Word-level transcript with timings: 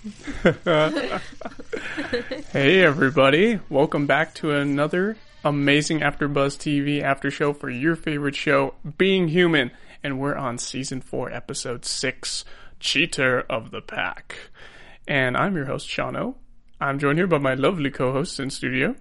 Hey 2.52 2.82
everybody, 2.82 3.60
welcome 3.68 4.06
back 4.06 4.34
to 4.36 4.50
another 4.52 5.18
amazing 5.44 6.00
AfterBuzz 6.00 6.56
TV 6.56 7.02
after 7.02 7.30
show 7.30 7.52
for 7.52 7.68
your 7.68 7.96
favorite 7.96 8.34
show, 8.34 8.74
Being 8.96 9.28
Human, 9.28 9.70
and 10.02 10.18
we're 10.18 10.36
on 10.36 10.56
season 10.56 11.02
4, 11.02 11.30
episode 11.32 11.84
6, 11.84 12.46
Cheater 12.78 13.40
of 13.50 13.72
the 13.72 13.82
Pack. 13.82 14.36
And 15.06 15.36
I'm 15.36 15.54
your 15.54 15.66
host, 15.66 15.86
Shano. 15.86 16.36
I'm 16.80 16.98
joined 16.98 17.18
here 17.18 17.26
by 17.26 17.38
my 17.38 17.52
lovely 17.52 17.90
co-hosts 17.90 18.40
in 18.40 18.48
studio, 18.48 18.96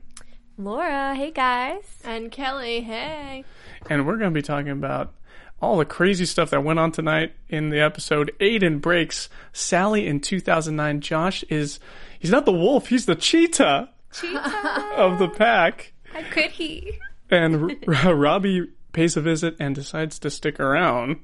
Laura, 0.57 1.15
hey 1.15 1.31
guys. 1.31 1.85
And 2.03 2.29
Kelly, 2.29 2.81
hey. 2.81 3.45
And 3.89 4.05
we're 4.07 4.17
going 4.17 4.31
to 4.33 4.37
be 4.37 4.41
talking 4.41 4.69
about 4.71 5.13
all 5.61 5.77
the 5.77 5.85
crazy 5.85 6.25
stuff 6.25 6.51
that 6.51 6.63
went 6.63 6.79
on 6.79 6.91
tonight 6.91 7.33
in 7.49 7.69
the 7.69 7.79
episode. 7.81 8.31
Aiden 8.39 8.79
breaks 8.79 9.27
Sally 9.51 10.07
in 10.07 10.21
2009. 10.21 11.01
Josh 11.01 11.43
is, 11.49 11.79
he's 12.17 12.31
not 12.31 12.45
the 12.45 12.53
wolf, 12.53 12.87
he's 12.87 13.05
the 13.05 13.15
cheetah 13.15 13.89
Cheetah. 14.13 14.93
of 14.95 15.19
the 15.19 15.27
pack. 15.27 15.91
How 16.13 16.21
could 16.31 16.51
he? 16.51 16.97
and 17.29 17.75
R- 17.87 18.15
Robbie 18.15 18.69
pays 18.93 19.17
a 19.17 19.21
visit 19.21 19.55
and 19.59 19.75
decides 19.75 20.17
to 20.19 20.29
stick 20.29 20.59
around. 20.59 21.17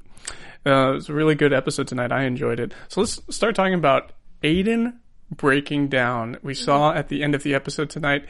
Uh, 0.65 0.91
it 0.91 0.93
was 0.95 1.09
a 1.09 1.13
really 1.13 1.35
good 1.35 1.53
episode 1.53 1.87
tonight. 1.87 2.11
I 2.11 2.23
enjoyed 2.25 2.59
it. 2.59 2.73
So 2.89 3.01
let's 3.01 3.21
start 3.35 3.55
talking 3.55 3.73
about 3.75 4.11
Aiden 4.43 4.97
breaking 5.31 5.87
down. 5.87 6.37
We 6.43 6.53
saw 6.53 6.93
at 6.93 7.07
the 7.09 7.23
end 7.23 7.33
of 7.35 7.43
the 7.43 7.55
episode 7.55 7.89
tonight. 7.89 8.25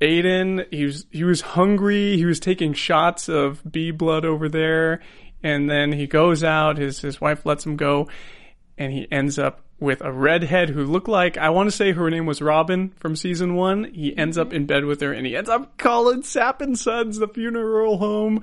Aiden, 0.00 0.66
he 0.72 0.84
was 0.84 1.06
he 1.10 1.24
was 1.24 1.40
hungry. 1.40 2.16
He 2.16 2.26
was 2.26 2.38
taking 2.38 2.74
shots 2.74 3.28
of 3.28 3.62
bee 3.70 3.90
blood 3.90 4.24
over 4.24 4.48
there, 4.48 5.00
and 5.42 5.70
then 5.70 5.92
he 5.92 6.06
goes 6.06 6.44
out. 6.44 6.76
His 6.76 7.00
his 7.00 7.20
wife 7.20 7.46
lets 7.46 7.64
him 7.64 7.76
go, 7.76 8.08
and 8.76 8.92
he 8.92 9.10
ends 9.10 9.38
up 9.38 9.62
with 9.78 10.00
a 10.00 10.12
redhead 10.12 10.70
who 10.70 10.84
looked 10.84 11.08
like 11.08 11.36
I 11.36 11.50
want 11.50 11.68
to 11.68 11.76
say 11.76 11.92
her 11.92 12.10
name 12.10 12.26
was 12.26 12.42
Robin 12.42 12.90
from 12.98 13.16
season 13.16 13.54
one. 13.54 13.84
He 13.84 14.16
ends 14.16 14.36
up 14.36 14.52
in 14.52 14.66
bed 14.66 14.84
with 14.84 15.00
her, 15.00 15.12
and 15.12 15.26
he 15.26 15.34
ends 15.34 15.48
up 15.48 15.78
calling 15.78 16.22
Sap 16.22 16.60
and 16.60 16.78
Sons, 16.78 17.18
the 17.18 17.28
funeral 17.28 17.96
home, 17.96 18.42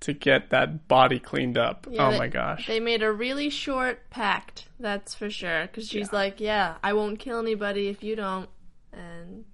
to 0.00 0.12
get 0.12 0.50
that 0.50 0.86
body 0.86 1.18
cleaned 1.18 1.56
up. 1.56 1.86
Yeah, 1.90 2.08
oh 2.08 2.18
my 2.18 2.28
gosh! 2.28 2.66
They 2.66 2.80
made 2.80 3.02
a 3.02 3.10
really 3.10 3.48
short 3.48 4.10
pact, 4.10 4.68
that's 4.78 5.14
for 5.14 5.30
sure. 5.30 5.62
Because 5.62 5.88
she's 5.88 6.12
like, 6.12 6.40
yeah, 6.40 6.74
I 6.82 6.92
won't 6.92 7.18
kill 7.18 7.38
anybody 7.38 7.88
if 7.88 8.02
you 8.02 8.16
don't. 8.16 8.50
And 8.92 9.44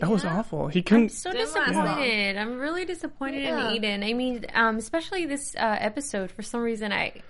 that 0.00 0.10
was 0.10 0.24
awful. 0.24 0.68
He 0.68 0.82
couldn't. 0.82 1.10
So 1.10 1.32
Didn't 1.32 1.54
last 1.54 1.68
disappointed. 1.68 2.36
I'm 2.36 2.58
really 2.58 2.84
disappointed 2.84 3.42
Yeah. 3.42 3.70
in 3.70 3.82
Aiden. 3.82 4.08
I 4.08 4.12
mean, 4.12 4.44
um, 4.54 4.76
especially 4.76 5.26
this 5.26 5.54
uh, 5.56 5.76
episode. 5.80 6.30
For 6.30 6.42
some 6.42 6.60
reason, 6.62 6.92
I 6.92 7.22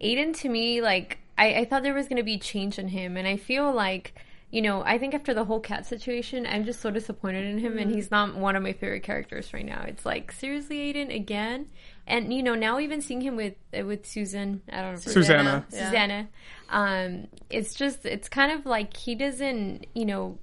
Aiden 0.00 0.34
to 0.38 0.48
me 0.48 0.80
like 0.82 1.18
I, 1.38 1.54
I 1.54 1.64
thought 1.64 1.82
there 1.82 1.94
was 1.94 2.08
going 2.08 2.16
to 2.18 2.22
be 2.22 2.38
change 2.38 2.78
in 2.78 2.88
him, 2.88 3.16
and 3.16 3.26
I 3.26 3.36
feel 3.36 3.72
like 3.72 4.14
you 4.50 4.62
know 4.62 4.82
I 4.84 4.98
think 4.98 5.14
after 5.14 5.34
the 5.34 5.44
whole 5.44 5.60
Kat 5.60 5.86
situation, 5.86 6.46
I'm 6.46 6.64
just 6.64 6.80
so 6.80 6.90
disappointed 6.90 7.44
in 7.44 7.58
him, 7.58 7.78
and 7.78 7.90
he's 7.94 8.10
not 8.10 8.36
one 8.36 8.56
of 8.56 8.62
my 8.62 8.72
favorite 8.72 9.02
characters 9.02 9.52
right 9.52 9.64
now. 9.66 9.82
It's 9.86 10.04
like 10.06 10.32
seriously, 10.32 10.92
Aiden 10.92 11.14
again. 11.14 11.68
And 12.08 12.32
you 12.32 12.42
know 12.42 12.54
now 12.54 12.78
even 12.78 13.00
seeing 13.00 13.20
him 13.20 13.34
with 13.36 13.54
uh, 13.76 13.84
with 13.84 14.06
Susan, 14.06 14.62
I 14.70 14.80
don't 14.82 14.92
know 14.92 14.96
Susanna. 15.00 15.66
Yeah. 15.72 15.86
Susanna. 15.86 16.28
Um, 16.68 17.26
it's 17.50 17.74
just 17.74 18.06
it's 18.06 18.28
kind 18.28 18.52
of 18.52 18.64
like 18.64 18.96
he 18.96 19.14
doesn't, 19.16 19.86
you 19.94 20.04
know, 20.04 20.38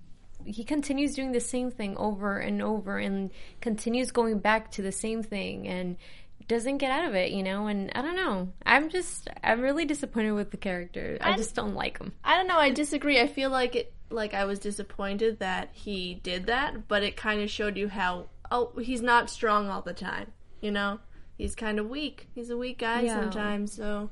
he 0.45 0.63
continues 0.63 1.15
doing 1.15 1.31
the 1.31 1.39
same 1.39 1.71
thing 1.71 1.95
over 1.97 2.37
and 2.37 2.61
over 2.61 2.97
and 2.97 3.31
continues 3.61 4.11
going 4.11 4.39
back 4.39 4.71
to 4.71 4.81
the 4.81 4.91
same 4.91 5.23
thing 5.23 5.67
and 5.67 5.97
doesn't 6.47 6.77
get 6.79 6.91
out 6.91 7.05
of 7.07 7.15
it, 7.15 7.31
you 7.31 7.41
know. 7.43 7.67
And 7.67 7.91
I 7.95 8.01
don't 8.01 8.15
know. 8.15 8.49
I'm 8.65 8.89
just 8.89 9.29
I'm 9.43 9.61
really 9.61 9.85
disappointed 9.85 10.31
with 10.33 10.51
the 10.51 10.57
character. 10.57 11.17
I, 11.21 11.31
I- 11.33 11.37
just 11.37 11.55
don't 11.55 11.73
like 11.75 11.97
him. 11.99 12.11
I 12.23 12.35
don't 12.35 12.47
know, 12.47 12.57
I 12.57 12.69
disagree. 12.69 13.19
I 13.21 13.27
feel 13.27 13.49
like 13.49 13.75
it, 13.75 13.93
like 14.09 14.33
I 14.33 14.45
was 14.45 14.59
disappointed 14.59 15.39
that 15.39 15.69
he 15.73 16.15
did 16.23 16.47
that, 16.47 16.87
but 16.87 17.01
it 17.03 17.15
kind 17.17 17.41
of 17.41 17.49
showed 17.49 17.77
you 17.77 17.87
how, 17.87 18.25
oh, 18.51 18.71
he's 18.81 19.01
not 19.01 19.29
strong 19.29 19.69
all 19.69 19.81
the 19.81 19.93
time, 19.93 20.31
you 20.61 20.69
know? 20.71 20.99
He's 21.37 21.55
kind 21.55 21.79
of 21.79 21.89
weak. 21.89 22.27
He's 22.35 22.49
a 22.51 22.57
weak 22.57 22.77
guy 22.79 23.01
Yeah. 23.01 23.19
sometimes, 23.19 23.73
so. 23.73 24.09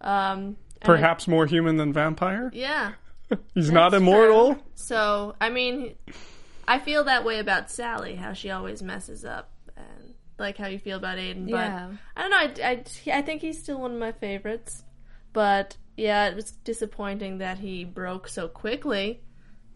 Um, 0.00 0.38
and 0.38 0.56
I- 0.82 0.86
Perhaps 0.86 1.28
more 1.28 1.46
human 1.46 1.76
than 1.76 1.92
vampire. 1.92 2.50
yeah. 2.54 2.92
He's 3.54 3.70
not 3.70 3.94
immortal. 3.94 4.54
true. 4.54 4.62
So, 4.74 5.34
I 5.40 5.50
mean, 5.50 5.94
I 6.68 6.78
feel 6.78 7.04
that 7.04 7.24
way 7.24 7.38
about 7.38 7.70
Sally, 7.70 8.14
how 8.16 8.32
she 8.32 8.50
always 8.50 8.82
messes 8.82 9.24
up, 9.24 9.50
and 9.76 10.14
like 10.38 10.56
how 10.58 10.66
you 10.66 10.78
feel 10.78 10.96
about 10.98 11.18
Aiden. 11.18 11.44
But 11.50 11.56
Yeah. 11.56 11.90
I 12.16 12.20
don't 12.20 12.30
know. 12.30 12.64
I, 12.64 12.70
I, 12.70 13.18
I 13.18 13.22
think 13.22 13.40
he's 13.42 13.58
still 13.62 13.80
one 13.80 13.92
of 13.92 13.98
my 13.98 14.12
favorites. 14.12 14.82
But 15.32 15.76
yeah, 15.96 16.28
it 16.28 16.36
was 16.36 16.52
disappointing 16.52 17.38
that 17.38 17.58
he 17.58 17.84
broke 17.84 18.28
so 18.28 18.46
quickly. 18.48 19.20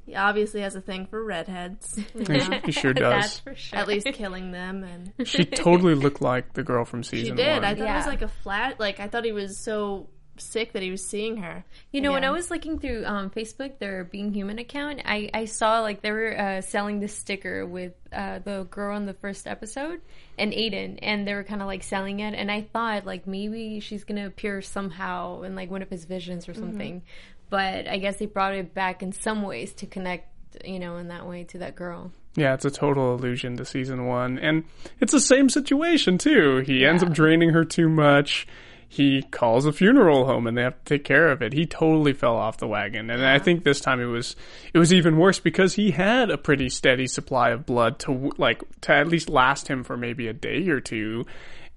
He 0.06 0.14
obviously 0.14 0.62
has 0.62 0.74
a 0.74 0.80
thing 0.80 1.06
for 1.06 1.22
redheads, 1.22 2.00
you 2.14 2.24
know, 2.24 2.60
He 2.64 2.72
sure 2.72 2.94
That's 2.94 3.34
does. 3.34 3.38
for 3.40 3.54
sure. 3.54 3.78
at 3.78 3.86
least 3.88 4.06
killing 4.14 4.52
them. 4.52 4.82
And 4.84 5.28
She 5.28 5.44
totally 5.44 5.94
looked 5.94 6.22
like 6.22 6.54
the 6.54 6.62
girl 6.62 6.86
from 6.86 7.02
season. 7.02 7.18
she 7.18 7.22
season 7.24 7.36
did. 7.36 7.54
one. 7.56 7.64
I 7.64 7.74
thought 7.74 7.90
it 7.90 7.94
was 7.96 8.06
like 8.06 8.22
a 8.22 8.28
flat. 8.28 8.80
Like 8.80 9.00
I 9.00 9.08
thought 9.08 9.24
he 9.26 9.32
was 9.32 9.58
so 9.62 10.08
sick 10.38 10.72
that 10.72 10.82
he 10.82 10.90
was 10.90 11.06
seeing 11.06 11.38
her. 11.38 11.64
You 11.92 12.00
know, 12.00 12.12
when 12.12 12.24
I 12.24 12.30
was 12.30 12.50
looking 12.50 12.78
through 12.78 13.04
um, 13.04 13.30
Facebook, 13.30 13.78
their 13.78 14.04
Being 14.04 14.32
Human 14.32 14.58
account, 14.58 15.02
I, 15.04 15.30
I 15.34 15.44
saw 15.44 15.80
like 15.80 16.02
they 16.02 16.10
were 16.10 16.38
uh, 16.38 16.60
selling 16.60 17.00
this 17.00 17.16
sticker 17.16 17.66
with 17.66 17.92
uh, 18.12 18.40
the 18.40 18.66
girl 18.70 18.96
in 18.96 19.06
the 19.06 19.14
first 19.14 19.46
episode 19.46 20.00
and 20.38 20.52
Aiden, 20.52 20.98
and 21.02 21.26
they 21.26 21.34
were 21.34 21.44
kind 21.44 21.60
of 21.60 21.66
like 21.66 21.82
selling 21.82 22.20
it. 22.20 22.34
And 22.34 22.50
I 22.50 22.62
thought 22.62 23.06
like 23.06 23.26
maybe 23.26 23.80
she's 23.80 24.04
gonna 24.04 24.26
appear 24.26 24.62
somehow 24.62 25.42
in 25.42 25.54
like 25.54 25.70
one 25.70 25.82
of 25.82 25.90
his 25.90 26.04
visions 26.04 26.48
or 26.48 26.54
something. 26.54 27.02
But 27.50 27.88
I 27.88 27.96
guess 27.96 28.18
they 28.18 28.26
brought 28.26 28.54
it 28.54 28.74
back 28.74 29.02
in 29.02 29.12
some 29.12 29.42
ways 29.42 29.72
to 29.74 29.86
connect, 29.86 30.28
you 30.64 30.78
know, 30.78 30.96
in 30.98 31.08
that 31.08 31.26
way 31.26 31.44
to 31.44 31.58
that 31.58 31.76
girl. 31.76 32.12
Yeah, 32.34 32.54
it's 32.54 32.64
a 32.64 32.70
total 32.70 33.14
allusion 33.14 33.56
to 33.56 33.64
season 33.64 34.06
one. 34.06 34.38
And 34.38 34.64
it's 35.00 35.12
the 35.12 35.18
same 35.18 35.48
situation, 35.48 36.18
too. 36.18 36.58
He 36.58 36.84
ends 36.84 37.02
up 37.02 37.12
draining 37.12 37.50
her 37.50 37.64
too 37.64 37.88
much. 37.88 38.46
He 38.90 39.22
calls 39.22 39.66
a 39.66 39.72
funeral 39.72 40.24
home 40.24 40.46
and 40.46 40.56
they 40.56 40.62
have 40.62 40.82
to 40.84 40.96
take 40.96 41.04
care 41.04 41.28
of 41.28 41.42
it. 41.42 41.52
He 41.52 41.66
totally 41.66 42.14
fell 42.14 42.36
off 42.36 42.56
the 42.56 42.66
wagon. 42.66 43.10
And 43.10 43.24
I 43.24 43.38
think 43.38 43.62
this 43.62 43.80
time 43.80 44.00
it 44.00 44.06
was, 44.06 44.34
it 44.72 44.78
was 44.78 44.94
even 44.94 45.18
worse 45.18 45.38
because 45.38 45.74
he 45.74 45.90
had 45.90 46.30
a 46.30 46.38
pretty 46.38 46.70
steady 46.70 47.06
supply 47.06 47.50
of 47.50 47.66
blood 47.66 47.98
to, 48.00 48.32
like, 48.38 48.62
to 48.82 48.94
at 48.94 49.08
least 49.08 49.28
last 49.28 49.68
him 49.68 49.84
for 49.84 49.98
maybe 49.98 50.26
a 50.26 50.32
day 50.32 50.68
or 50.68 50.80
two. 50.80 51.26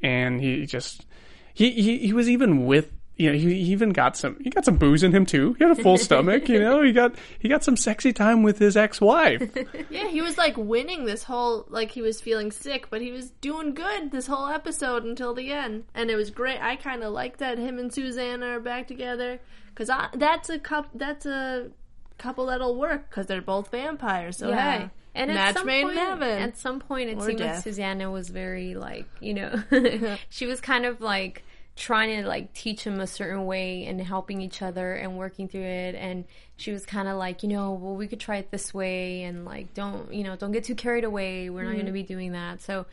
And 0.01 0.39
he 0.39 0.65
just, 0.65 1.05
he, 1.53 1.71
he, 1.71 1.97
he 1.97 2.13
was 2.13 2.29
even 2.29 2.65
with, 2.65 2.89
you 3.21 3.31
know, 3.31 3.37
he, 3.37 3.53
he 3.63 3.71
even 3.71 3.91
got 3.91 4.17
some, 4.17 4.37
he 4.41 4.49
got 4.49 4.65
some 4.65 4.77
booze 4.77 5.03
in 5.03 5.11
him 5.13 5.25
too. 5.25 5.53
He 5.53 5.63
had 5.63 5.77
a 5.77 5.81
full 5.81 5.97
stomach, 6.07 6.49
you 6.49 6.59
know, 6.59 6.81
he 6.81 6.91
got, 6.91 7.15
he 7.39 7.47
got 7.47 7.63
some 7.63 7.77
sexy 7.77 8.11
time 8.13 8.43
with 8.43 8.59
his 8.59 8.75
ex-wife. 8.75 9.49
Yeah, 9.89 10.07
he 10.07 10.21
was 10.21 10.37
like 10.37 10.55
winning 10.57 11.05
this 11.05 11.23
whole 11.23 11.65
like 11.69 11.91
he 11.91 12.01
was 12.01 12.21
feeling 12.21 12.51
sick, 12.51 12.89
but 12.89 13.01
he 13.01 13.11
was 13.11 13.31
doing 13.41 13.73
good 13.73 14.11
this 14.11 14.27
whole 14.27 14.47
episode 14.47 15.03
until 15.03 15.33
the 15.33 15.51
end, 15.51 15.83
and 15.93 16.09
it 16.09 16.15
was 16.15 16.29
great. 16.31 16.59
I 16.61 16.75
kind 16.77 17.03
of 17.03 17.11
like 17.13 17.37
that 17.37 17.57
him 17.57 17.77
and 17.77 17.93
Susanna 17.93 18.47
are 18.47 18.59
back 18.59 18.87
together 18.87 19.39
because 19.73 19.89
that's 20.13 20.49
a 20.49 20.59
couple. 20.59 20.91
That's 20.97 21.25
a 21.25 21.71
couple 22.17 22.45
that'll 22.47 22.75
work 22.77 23.09
because 23.09 23.27
they're 23.27 23.41
both 23.41 23.69
vampires. 23.71 24.37
So 24.37 24.53
hey, 24.53 24.89
And 25.13 25.31
at 25.31 25.33
match 25.33 25.55
some 25.55 25.65
made 25.65 25.83
point, 25.83 25.97
in 25.97 26.05
heaven. 26.05 26.41
At 26.41 26.57
some 26.57 26.79
point, 26.79 27.09
it 27.09 27.17
Or 27.17 27.25
seemed 27.25 27.39
like. 27.41 27.61
Susanna 27.61 28.09
was 28.09 28.29
very 28.29 28.75
like 28.75 29.05
you 29.19 29.33
know, 29.33 29.63
she 30.29 30.45
was 30.45 30.61
kind 30.61 30.85
of 30.85 31.01
like 31.01 31.43
trying 31.75 32.21
to 32.21 32.27
like 32.27 32.53
teach 32.53 32.83
him 32.83 32.99
a 32.99 33.07
certain 33.07 33.45
way 33.45 33.85
and 33.85 33.99
helping 34.01 34.41
each 34.41 34.61
other 34.61 34.93
and 34.93 35.17
working 35.17 35.47
through 35.47 35.61
it. 35.61 35.95
And 35.95 36.25
she 36.57 36.71
was 36.71 36.85
kind 36.85 37.07
of 37.07 37.17
like, 37.17 37.43
you 37.43 37.49
know, 37.49 37.71
well, 37.73 37.95
we 37.95 38.07
could 38.07 38.19
try 38.19 38.37
it 38.37 38.51
this 38.51 38.73
way 38.73 39.23
and 39.23 39.45
like 39.45 39.73
don't 39.73 40.13
you 40.13 40.23
know 40.23 40.35
don't 40.35 40.51
get 40.51 40.63
too 40.65 40.75
carried 40.75 41.03
away. 41.03 41.49
We're 41.49 41.63
not 41.63 41.69
Mm-hmm. 41.69 41.75
going 41.77 41.85
to 41.87 41.91
be 41.91 42.03
doing 42.03 42.31
that. 42.33 42.61
So 42.61 42.85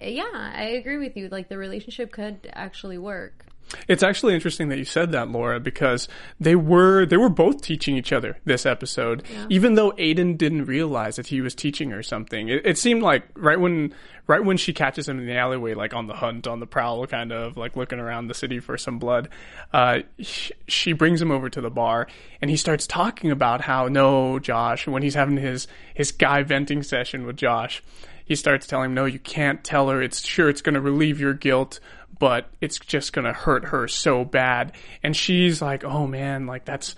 yeah, 0.00 0.24
I 0.32 0.64
agree 0.80 0.98
with 0.98 1.16
you. 1.16 1.28
Like 1.28 1.48
the 1.48 1.58
relationship 1.58 2.10
could 2.12 2.50
actually 2.52 2.98
work. 2.98 3.44
It's 3.88 4.02
actually 4.02 4.34
interesting 4.34 4.68
that 4.68 4.78
you 4.78 4.84
said 4.84 5.12
that, 5.12 5.30
Laura, 5.30 5.58
because 5.60 6.08
they 6.38 6.54
were 6.54 7.06
they 7.06 7.16
were 7.16 7.28
both 7.28 7.62
teaching 7.62 7.96
each 7.96 8.12
other 8.12 8.38
this 8.44 8.66
episode, 8.66 9.24
even 9.48 9.74
though 9.74 9.92
Aiden 9.92 10.36
didn't 10.38 10.66
realize 10.66 11.16
that 11.16 11.28
he 11.28 11.40
was 11.40 11.54
teaching 11.54 11.90
her 11.90 12.02
something. 12.02 12.48
It, 12.48 12.64
it 12.64 12.78
seemed 12.78 13.02
like 13.02 13.24
right 13.34 13.58
when 13.58 13.94
right 14.26 14.44
when 14.44 14.56
she 14.56 14.72
catches 14.72 15.08
him 15.08 15.18
in 15.18 15.26
the 15.26 15.36
alleyway, 15.36 15.74
like 15.74 15.94
on 15.94 16.06
the 16.06 16.14
hunt, 16.14 16.46
on 16.46 16.60
the 16.60 16.66
prowl, 16.66 17.06
kind 17.06 17.32
of 17.32 17.56
like 17.56 17.76
looking 17.76 17.98
around 17.98 18.28
the 18.28 18.34
city 18.34 18.60
for 18.60 18.78
some 18.78 18.98
blood, 18.98 19.28
uh, 19.72 20.00
sh- 20.20 20.52
she 20.66 20.92
brings 20.92 21.20
him 21.20 21.30
over 21.30 21.48
to 21.50 21.60
the 21.60 21.70
bar, 21.70 22.06
and 22.40 22.50
he 22.50 22.56
starts 22.56 22.86
talking 22.86 23.30
about 23.30 23.60
how 23.62 23.88
no, 23.88 24.38
Josh, 24.38 24.86
when 24.86 25.02
he's 25.02 25.14
having 25.14 25.36
his 25.36 25.66
his 25.94 26.12
guy 26.12 26.42
venting 26.42 26.82
session 26.82 27.26
with 27.26 27.36
Josh, 27.36 27.82
he 28.24 28.34
starts 28.34 28.66
telling 28.66 28.86
him, 28.86 28.94
no, 28.94 29.04
you 29.04 29.18
can't 29.18 29.62
tell 29.62 29.88
her. 29.88 30.02
It's 30.02 30.26
sure 30.26 30.48
it's 30.48 30.62
going 30.62 30.74
to 30.74 30.80
relieve 30.80 31.20
your 31.20 31.34
guilt 31.34 31.78
but 32.18 32.48
it's 32.60 32.78
just 32.78 33.12
gonna 33.12 33.32
hurt 33.32 33.66
her 33.66 33.88
so 33.88 34.24
bad. 34.24 34.72
And 35.02 35.16
she's 35.16 35.60
like, 35.62 35.84
oh 35.84 36.06
man, 36.06 36.46
like 36.46 36.64
that's, 36.64 36.94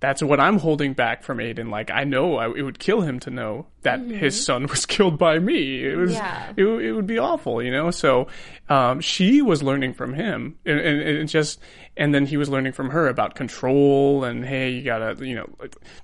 that's 0.00 0.22
what 0.22 0.40
I'm 0.40 0.58
holding 0.58 0.92
back 0.92 1.22
from 1.22 1.38
Aiden. 1.38 1.70
Like 1.70 1.90
I 1.90 2.04
know 2.04 2.36
I, 2.36 2.48
it 2.54 2.62
would 2.62 2.78
kill 2.78 3.00
him 3.00 3.20
to 3.20 3.30
know 3.30 3.66
that 3.84 4.00
his 4.00 4.44
son 4.44 4.66
was 4.70 4.84
killed 4.86 5.18
by 5.18 5.38
me. 5.38 5.84
It 5.84 5.96
was, 5.96 6.12
Yeah. 6.12 6.52
it, 6.56 6.64
it 6.64 6.92
would 6.92 7.06
be 7.06 7.18
awful, 7.18 7.62
you 7.62 7.70
know? 7.70 7.90
So, 7.90 8.26
um, 8.68 9.00
she 9.00 9.40
was 9.42 9.62
learning 9.62 9.94
from 9.94 10.14
him 10.14 10.56
and, 10.66 10.80
and, 10.80 11.00
and 11.18 11.28
just, 11.28 11.60
and 11.96 12.12
then 12.14 12.26
he 12.26 12.36
was 12.36 12.48
learning 12.48 12.72
from 12.72 12.90
her 12.90 13.06
about 13.08 13.34
control 13.36 14.24
and 14.24 14.44
hey, 14.44 14.70
you 14.70 14.82
gotta, 14.82 15.24
you 15.24 15.34
know, 15.36 15.48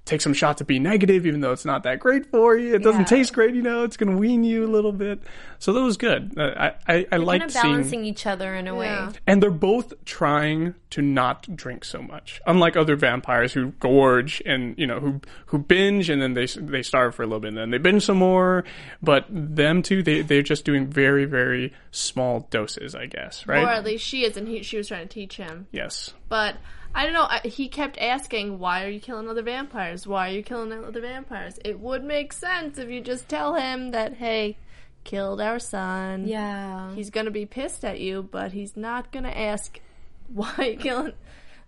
take 0.05 0.21
some 0.21 0.35
shots 0.35 0.59
to 0.59 0.65
B 0.65 0.79
negative, 0.79 1.27
even 1.27 1.41
though 1.41 1.53
it's 1.53 1.65
not 1.65 1.83
that 1.83 1.99
great 2.01 2.27
for 2.31 2.57
you. 2.57 2.75
It 2.75 2.83
doesn't 2.83 3.01
Yeah. 3.03 3.07
taste 3.17 3.33
great, 3.33 3.55
you 3.55 3.63
know, 3.63 3.83
it's 3.85 3.97
gonna 3.97 4.17
wean 4.17 4.45
you 4.45 4.65
a 4.65 4.69
little 4.71 4.93
bit. 4.93 5.21
So 5.59 5.73
that 5.73 5.83
was 5.83 5.97
good. 5.97 6.35
Uh, 6.39 6.53
I, 6.57 6.67
I, 6.67 6.95
I 6.99 7.03
kind 7.05 7.25
liked 7.25 7.45
of 7.57 7.87
seeing 7.87 8.05
each 8.05 8.27
other 8.27 8.55
in 8.55 8.69
a 8.69 8.73
Yeah. 8.75 9.09
way. 9.09 9.15
and 9.27 9.43
they're 9.43 9.51
both 9.51 9.93
trying 10.05 10.75
to 10.91 11.03
not 11.03 11.57
drink 11.57 11.85
so 11.85 12.03
much. 12.03 12.41
Unlike 12.47 12.77
other 12.77 12.95
vampires 12.97 13.53
who 13.53 13.71
gorge 13.81 14.43
and 14.45 14.75
you 14.79 14.87
know 14.87 15.01
who 15.01 15.21
who 15.47 15.59
binge 15.59 16.09
and 16.11 16.21
then 16.21 16.35
they 16.35 16.47
they 16.47 16.83
starve 16.83 17.15
for 17.15 17.23
a 17.23 17.27
little 17.27 17.41
bit 17.41 17.49
and 17.49 17.57
then 17.59 17.70
they 17.71 17.79
binge 17.79 18.05
some 18.05 18.17
more. 18.19 18.65
But 19.03 19.27
them 19.31 19.83
two, 19.83 20.03
they 20.03 20.23
they're 20.23 20.43
just 20.43 20.65
doing 20.65 20.87
very 20.87 21.25
very 21.25 21.73
small 21.91 22.47
doses, 22.51 22.95
I 22.95 23.07
guess, 23.07 23.47
right? 23.47 23.63
Or 23.65 23.69
at 23.69 23.85
least 23.85 24.05
she 24.05 24.25
is, 24.25 24.37
and 24.37 24.49
he, 24.49 24.63
she 24.63 24.77
was 24.77 24.89
trying 24.89 25.07
to 25.07 25.13
teach 25.13 25.37
him. 25.37 25.67
yes. 25.73 26.13
But 26.29 26.57
I 26.95 27.05
don't 27.05 27.13
know. 27.13 27.27
I, 27.29 27.41
he 27.45 27.69
kept 27.69 27.99
asking, 27.99 28.59
"Why 28.59 28.85
are 28.85 28.89
you 28.89 29.01
killing 29.01 29.29
other 29.29 29.43
vampires? 29.43 30.07
Why 30.07 30.31
are 30.31 30.33
you 30.33 30.43
killing 30.43 30.73
other 30.73 31.01
vampires?" 31.01 31.59
It 31.65 31.79
would 31.81 32.05
make 32.05 32.33
sense 32.33 32.79
if 32.79 32.89
you 32.91 33.01
just 33.01 33.29
tell 33.29 33.55
him 33.55 33.93
that, 33.93 34.15
"Hey, 34.15 34.57
killed 35.05 35.41
our 35.41 35.59
son. 35.59 36.27
Yeah. 36.27 36.95
He's 36.95 37.11
gonna 37.11 37.31
be 37.31 37.47
pissed 37.47 37.85
at 37.85 38.01
you, 38.01 38.23
but 38.23 38.53
he's 38.53 38.77
not 38.77 39.13
gonna 39.13 39.31
ask 39.31 39.81
why 40.33 40.53
you 40.73 40.77
killing, 40.77 41.13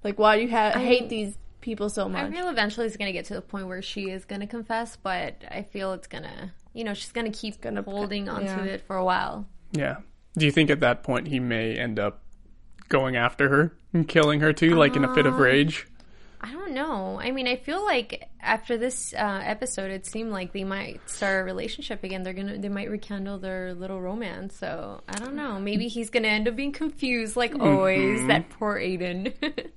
like 0.05 0.19
why 0.19 0.37
do 0.37 0.43
you 0.43 0.51
ha- 0.51 0.79
hate 0.79 1.09
these 1.09 1.37
people 1.63 1.89
so 1.89 2.09
much. 2.09 2.25
I 2.25 2.31
feel 2.31 2.49
eventually 2.49 2.87
it's 2.87 2.97
gonna 2.99 3.13
get 3.13 3.25
to 3.27 3.35
the 3.35 3.41
point 3.41 3.67
where 3.69 3.81
she 3.81 4.11
is 4.11 4.27
gonna 4.27 4.47
confess, 4.47 4.97
but 4.97 5.37
I 5.51 5.63
feel 5.63 5.95
it's 5.95 6.07
gonna, 6.07 6.53
you 6.75 6.85
know, 6.85 6.93
she's 6.93 7.13
gonna 7.13 7.31
keep 7.31 7.61
Gonna- 7.63 7.83
holding 7.83 8.29
onto 8.29 8.45
yeah. 8.47 8.65
it 8.65 8.83
for 8.87 8.97
a 8.97 9.05
while. 9.05 9.47
Yeah. 9.73 9.97
Do 10.37 10.45
you 10.45 10.53
think 10.53 10.69
at 10.69 10.81
that 10.81 11.03
point 11.03 11.29
he 11.29 11.41
may 11.41 11.77
end 11.79 11.99
up 11.99 12.23
going 12.89 13.17
after 13.17 13.49
her 13.49 13.73
and 13.95 14.07
killing 14.07 14.41
her 14.41 14.53
too, 14.53 14.75
like 14.75 14.97
in 14.97 15.05
a 15.05 15.15
fit 15.15 15.25
of 15.25 15.35
uh, 15.35 15.39
rage? 15.39 15.87
I 16.43 16.53
don't 16.53 16.73
know. 16.73 17.21
I 17.21 17.31
mean, 17.31 17.47
I 17.47 17.57
feel 17.57 17.85
like 17.85 18.29
after 18.41 18.77
this 18.77 19.15
uh, 19.15 19.41
episode, 19.45 19.91
it 19.93 20.07
seemed 20.07 20.33
like 20.33 20.53
they 20.53 20.65
might 20.65 21.09
start 21.09 21.43
a 21.43 21.45
relationship 21.45 22.03
again. 22.03 22.25
They're 22.25 22.33
gonna, 22.33 22.59
they 22.59 22.69
might 22.69 22.91
rekindle 22.91 23.39
their 23.39 23.75
little 23.75 24.01
romance. 24.01 24.57
So 24.57 25.03
I 25.09 25.15
don't 25.15 25.35
know. 25.35 25.61
Maybe 25.61 25.87
he's 25.87 26.11
gonna 26.11 26.29
end 26.29 26.49
up 26.49 26.57
being 26.57 26.73
confused, 26.73 27.37
like 27.37 27.55
always. 27.59 28.27
That 28.27 28.51
poor 28.51 28.79
Aiden. 28.79 29.33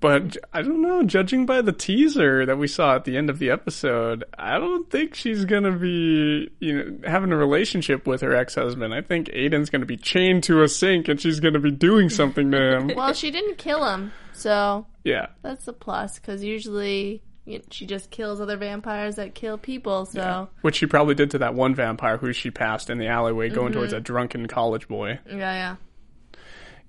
But 0.00 0.38
I 0.54 0.62
don't 0.62 0.80
know, 0.80 1.02
judging 1.02 1.44
by 1.44 1.60
the 1.60 1.72
teaser 1.72 2.46
that 2.46 2.56
we 2.56 2.66
saw 2.66 2.94
at 2.94 3.04
the 3.04 3.18
end 3.18 3.28
of 3.28 3.38
the 3.38 3.50
episode, 3.50 4.24
I 4.38 4.58
don't 4.58 4.88
think 4.90 5.14
she's 5.14 5.44
gonna 5.44 5.76
be, 5.76 6.50
you 6.58 6.72
know, 6.72 6.98
having 7.06 7.32
a 7.32 7.36
relationship 7.36 8.06
with 8.06 8.22
her 8.22 8.34
ex-husband. 8.34 8.94
I 8.94 9.02
think 9.02 9.28
Aiden's 9.28 9.68
gonna 9.68 9.84
be 9.84 9.98
chained 9.98 10.44
to 10.44 10.62
a 10.62 10.68
sink 10.68 11.08
and 11.08 11.20
she's 11.20 11.38
gonna 11.38 11.58
be 11.58 11.70
doing 11.70 12.08
something 12.08 12.50
to 12.50 12.76
him. 12.76 12.92
well, 12.96 13.12
she 13.12 13.30
didn't 13.30 13.58
kill 13.58 13.84
him, 13.84 14.12
so 14.40 14.86
yeah. 15.04 15.26
that's 15.42 15.66
a 15.68 15.72
plus. 15.72 16.18
Because 16.18 16.42
usually 16.42 17.22
you 17.44 17.58
know, 17.58 17.64
she 17.70 17.86
just 17.86 18.10
kills 18.10 18.40
other 18.40 18.56
vampires 18.56 19.16
that 19.16 19.34
kill 19.34 19.58
people. 19.58 20.06
So 20.06 20.48
Which 20.62 20.76
she 20.76 20.86
probably 20.86 21.14
did 21.14 21.30
to 21.32 21.38
that 21.38 21.54
one 21.54 21.74
vampire 21.74 22.16
who 22.16 22.32
she 22.32 22.50
passed 22.50 22.90
in 22.90 22.98
the 22.98 23.08
alleyway 23.08 23.48
going 23.48 23.72
towards 23.72 23.92
a 23.92 24.00
drunken 24.00 24.46
college 24.46 24.88
boy. 24.88 25.18
yeah, 25.26 25.36
yeah. 25.36 25.76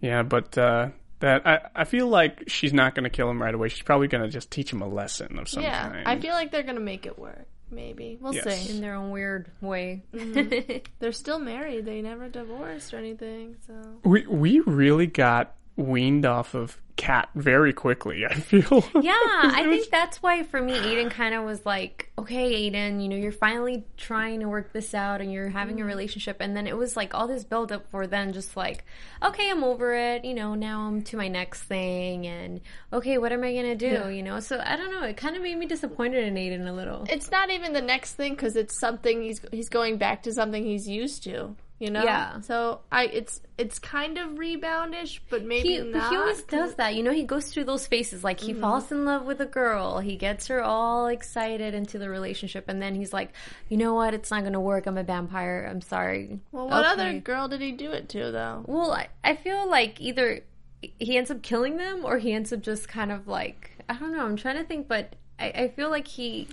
Yeah, 0.01 0.23
but, 0.23 0.57
uh, 0.57 0.89
that, 1.19 1.45
I, 1.45 1.59
I 1.75 1.83
feel 1.83 2.07
like 2.07 2.45
she's 2.47 2.73
not 2.73 2.95
gonna 2.95 3.11
kill 3.11 3.29
him 3.29 3.39
right 3.39 3.53
away. 3.53 3.69
She's 3.69 3.83
probably 3.83 4.07
gonna 4.07 4.27
just 4.29 4.49
teach 4.49 4.73
him 4.73 4.81
a 4.81 4.87
lesson 4.87 5.37
of 5.37 5.47
some 5.47 5.61
Yeah, 5.61 5.89
kind. 5.89 6.07
I 6.07 6.19
feel 6.19 6.33
like 6.33 6.51
they're 6.51 6.63
gonna 6.63 6.79
make 6.79 7.05
it 7.05 7.19
work. 7.19 7.47
Maybe 7.69 8.17
we'll 8.19 8.33
Yes. 8.33 8.65
see. 8.65 8.75
in 8.75 8.81
their 8.81 8.95
own 8.95 9.11
weird 9.11 9.49
way. 9.61 10.03
They're 10.99 11.13
still 11.13 11.39
married. 11.39 11.85
They 11.85 12.01
never 12.01 12.27
divorced 12.27 12.93
or 12.93 12.97
anything. 12.97 13.55
So 13.65 13.73
we, 14.03 14.27
we 14.27 14.59
really 14.59 15.07
got 15.07 15.55
weaned 15.77 16.25
off 16.25 16.53
of 16.53 16.77
Kat 17.01 17.29
very 17.33 17.73
quickly, 17.73 18.27
I 18.27 18.35
feel. 18.35 18.83
Yeah, 19.01 19.15
I 19.15 19.65
think 19.67 19.89
that's 19.89 20.21
why 20.21 20.43
for 20.43 20.61
me, 20.61 20.73
Aiden 20.73 21.09
kind 21.09 21.33
of 21.33 21.43
was 21.43 21.65
like, 21.65 22.11
okay, 22.19 22.69
Aiden, 22.69 23.01
you 23.01 23.09
know, 23.09 23.15
you're 23.15 23.31
finally 23.31 23.83
trying 23.97 24.41
to 24.41 24.47
work 24.47 24.71
this 24.71 24.93
out 24.93 25.19
and 25.19 25.33
you're 25.33 25.49
having 25.49 25.81
a 25.81 25.83
mm. 25.83 25.87
relationship. 25.87 26.37
And 26.39 26.55
then 26.55 26.67
it 26.67 26.77
was 26.77 26.95
like 26.95 27.15
all 27.15 27.27
this 27.27 27.43
buildup 27.43 27.89
for 27.89 28.05
then 28.05 28.33
just 28.33 28.55
like, 28.55 28.85
okay, 29.23 29.49
I'm 29.49 29.63
over 29.63 29.95
it. 29.95 30.23
You 30.23 30.35
know, 30.35 30.53
now 30.53 30.81
I'm 30.81 31.01
to 31.05 31.17
my 31.17 31.27
next 31.27 31.63
thing. 31.63 32.27
And 32.27 32.61
okay, 32.93 33.17
what 33.17 33.31
am 33.31 33.43
I 33.43 33.51
going 33.51 33.75
to 33.75 33.75
do? 33.75 34.09
You 34.11 34.21
know, 34.21 34.39
so 34.39 34.61
I 34.63 34.75
don't 34.75 34.91
know. 34.91 35.01
It 35.01 35.17
kind 35.17 35.35
of 35.35 35.41
made 35.41 35.57
me 35.57 35.65
disappointed 35.65 36.23
in 36.23 36.35
Aiden 36.35 36.67
a 36.67 36.71
little. 36.71 37.07
it's 37.09 37.31
not 37.31 37.49
even 37.49 37.73
the 37.73 37.81
next 37.81 38.13
thing 38.13 38.35
because 38.35 38.55
it's 38.55 38.79
something 38.79 39.23
he's 39.23 39.41
he's 39.51 39.69
going 39.69 39.97
back 39.97 40.21
to 40.23 40.33
something 40.33 40.63
he's 40.63 40.87
used 40.87 41.23
to. 41.23 41.55
You 41.81 41.89
know. 41.89 42.03
Yeah. 42.03 42.41
So 42.41 42.81
I 42.91 43.05
it's 43.05 43.41
it's 43.57 43.79
kind 43.79 44.19
of 44.19 44.29
reboundish, 44.33 45.19
but 45.31 45.43
maybe 45.43 45.69
he, 45.69 45.79
not. 45.79 46.11
he 46.11 46.15
always 46.15 46.43
does 46.43 46.75
that. 46.75 46.93
You 46.93 47.01
know, 47.01 47.11
he 47.11 47.23
goes 47.23 47.47
through 47.47 47.63
those 47.63 47.87
phases. 47.87 48.23
Like, 48.23 48.39
he 48.39 48.51
mm-hmm. 48.51 48.61
falls 48.61 48.91
in 48.91 49.03
love 49.03 49.25
with 49.25 49.41
a 49.41 49.47
girl. 49.47 49.97
He 49.97 50.15
gets 50.15 50.45
her 50.47 50.61
all 50.61 51.07
excited 51.07 51.73
into 51.73 51.97
the 51.97 52.07
relationship. 52.07 52.65
And 52.67 52.79
then 52.79 52.93
he's 52.93 53.11
like, 53.11 53.33
you 53.67 53.77
know 53.77 53.95
what? 53.95 54.13
It's 54.13 54.29
not 54.29 54.41
going 54.41 54.53
to 54.53 54.59
work. 54.59 54.85
I'm 54.85 54.97
a 54.97 55.03
vampire. 55.03 55.67
I'm 55.67 55.81
sorry. 55.81 56.39
Well, 56.51 56.69
what 56.69 56.85
Okay. 56.85 56.89
other 56.89 57.19
girl 57.19 57.47
did 57.47 57.61
he 57.61 57.71
do 57.71 57.91
it 57.91 58.09
to 58.09 58.31
though? 58.31 58.63
Well, 58.67 58.91
I, 58.91 59.07
I 59.23 59.35
feel 59.35 59.67
like 59.67 59.99
either 59.99 60.41
he 60.99 61.17
ends 61.17 61.31
up 61.31 61.41
killing 61.41 61.77
them 61.77 62.05
or 62.05 62.19
he 62.19 62.31
ends 62.31 62.53
up 62.53 62.61
just 62.61 62.87
kind 62.87 63.11
of 63.11 63.27
like, 63.27 63.71
I 63.89 63.95
don't 63.95 64.11
know. 64.11 64.23
I'm 64.23 64.37
trying 64.37 64.57
to 64.57 64.63
think, 64.63 64.87
but 64.87 65.15
I, 65.39 65.45
I 65.49 65.67
feel 65.69 65.89
like 65.89 66.07
he. 66.07 66.47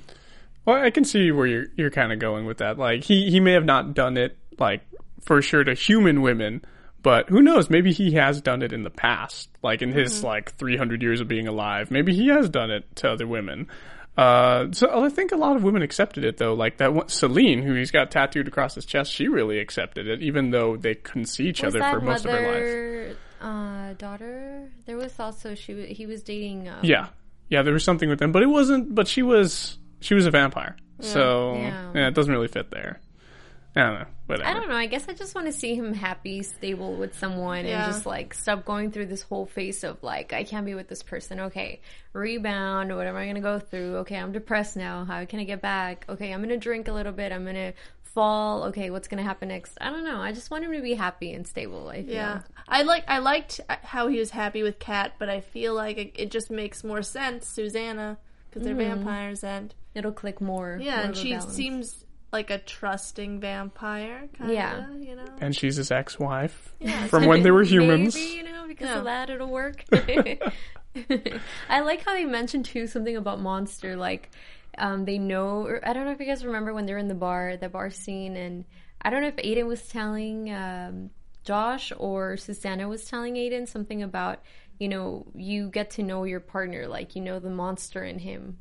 Well, 0.64 0.82
I 0.82 0.88
can 0.90 1.04
see 1.04 1.32
where 1.32 1.47
you're 1.47 1.66
you're 1.76 1.90
kind 1.90 2.12
of 2.12 2.18
going 2.18 2.47
with 2.47 2.58
that. 2.58 2.78
Like 2.78 3.04
he 3.04 3.30
he 3.30 3.40
may 3.40 3.52
have 3.52 3.64
not 3.64 3.94
done 3.94 4.16
it 4.16 4.37
like 4.58 4.82
for 5.22 5.40
sure 5.42 5.64
to 5.64 5.75
human 5.75 6.22
women, 6.22 6.62
but 7.02 7.28
who 7.28 7.40
knows? 7.42 7.70
Maybe 7.70 7.92
he 7.92 8.12
has 8.12 8.40
done 8.40 8.62
it 8.62 8.72
in 8.72 8.82
the 8.82 8.90
past, 8.90 9.48
like 9.62 9.82
in 9.82 9.92
his 9.92 10.25
like 10.25 10.54
300 10.56 11.02
years 11.02 11.20
of 11.20 11.28
being 11.28 11.46
alive. 11.48 11.90
Maybe 11.90 12.14
he 12.14 12.28
has 12.28 12.48
done 12.48 12.70
it 12.70 12.84
to 12.96 13.10
other 13.10 13.26
women. 13.26 13.68
Uh, 14.16 14.72
so 14.72 15.04
I 15.04 15.08
think 15.10 15.30
a 15.30 15.37
lot 15.37 15.54
of 15.54 15.62
women 15.62 15.82
accepted 15.82 16.25
it 16.25 16.38
though. 16.38 16.54
Like 16.54 16.78
that 16.78 16.92
one, 16.92 17.08
Celine, 17.08 17.62
who 17.62 17.75
he's 17.75 17.92
got 17.92 18.10
tattooed 18.10 18.48
across 18.48 18.75
his 18.75 18.84
chest, 18.84 19.12
she 19.12 19.28
really 19.28 19.60
accepted 19.60 20.08
it, 20.08 20.22
even 20.22 20.50
though 20.50 20.76
they 20.76 20.96
couldn't 20.96 21.26
see 21.26 21.44
each 21.48 21.62
Was 21.62 21.76
other 21.76 21.88
for 21.88 22.00
most 22.00 22.25
of 22.25 22.32
her 22.32 23.08
life. 23.10 23.16
uh, 23.40 23.92
daughter? 23.94 24.68
There 24.87 24.96
was 24.96 25.18
also, 25.20 25.54
she 25.54 25.87
he 25.94 26.06
was 26.06 26.22
dating. 26.25 26.68
Um, 26.68 26.80
Yeah, 26.82 27.08
yeah, 27.48 27.62
there 27.62 27.72
was 27.72 27.84
something 27.84 28.08
with 28.08 28.18
them, 28.18 28.32
but 28.32 28.42
it 28.42 28.48
wasn't. 28.48 28.92
But 28.92 29.06
she 29.06 29.22
was 29.22 29.78
she 30.00 30.14
was 30.14 30.26
a 30.26 30.32
vampire, 30.32 30.75
so 30.98 31.54
Yeah. 31.54 31.92
yeah, 31.94 32.08
it 32.08 32.14
doesn't 32.14 32.32
really 32.32 32.48
fit 32.48 32.72
there. 32.72 32.98
I 33.78 33.82
don't 33.82 33.99
know. 34.00 34.06
Whatever. 34.26 34.49
I 34.49 34.54
don't 34.54 34.68
know. 34.68 34.76
I 34.76 34.87
guess 34.87 35.08
I 35.08 35.14
just 35.14 35.35
want 35.35 35.47
to 35.47 35.52
see 35.52 35.75
him 35.75 35.94
happy, 35.94 36.42
stable 36.42 36.94
with 36.94 37.16
someone, 37.16 37.64
Yeah. 37.64 37.85
and 37.85 37.92
just 37.92 38.06
like 38.06 38.35
stop 38.35 38.64
going 38.64 38.90
through 38.90 39.06
this 39.06 39.23
whole 39.23 39.47
phase 39.47 39.85
of 39.85 40.02
like 40.02 40.32
I 40.32 40.44
can't 40.44 40.66
be 40.66 40.75
with 40.75 40.88
this 40.88 41.02
person. 41.02 41.40
Okay, 41.40 41.80
rebound. 42.12 42.94
What 42.94 43.06
am 43.06 43.16
I 43.16 43.26
gonna 43.26 43.40
go 43.40 43.58
through? 43.58 43.99
Okay, 43.99 44.16
I'm 44.16 44.32
depressed 44.32 44.76
now. 44.76 45.04
How 45.04 45.25
can 45.25 45.38
I 45.38 45.44
get 45.44 45.62
back? 45.62 46.04
Okay, 46.08 46.32
I'm 46.32 46.42
gonna 46.42 46.56
drink 46.56 46.88
a 46.88 46.92
little 46.92 47.12
bit. 47.12 47.32
I'm 47.32 47.44
gonna 47.44 47.73
fall. 48.02 48.64
Okay, 48.64 48.90
what's 48.90 49.06
gonna 49.06 49.23
happen 49.23 49.49
next? 49.49 49.78
I 49.80 49.90
don't 49.90 50.04
know. 50.04 50.20
I 50.20 50.32
just 50.32 50.50
want 50.50 50.64
him 50.64 50.73
to 50.73 50.82
be 50.82 50.94
happy 50.94 51.32
and 51.32 51.47
stable. 51.47 51.88
I 51.88 52.02
feel. 52.02 52.14
Yeah, 52.14 52.40
I 52.66 52.82
like 52.82 53.04
I 53.06 53.18
liked 53.18 53.61
how 53.68 54.08
he 54.08 54.18
was 54.18 54.30
happy 54.30 54.64
with 54.64 54.80
Kat, 54.80 55.14
but 55.18 55.28
I 55.28 55.40
feel 55.40 55.75
like 55.75 55.99
it, 55.99 56.12
it 56.16 56.30
just 56.32 56.50
makes 56.50 56.82
more 56.82 57.02
sense, 57.02 57.47
Susanna, 57.47 58.18
because 58.50 58.64
they're 58.64 58.75
mm-hmm. 58.75 59.04
vampires, 59.04 59.44
and 59.44 59.73
it'll 59.94 60.12
click 60.12 60.40
more. 60.40 60.78
yeah, 60.82 60.97
more 60.97 61.04
and 61.06 61.16
she 61.16 61.30
balance. 61.30 61.54
seems 61.54 62.04
like 62.32 62.50
a 62.50 62.58
trusting 62.58 63.40
vampire, 63.40 64.28
kind 64.37 64.50
of. 64.50 64.54
Yeah. 64.56 64.90
you 64.99 65.16
know. 65.16 65.25
and 65.40 65.56
she's 65.56 65.76
his 65.76 65.90
ex-wife 65.90 66.75
from 67.08 67.26
when 67.26 67.42
they 67.42 67.50
were 67.50 67.62
humans. 67.75 68.14
Maybe, 68.14 68.30
you 68.37 68.42
know, 68.42 68.66
because 68.68 68.88
Yeah. 68.88 68.99
of 68.99 69.04
that, 69.04 69.30
it'll 69.30 69.49
work. 69.49 69.85
I 71.68 71.80
like 71.80 72.04
how 72.04 72.12
they 72.14 72.25
mentioned 72.25 72.64
too 72.64 72.87
something 72.87 73.16
about 73.16 73.40
Monster. 73.40 73.97
Like, 73.97 74.30
um, 74.76 75.04
they 75.04 75.18
know. 75.18 75.64
Or 75.66 75.80
I 75.87 75.92
don't 75.92 76.04
know 76.04 76.12
if 76.12 76.20
you 76.20 76.26
guys 76.26 76.44
remember 76.44 76.73
when 76.75 76.87
they're 76.87 76.99
in 76.99 77.08
the 77.08 77.14
bar, 77.14 77.56
the 77.56 77.68
bar 77.68 77.90
scene, 77.90 78.37
and 78.37 78.64
I 79.02 79.11
don't 79.11 79.23
know 79.23 79.28
if 79.28 79.37
Aiden 79.37 79.66
was 79.66 79.87
telling 79.88 80.52
um, 80.52 81.11
Josh 81.44 81.92
or 81.97 82.37
Susanna 82.37 82.88
was 82.88 83.04
telling 83.04 83.35
Aiden 83.35 83.68
something 83.68 84.02
about 84.02 84.42
you 84.78 84.88
know 84.88 85.26
you 85.35 85.68
get 85.70 85.90
to 85.92 86.02
know 86.02 86.25
your 86.25 86.40
partner, 86.40 86.87
like 86.88 87.14
you 87.16 87.23
know 87.23 87.38
the 87.38 87.50
monster 87.50 88.02
in 88.04 88.18
him. 88.18 88.58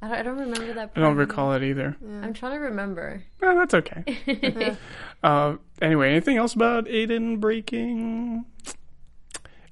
I 0.00 0.08
don't, 0.08 0.18
I 0.18 0.22
don't 0.22 0.38
remember 0.38 0.72
that. 0.74 0.92
I 0.94 1.00
don't 1.00 1.16
recall 1.16 1.52
it 1.54 1.62
either. 1.62 1.96
I'm 2.22 2.32
trying 2.32 2.52
to 2.52 2.58
remember. 2.58 3.22
Oh, 3.42 3.54
that's 3.58 3.74
okay. 3.74 4.76
uh, 5.22 5.56
anyway, 5.82 6.10
anything 6.10 6.36
else 6.36 6.54
about 6.54 6.84
Aiden 6.86 7.40
breaking? 7.40 8.44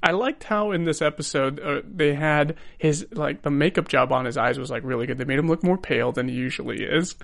I 0.02 0.12
liked 0.12 0.44
how 0.44 0.72
in 0.72 0.84
this 0.84 1.00
episode 1.02 1.60
uh, 1.60 1.80
they 1.84 2.14
had 2.14 2.56
his 2.78 3.06
like 3.12 3.42
the 3.42 3.50
makeup 3.50 3.88
job 3.88 4.12
on 4.12 4.24
his 4.24 4.36
eyes 4.36 4.58
was 4.58 4.70
like 4.70 4.82
really 4.84 5.06
good. 5.06 5.18
They 5.18 5.24
made 5.24 5.38
him 5.38 5.48
look 5.48 5.62
more 5.62 5.78
pale 5.78 6.12
than 6.12 6.28
he 6.28 6.34
usually 6.34 6.82
is, 6.82 7.14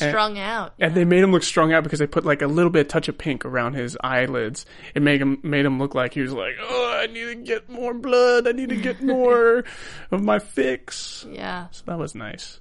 and, 0.00 0.10
Strung 0.10 0.38
out. 0.38 0.74
and 0.78 0.94
they 0.94 1.04
made 1.04 1.22
him 1.22 1.32
look 1.32 1.42
strung 1.42 1.72
out 1.72 1.82
because 1.84 1.98
they 1.98 2.06
put 2.06 2.24
like 2.24 2.42
a 2.42 2.46
little 2.46 2.70
bit 2.70 2.82
of 2.82 2.88
touch 2.88 3.08
of 3.08 3.18
pink 3.18 3.44
around 3.44 3.74
his 3.74 3.96
eyelids. 4.02 4.66
It 4.94 5.02
made 5.02 5.20
him 5.20 5.38
made 5.42 5.64
him 5.64 5.78
look 5.78 5.94
like 5.94 6.14
he 6.14 6.20
was 6.20 6.32
like, 6.32 6.54
oh, 6.60 7.00
I 7.02 7.06
need 7.06 7.24
to 7.26 7.34
get 7.34 7.68
more 7.68 7.94
blood. 7.94 8.46
I 8.46 8.52
need 8.52 8.68
to 8.68 8.76
get 8.76 9.02
more 9.02 9.64
of 10.10 10.22
my 10.22 10.38
fix. 10.38 11.26
Yeah. 11.30 11.68
So 11.70 11.82
that 11.86 11.98
was 11.98 12.14
nice. 12.14 12.60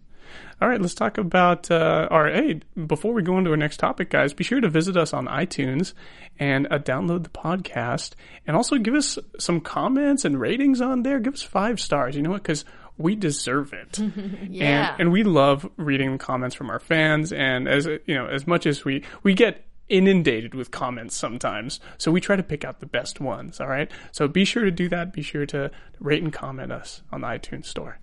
All 0.59 0.67
right, 0.67 0.81
let's 0.81 0.95
talk 0.95 1.19
about 1.19 1.69
uh, 1.69 2.07
our 2.09 2.29
hey. 2.31 2.61
Before 2.87 3.13
we 3.13 3.21
go 3.21 3.37
into 3.37 3.51
our 3.51 3.57
next 3.57 3.77
topic, 3.77 4.09
guys, 4.09 4.33
be 4.33 4.43
sure 4.43 4.59
to 4.59 4.69
visit 4.69 4.97
us 4.97 5.13
on 5.13 5.27
iTunes 5.27 5.93
and 6.39 6.65
uh, 6.71 6.79
download 6.79 7.23
the 7.23 7.29
podcast, 7.29 8.13
and 8.47 8.57
also 8.57 8.77
give 8.79 8.95
us 8.95 9.19
some 9.39 9.61
comments 9.61 10.25
and 10.25 10.39
ratings 10.39 10.81
on 10.81 11.03
there. 11.03 11.19
Give 11.19 11.35
us 11.35 11.43
five 11.43 11.79
stars. 11.79 12.15
You 12.15 12.23
know 12.23 12.31
what? 12.31 12.41
Because 12.41 12.65
we 12.97 13.15
deserve 13.15 13.73
it. 13.73 13.99
Yeah. 14.49 14.93
and, 14.93 15.01
and 15.01 15.11
we 15.11 15.23
love 15.23 15.69
reading 15.77 16.17
comments 16.17 16.55
from 16.55 16.71
our 16.71 16.79
fans. 16.79 17.31
And 17.31 17.67
as 17.67 17.85
you 17.85 18.15
know, 18.15 18.25
as 18.25 18.47
much 18.47 18.65
as 18.65 18.83
we 18.83 19.03
we 19.21 19.35
get 19.35 19.63
inundated 19.89 20.55
with 20.55 20.71
comments 20.71 21.15
sometimes, 21.15 21.79
so 21.99 22.11
we 22.11 22.19
try 22.19 22.35
to 22.35 22.41
pick 22.43 22.65
out 22.65 22.79
the 22.79 22.87
best 22.87 23.21
ones. 23.21 23.59
All 23.61 23.67
right, 23.67 23.91
so 24.11 24.27
be 24.27 24.43
sure 24.43 24.65
to 24.65 24.71
do 24.71 24.89
that. 24.89 25.13
Be 25.13 25.21
sure 25.21 25.45
to 25.47 25.69
rate 25.99 26.23
and 26.23 26.33
comment 26.33 26.71
us 26.71 27.03
on 27.11 27.21
the 27.21 27.27
iTunes 27.27 27.65
store. 27.65 27.99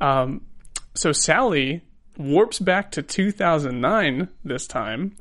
Um, 0.00 0.42
so 0.94 1.10
Sally 1.12 1.82
warps 2.18 2.58
back 2.58 2.90
to 2.92 3.02
2009 3.02 4.28
this 4.44 4.66
time. 4.66 5.16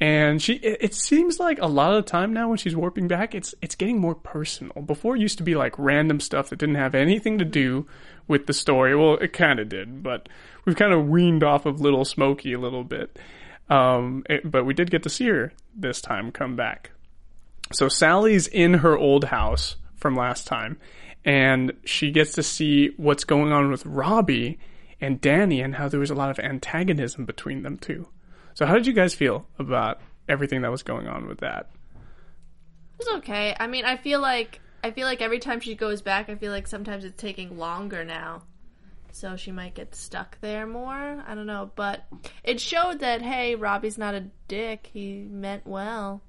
And 0.00 0.40
she, 0.40 0.54
it, 0.54 0.94
seems 0.94 1.38
like 1.38 1.60
a 1.60 1.66
lot 1.66 1.92
of 1.92 2.02
the 2.04 2.10
time 2.10 2.32
now 2.32 2.48
when 2.48 2.56
she's 2.56 2.74
warping 2.74 3.06
back, 3.06 3.34
it's 3.34 3.54
it's 3.60 3.74
getting 3.74 4.00
more 4.00 4.14
personal. 4.14 4.82
Before 4.82 5.14
it 5.14 5.20
used 5.20 5.36
to 5.38 5.44
be 5.44 5.54
like 5.54 5.78
random 5.78 6.20
stuff 6.20 6.48
that 6.48 6.58
didn't 6.58 6.76
have 6.76 6.94
anything 6.94 7.38
to 7.38 7.44
do 7.44 7.86
with 8.26 8.46
the 8.46 8.54
story. 8.54 8.96
Well, 8.96 9.18
it 9.18 9.34
kind 9.34 9.60
of 9.60 9.68
did, 9.68 10.02
but 10.02 10.26
we've 10.64 10.76
kind 10.76 10.94
of 10.94 11.06
weaned 11.06 11.44
off 11.44 11.66
of 11.66 11.82
Little 11.82 12.06
Smokey 12.06 12.54
a 12.54 12.58
little 12.58 12.82
bit. 12.82 13.18
Um, 13.68 14.24
it- 14.30 14.50
but 14.50 14.64
we 14.64 14.72
did 14.72 14.90
get 14.90 15.02
to 15.02 15.10
see 15.10 15.26
her 15.28 15.52
this 15.76 16.00
time 16.00 16.32
come 16.32 16.56
back. 16.56 16.92
So 17.72 17.88
Sally's 17.88 18.46
in 18.46 18.74
her 18.74 18.96
old 18.96 19.24
house 19.24 19.76
from 19.96 20.16
last 20.16 20.46
time, 20.46 20.78
and 21.26 21.74
she 21.84 22.10
gets 22.10 22.32
to 22.32 22.42
see 22.42 22.88
what's 22.96 23.24
going 23.24 23.52
on 23.52 23.70
with 23.70 23.84
Robbie 23.84 24.58
and 25.00 25.20
Danny 25.20 25.60
and 25.60 25.74
how 25.74 25.88
there 25.88 26.00
was 26.00 26.10
a 26.10 26.14
lot 26.14 26.30
of 26.30 26.38
antagonism 26.38 27.24
between 27.24 27.62
them 27.62 27.78
too. 27.78 28.08
So 28.54 28.66
how 28.66 28.74
did 28.74 28.86
you 28.86 28.92
guys 28.92 29.14
feel 29.14 29.46
about 29.58 30.00
everything 30.28 30.62
that 30.62 30.70
was 30.70 30.82
going 30.82 31.06
on 31.08 31.26
with 31.26 31.38
that? 31.38 31.70
It's 32.98 33.08
okay. 33.08 33.56
I 33.58 33.66
mean, 33.66 33.84
I 33.84 33.96
feel 33.96 34.20
like 34.20 34.60
I 34.82 34.90
feel 34.90 35.06
like 35.06 35.22
every 35.22 35.38
time 35.38 35.60
she 35.60 35.74
goes 35.74 36.02
back, 36.02 36.28
I 36.28 36.34
feel 36.34 36.52
like 36.52 36.66
sometimes 36.66 37.04
it's 37.04 37.20
taking 37.20 37.58
longer 37.58 38.04
now. 38.04 38.42
So 39.12 39.36
she 39.36 39.50
might 39.50 39.74
get 39.74 39.94
stuck 39.94 40.40
there 40.40 40.66
more. 40.66 41.24
I 41.26 41.34
don't 41.34 41.46
know, 41.46 41.70
but 41.74 42.06
it 42.44 42.60
showed 42.60 43.00
that 43.00 43.22
hey, 43.22 43.54
Robbie's 43.54 43.98
not 43.98 44.14
a 44.14 44.26
dick. 44.48 44.88
He 44.92 45.26
meant 45.28 45.66
well. 45.66 46.22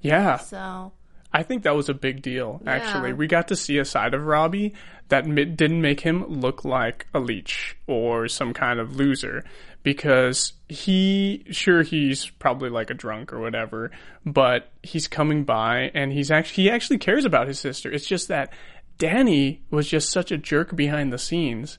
Yeah, 0.00 0.38
So 0.38 0.92
I 1.36 1.42
think 1.42 1.64
that 1.64 1.76
was 1.76 1.90
a 1.90 1.94
big 1.94 2.22
deal, 2.22 2.62
actually. 2.66 3.10
Yeah. 3.10 3.16
We 3.16 3.26
got 3.26 3.48
to 3.48 3.56
see 3.56 3.76
a 3.76 3.84
side 3.84 4.14
of 4.14 4.24
Robbie 4.24 4.72
that 5.08 5.26
didn't 5.26 5.82
make 5.82 6.00
him 6.00 6.24
look 6.28 6.64
like 6.64 7.06
a 7.12 7.20
leech 7.20 7.76
or 7.86 8.26
some 8.26 8.54
kind 8.54 8.80
of 8.80 8.96
loser 8.96 9.44
because 9.82 10.54
he, 10.70 11.44
sure, 11.50 11.82
he's 11.82 12.30
probably 12.30 12.70
like 12.70 12.88
a 12.88 12.94
drunk 12.94 13.34
or 13.34 13.40
whatever, 13.40 13.90
but 14.24 14.72
he's 14.82 15.08
coming 15.08 15.44
by 15.44 15.90
and 15.92 16.10
he's 16.10 16.30
actually, 16.30 16.64
he 16.64 16.70
actually 16.70 16.96
cares 16.96 17.26
about 17.26 17.48
his 17.48 17.60
sister. 17.60 17.92
It's 17.92 18.06
just 18.06 18.28
that 18.28 18.54
Danny 18.96 19.60
was 19.70 19.86
just 19.86 20.10
such 20.10 20.32
a 20.32 20.38
jerk 20.38 20.74
behind 20.74 21.12
the 21.12 21.18
scenes 21.18 21.78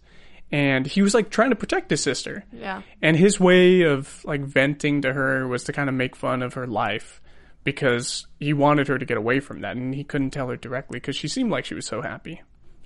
and 0.52 0.86
he 0.86 1.02
was 1.02 1.16
like 1.16 1.32
trying 1.32 1.50
to 1.50 1.56
protect 1.56 1.90
his 1.90 2.04
sister. 2.04 2.46
yeah, 2.54 2.84
And 3.02 3.18
his 3.18 3.40
way 3.40 3.82
of 3.82 4.24
like 4.24 4.42
venting 4.42 5.02
to 5.02 5.14
her 5.14 5.48
was 5.48 5.64
to 5.64 5.74
kind 5.74 5.90
of 5.90 5.96
make 5.96 6.16
fun 6.16 6.44
of 6.44 6.54
her 6.54 6.68
life 6.68 7.22
because 7.68 8.28
he 8.40 8.54
wanted 8.54 8.88
her 8.88 8.98
to 8.98 9.04
get 9.04 9.18
away 9.18 9.42
from 9.42 9.60
that 9.60 9.76
and 9.76 9.94
he 9.94 10.02
couldn't 10.02 10.30
tell 10.30 10.48
her 10.48 10.56
directly 10.56 11.02
because 11.02 11.18
she 11.18 11.28
seemed 11.28 11.52
like 11.52 11.66
she 11.66 11.74
was 11.74 11.86
so 11.86 12.02
happy. 12.02 12.42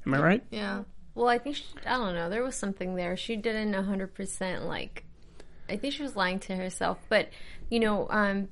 Am 0.08 0.14
I 0.16 0.20
right? 0.20 0.44
yeah. 0.50 0.82
Well, 1.14 1.28
I 1.28 1.38
think 1.38 1.58
she, 1.58 1.66
I 1.86 1.98
don't 1.98 2.16
know. 2.16 2.32
There 2.32 2.44
was 2.44 2.56
something 2.56 2.96
there. 2.96 3.16
She 3.16 3.36
didn't 3.36 3.74
hundred 3.76 4.16
percent 4.16 4.66
like. 4.66 5.06
I 5.70 5.78
think 5.78 5.94
she 5.94 6.02
was 6.02 6.16
lying 6.16 6.40
to 6.40 6.56
herself. 6.56 6.98
But 7.10 7.30
you 7.70 7.80
know, 7.80 8.08
um, 8.10 8.50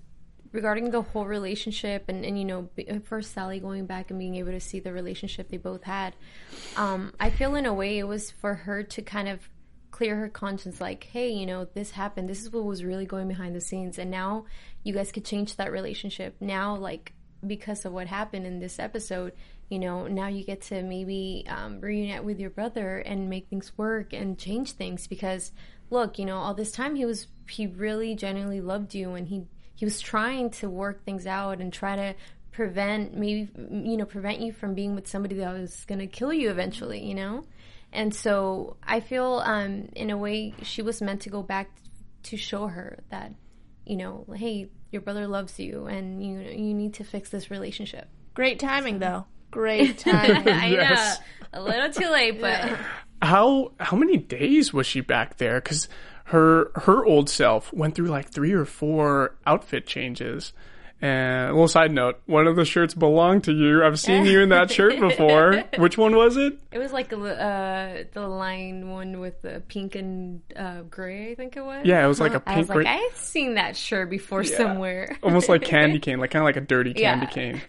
regarding 0.51 0.91
the 0.91 1.01
whole 1.01 1.25
relationship 1.25 2.05
and 2.09 2.23
and 2.23 2.37
you 2.37 2.45
know, 2.45 2.69
uh, 2.87 2.99
first 2.99 3.33
Sally 3.33 3.59
going 3.59 3.87
back 3.87 4.11
and 4.11 4.19
being 4.19 4.35
able 4.35 4.51
to 4.51 4.59
see 4.59 4.79
the 4.79 4.93
relationship 4.93 5.49
they 5.49 5.57
both 5.57 5.83
had, 5.83 6.15
um, 6.77 7.11
I 7.19 7.31
feel 7.31 7.55
in 7.55 7.65
a 7.65 7.73
way 7.73 7.97
it 7.97 8.07
was 8.07 8.29
for 8.29 8.53
her 8.53 8.83
to 8.83 9.01
kind 9.01 9.29
of 9.29 9.49
clear 9.99 10.15
her 10.15 10.29
conscience. 10.29 10.79
Like, 10.79 11.03
hey, 11.11 11.29
you 11.29 11.45
know, 11.45 11.67
this 11.73 11.91
happened. 11.91 12.29
This 12.29 12.41
is 12.41 12.53
what 12.53 12.63
was 12.63 12.85
really 12.85 13.05
going 13.05 13.27
behind 13.27 13.53
the 13.53 13.59
scenes, 13.59 13.99
and 13.99 14.09
now 14.09 14.45
you 14.81 14.93
guys 14.93 15.11
could 15.11 15.25
change 15.25 15.57
that 15.57 15.73
relationship. 15.73 16.37
Now, 16.39 16.77
like 16.77 17.11
because 17.45 17.83
of 17.83 17.91
what 17.91 18.07
happened 18.07 18.45
in 18.45 18.61
this 18.61 18.79
episode, 18.79 19.33
you 19.67 19.77
know, 19.77 20.07
now 20.07 20.27
you 20.27 20.45
get 20.45 20.61
to 20.61 20.83
maybe 20.83 21.43
um, 21.49 21.81
reunite 21.81 22.23
with 22.23 22.39
your 22.39 22.49
brother 22.49 22.99
and 22.99 23.29
make 23.29 23.49
things 23.49 23.77
work 23.77 24.13
and 24.13 24.39
change 24.39 24.71
things 24.71 25.05
because 25.05 25.51
look, 25.89 26.17
you 26.17 26.25
know, 26.25 26.37
all 26.37 26.53
this 26.53 26.71
time 26.71 26.95
he 26.95 27.03
was 27.03 27.27
he 27.49 27.67
really 27.67 28.15
genuinely 28.15 28.61
loved 28.61 28.95
you 28.95 29.15
and 29.15 29.27
he 29.27 29.43
he 29.75 29.83
was 29.83 29.99
trying 29.99 30.49
to 30.49 30.69
work 30.69 31.03
things 31.03 31.27
out 31.27 31.59
and 31.59 31.73
try 31.73 31.97
to 31.97 32.15
prevent 32.53 33.17
maybe 33.17 33.49
you 33.57 33.97
know 33.97 34.05
prevent 34.05 34.39
you 34.39 34.51
from 34.51 34.73
being 34.73 34.95
with 34.95 35.07
somebody 35.07 35.35
that 35.35 35.53
was 35.53 35.83
going 35.85 35.99
to 35.99 36.07
kill 36.07 36.31
you 36.31 36.49
eventually, 36.49 37.05
you 37.05 37.15
know? 37.15 37.43
And 37.91 38.13
so 38.13 38.77
I 38.83 38.99
feel 38.99 39.41
um 39.45 39.89
in 39.95 40.09
a 40.09 40.17
way 40.17 40.53
she 40.61 40.81
was 40.81 41.01
meant 41.01 41.21
to 41.21 41.29
go 41.29 41.41
back 41.43 41.69
to 42.23 42.37
show 42.37 42.67
her 42.67 42.99
that 43.09 43.33
you 43.85 43.95
know, 43.97 44.25
hey, 44.35 44.67
your 44.91 45.01
brother 45.01 45.27
loves 45.27 45.59
you 45.59 45.87
and 45.87 46.23
you 46.23 46.39
you 46.39 46.73
need 46.73 46.93
to 46.95 47.03
fix 47.03 47.29
this 47.29 47.49
relationship. 47.49 48.07
Great 48.35 48.59
timing 48.59 48.99
though. 48.99 49.25
Great 49.51 49.97
timing. 50.09 50.47
I 50.53 50.67
Yes. 50.69 51.19
know. 51.19 51.25
A 51.53 51.61
little 51.63 51.91
too 51.91 52.09
late, 52.11 52.39
but 52.39 52.77
How 53.21 53.73
how 53.79 53.97
many 53.97 54.17
days 54.17 54.71
was 54.71 54.85
she 54.85 55.01
back 55.01 55.37
there? 55.37 55.59
Because 55.59 55.89
her 56.25 56.71
her 56.75 57.03
old 57.03 57.29
self 57.29 57.73
went 57.73 57.95
through 57.95 58.07
like 58.07 58.29
three 58.29 58.53
or 58.53 58.65
four 58.65 59.35
outfit 59.47 59.87
changes. 59.87 60.53
And 61.01 61.49
a 61.49 61.53
little 61.53 61.67
side 61.69 61.91
note: 61.93 62.19
one 62.25 62.45
of 62.47 62.57
the 62.57 62.65
shirts 62.65 62.93
belonged 62.93 63.45
to 63.45 63.53
you. 63.53 63.83
I've 63.85 63.99
seen 63.99 64.25
you 64.25 64.41
in 64.41 64.49
that 64.49 64.69
shirt 64.69 64.99
before. 64.99 65.63
Which 65.77 65.97
one 65.97 66.15
was 66.15 66.35
it? 66.35 66.59
it 66.71 66.77
was 66.77 66.91
like 66.91 67.13
a, 67.13 67.17
uh, 67.17 68.03
the 68.11 68.27
line 68.27 68.89
one 68.89 69.19
with 69.21 69.41
the 69.41 69.63
pink 69.69 69.95
and 69.95 70.41
uh, 70.55 70.81
gray, 70.81 71.31
I 71.31 71.35
think 71.35 71.55
it 71.55 71.63
was. 71.63 71.85
Yeah, 71.85 72.03
it 72.03 72.07
was 72.09 72.19
like 72.19 72.33
a 72.33 72.43
I 72.45 72.55
pink, 72.55 72.57
was 72.57 72.69
like, 72.69 72.77
gra- 72.85 72.89
I've 72.89 73.15
seen 73.17 73.53
that 73.55 73.77
shirt 73.77 74.09
before 74.09 74.43
somewhere. 74.43 75.17
almost 75.23 75.47
like 75.47 75.63
candy 75.63 75.99
cane, 76.01 76.19
like 76.19 76.31
kind 76.31 76.41
of 76.41 76.45
like 76.45 76.57
a 76.57 76.61
dirty 76.61 76.93
candy 76.93 77.27
Yeah. 77.27 77.31
cane. 77.31 77.61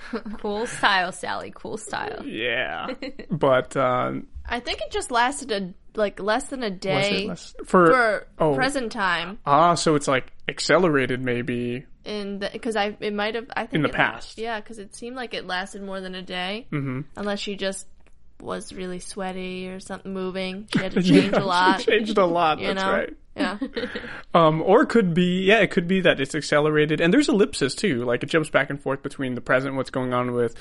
cool 0.40 0.66
style, 0.66 1.12
Sally. 1.12 1.52
Cool 1.54 1.78
style. 1.78 2.22
Yeah, 2.26 2.88
but 3.30 3.76
um, 3.76 4.26
I 4.46 4.60
think 4.60 4.80
it 4.82 4.90
just 4.90 5.10
lasted 5.10 5.52
a 5.52 5.72
like 5.98 6.20
less 6.20 6.44
than 6.48 6.62
a 6.62 6.70
day 6.70 7.26
less 7.26 7.54
for, 7.66 7.86
for 7.86 8.26
oh. 8.38 8.54
present 8.54 8.92
time. 8.92 9.38
ah? 9.44 9.74
So 9.74 9.94
it's 9.94 10.08
like 10.08 10.32
accelerated, 10.48 11.20
maybe. 11.20 11.84
in 12.04 12.38
the 12.38 12.48
because 12.50 12.76
I 12.76 12.96
it 13.00 13.12
might 13.12 13.34
have 13.34 13.50
I 13.54 13.62
think 13.62 13.74
In 13.74 13.82
the 13.82 13.88
past. 13.90 14.38
yeah, 14.38 14.60
because 14.60 14.78
it 14.78 14.94
seemed 14.94 15.16
like 15.16 15.34
it 15.34 15.46
lasted 15.46 15.82
more 15.82 16.00
than 16.00 16.14
a 16.14 16.22
day, 16.22 16.66
mm-hmm. 16.72 17.00
unless 17.16 17.40
she 17.40 17.56
just 17.56 17.86
was 18.40 18.72
really 18.72 19.00
sweaty 19.00 19.68
or 19.68 19.80
something 19.80 20.12
moving. 20.12 20.68
She 20.72 20.78
had 20.78 20.92
to 20.92 21.02
change 21.02 21.32
Yeah, 21.32 21.40
a 21.40 21.44
lot. 21.44 21.80
She 21.80 21.90
changed 21.90 22.18
a 22.18 22.26
lot. 22.26 22.58
That's 22.62 22.80
know, 22.80 22.92
right. 22.92 23.14
Yeah, 23.38 23.58
Um, 24.34 24.62
or 24.62 24.82
it 24.82 24.88
could 24.88 25.14
be, 25.14 25.44
yeah, 25.44 25.60
it 25.60 25.70
could 25.70 25.88
be 25.88 26.00
that 26.02 26.20
it's 26.20 26.34
accelerated, 26.34 27.00
and 27.00 27.12
there's 27.12 27.28
ellipses 27.28 27.74
too. 27.74 28.04
Like 28.04 28.22
it 28.22 28.26
jumps 28.28 28.50
back 28.50 28.70
and 28.70 28.80
forth 28.80 29.02
between 29.02 29.34
the 29.34 29.40
present, 29.40 29.74
what's 29.74 29.90
going 29.90 30.12
on 30.12 30.32
with, 30.32 30.54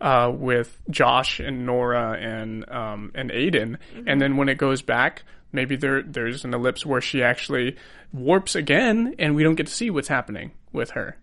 uh, 0.00 0.30
with 0.34 0.80
Josh 0.90 1.40
and 1.40 1.64
Nora 1.66 2.12
and 2.20 2.68
um 2.70 3.12
and 3.14 3.30
Aiden, 3.30 3.78
and 4.06 4.20
then 4.20 4.36
when 4.36 4.48
it 4.48 4.58
goes 4.58 4.82
back, 4.82 5.22
maybe 5.52 5.76
there 5.76 6.02
there's 6.02 6.44
an 6.44 6.52
ellipse 6.52 6.84
where 6.84 7.00
she 7.00 7.22
actually 7.22 7.76
warps 8.12 8.54
again, 8.54 9.14
and 9.18 9.34
we 9.34 9.42
don't 9.42 9.54
get 9.54 9.66
to 9.66 9.72
see 9.72 9.90
what's 9.90 10.08
happening 10.08 10.52
with 10.72 10.90
her. 10.90 11.16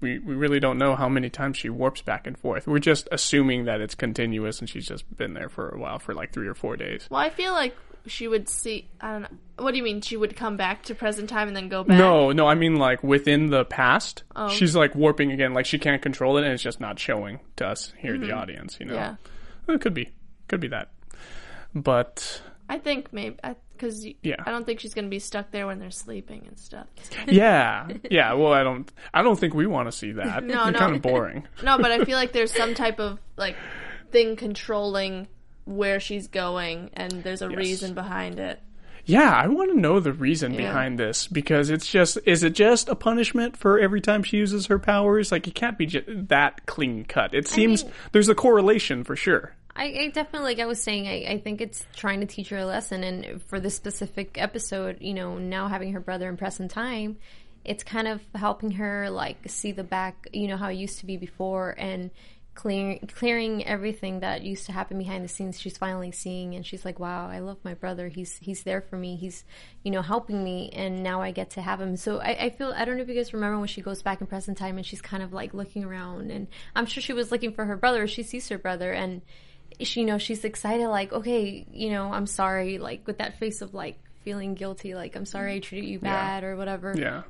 We 0.00 0.18
we 0.18 0.34
really 0.34 0.60
don't 0.60 0.78
know 0.78 0.94
how 0.96 1.08
many 1.08 1.28
times 1.30 1.56
she 1.58 1.68
warps 1.68 2.02
back 2.02 2.26
and 2.26 2.38
forth. 2.38 2.66
We're 2.66 2.78
just 2.78 3.08
assuming 3.12 3.64
that 3.64 3.80
it's 3.80 3.94
continuous, 3.94 4.60
and 4.60 4.68
she's 4.68 4.86
just 4.86 5.04
been 5.16 5.34
there 5.34 5.48
for 5.48 5.68
a 5.70 5.78
while, 5.78 5.98
for 5.98 6.14
like 6.14 6.32
three 6.32 6.46
or 6.48 6.54
four 6.54 6.76
days. 6.76 7.06
Well, 7.10 7.20
I 7.20 7.30
feel 7.30 7.52
like 7.52 7.74
she 8.06 8.28
would 8.28 8.48
see. 8.48 8.88
I 9.00 9.12
don't 9.12 9.22
know. 9.22 9.28
What 9.58 9.72
do 9.72 9.76
you 9.76 9.82
mean? 9.82 10.00
She 10.00 10.16
would 10.16 10.36
come 10.36 10.56
back 10.56 10.84
to 10.84 10.94
present 10.94 11.28
time 11.28 11.48
and 11.48 11.56
then 11.56 11.68
go 11.68 11.84
back? 11.84 11.98
No, 11.98 12.32
no, 12.32 12.46
I 12.46 12.54
mean 12.54 12.76
like 12.76 13.02
within 13.02 13.50
the 13.50 13.64
past, 13.64 14.22
oh. 14.34 14.48
she's 14.48 14.74
like 14.74 14.94
warping 14.94 15.32
again. 15.32 15.52
Like 15.52 15.66
she 15.66 15.78
can't 15.78 16.00
control 16.00 16.38
it, 16.38 16.44
and 16.44 16.52
it's 16.52 16.62
just 16.62 16.80
not 16.80 16.98
showing 16.98 17.40
to 17.56 17.66
us 17.66 17.92
here, 17.98 18.18
the 18.18 18.26
mm-hmm. 18.26 18.38
audience. 18.38 18.78
You 18.80 18.86
know, 18.86 18.94
Yeah. 18.94 19.14
it 19.68 19.80
could 19.80 19.94
be, 19.94 20.10
could 20.48 20.60
be 20.60 20.68
that. 20.68 20.90
But 21.74 22.42
I 22.68 22.78
think 22.78 23.12
maybe 23.12 23.36
because 23.72 24.06
Yeah. 24.22 24.36
I 24.44 24.50
don't 24.50 24.64
think 24.64 24.80
she's 24.80 24.94
gonna 24.94 25.08
be 25.08 25.18
stuck 25.18 25.50
there 25.50 25.66
when 25.66 25.78
they're 25.78 25.90
sleeping 25.90 26.44
and 26.46 26.58
stuff. 26.58 26.86
yeah, 27.26 27.88
yeah. 28.10 28.32
Well, 28.34 28.52
I 28.52 28.62
don't, 28.62 28.90
I 29.12 29.22
don't 29.22 29.38
think 29.38 29.54
we 29.54 29.66
want 29.66 29.88
to 29.88 29.92
see 29.92 30.12
that. 30.12 30.44
No, 30.50 30.64
no. 30.70 30.78
kind 30.78 30.94
of 30.94 31.02
boring. 31.02 31.46
No, 31.62 31.78
but 31.78 31.90
I 31.90 32.04
feel 32.04 32.16
like 32.16 32.32
there's 32.32 32.52
some 32.52 32.74
type 32.74 32.98
of 32.98 33.18
like 33.36 33.56
thing 34.10 34.36
controlling 34.36 35.28
where 35.70 36.00
she's 36.00 36.28
going, 36.28 36.90
and 36.94 37.10
there's 37.24 37.42
a 37.42 37.48
reason 37.48 37.94
behind 37.94 38.38
it. 38.38 38.60
Yeah, 39.06 39.30
I 39.32 39.46
want 39.48 39.72
to 39.72 39.78
know 39.80 39.98
the 39.98 40.12
reason 40.12 40.52
Yeah. 40.52 40.58
behind 40.58 40.98
this 40.98 41.26
because 41.26 41.70
it's 41.70 41.86
just 41.90 42.18
is 42.26 42.42
it 42.44 42.52
just 42.52 42.88
a 42.88 42.94
punishment 42.94 43.56
for 43.56 43.78
every 43.80 44.00
time 44.00 44.22
she 44.22 44.36
uses 44.36 44.66
her 44.66 44.78
powers? 44.78 45.32
Like 45.32 45.48
it 45.48 45.54
can't 45.54 45.78
be 45.78 45.86
just 45.86 46.06
that 46.28 46.66
clean 46.66 47.04
cut. 47.06 47.34
It 47.34 47.48
seems 47.48 47.84
mean- 47.84 47.92
there's 48.12 48.28
a 48.28 48.34
correlation 48.34 49.02
for 49.04 49.16
sure. 49.16 49.54
I, 49.74 49.84
I 49.84 50.08
definitely, 50.08 50.50
like 50.50 50.58
I 50.58 50.66
was 50.66 50.82
saying, 50.82 51.06
I, 51.08 51.32
I 51.34 51.38
think 51.38 51.60
it's 51.62 51.86
trying 51.96 52.20
to 52.20 52.26
teach 52.26 52.50
her 52.50 52.58
a 52.58 52.66
lesson. 52.66 53.02
And 53.02 53.40
for 53.44 53.58
this 53.58 53.74
specific 53.74 54.36
episode, 54.36 54.98
you 55.00 55.14
know, 55.14 55.38
now 55.38 55.68
having 55.68 55.92
her 55.92 56.00
brother 56.00 56.28
in 56.28 56.36
present 56.36 56.70
time, 56.70 57.16
it's 57.64 57.82
kind 57.84 58.06
of 58.08 58.20
helping 58.34 58.72
her 58.72 59.08
like 59.10 59.38
see 59.46 59.72
the 59.72 59.84
back, 59.84 60.26
you 60.32 60.48
know, 60.48 60.56
how 60.58 60.68
it 60.68 60.74
used 60.74 60.98
to 61.00 61.06
be 61.06 61.16
before, 61.16 61.74
and 61.78 62.10
clearing 62.60 63.08
clearing 63.14 63.66
everything 63.66 64.20
that 64.20 64.42
used 64.42 64.66
to 64.66 64.72
happen 64.72 64.98
behind 64.98 65.24
the 65.24 65.28
scenes. 65.28 65.58
She's 65.58 65.78
finally 65.78 66.12
seeing, 66.12 66.54
and 66.54 66.64
she's 66.66 66.84
like, 66.84 66.98
"Wow, 66.98 67.28
I 67.28 67.38
love 67.38 67.58
my 67.64 67.74
brother. 67.74 68.08
He's 68.08 68.36
he's 68.38 68.62
there 68.64 68.80
for 68.82 68.96
me. 68.96 69.16
He's 69.16 69.44
you 69.82 69.90
know 69.90 70.02
helping 70.02 70.44
me, 70.44 70.70
and 70.74 71.02
now 71.02 71.22
I 71.22 71.30
get 71.30 71.50
to 71.50 71.62
have 71.62 71.80
him." 71.80 71.96
So 71.96 72.18
I, 72.18 72.30
I 72.46 72.50
feel 72.50 72.72
I 72.76 72.84
don't 72.84 72.96
know 72.96 73.02
if 73.02 73.08
you 73.08 73.14
guys 73.14 73.32
remember 73.32 73.58
when 73.58 73.68
she 73.68 73.80
goes 73.80 74.02
back 74.02 74.20
in 74.20 74.26
present 74.26 74.58
time 74.58 74.76
and 74.76 74.84
she's 74.86 75.00
kind 75.00 75.22
of 75.22 75.32
like 75.32 75.54
looking 75.54 75.84
around, 75.84 76.30
and 76.30 76.46
I'm 76.76 76.86
sure 76.86 77.02
she 77.02 77.12
was 77.14 77.32
looking 77.32 77.52
for 77.52 77.64
her 77.64 77.76
brother. 77.76 78.06
She 78.06 78.22
sees 78.22 78.48
her 78.50 78.58
brother, 78.58 78.92
and 78.92 79.22
she 79.80 80.00
you 80.00 80.06
know 80.06 80.18
she's 80.18 80.44
excited 80.44 80.86
like 80.88 81.12
okay 81.12 81.64
you 81.72 81.90
know 81.90 82.12
i'm 82.12 82.26
sorry 82.26 82.76
like 82.78 83.06
with 83.06 83.18
that 83.18 83.38
face 83.38 83.62
of 83.62 83.72
like 83.72 83.96
feeling 84.24 84.52
guilty 84.54 84.94
like 84.94 85.14
i'm 85.16 85.24
sorry 85.24 85.54
i 85.54 85.58
treated 85.60 85.88
you 85.88 85.98
bad 85.98 86.42
or 86.44 86.56
whatever 86.56 86.92
Yeah. 86.98 87.22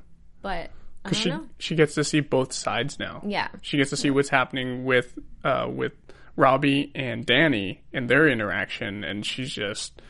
but 0.42 0.70
don't 1.04 1.14
she 1.14 1.28
know 1.30 1.47
she 1.59 1.75
gets 1.75 1.95
to 1.95 2.04
see 2.04 2.21
both 2.21 2.52
sides 2.52 2.99
now. 2.99 3.23
Yeah. 3.26 3.49
She 3.62 3.76
gets 3.76 3.90
to 3.90 3.97
see 3.97 4.11
what's 4.11 4.28
happening 4.28 4.85
with 4.85 5.19
uh 5.45 5.69
with 5.71 5.92
Robbie 6.37 6.92
and 6.95 7.25
Danny 7.25 7.83
and 7.92 8.09
their 8.09 8.28
interaction 8.28 9.04
and 9.04 9.25
she's 9.25 9.52
just 9.52 10.00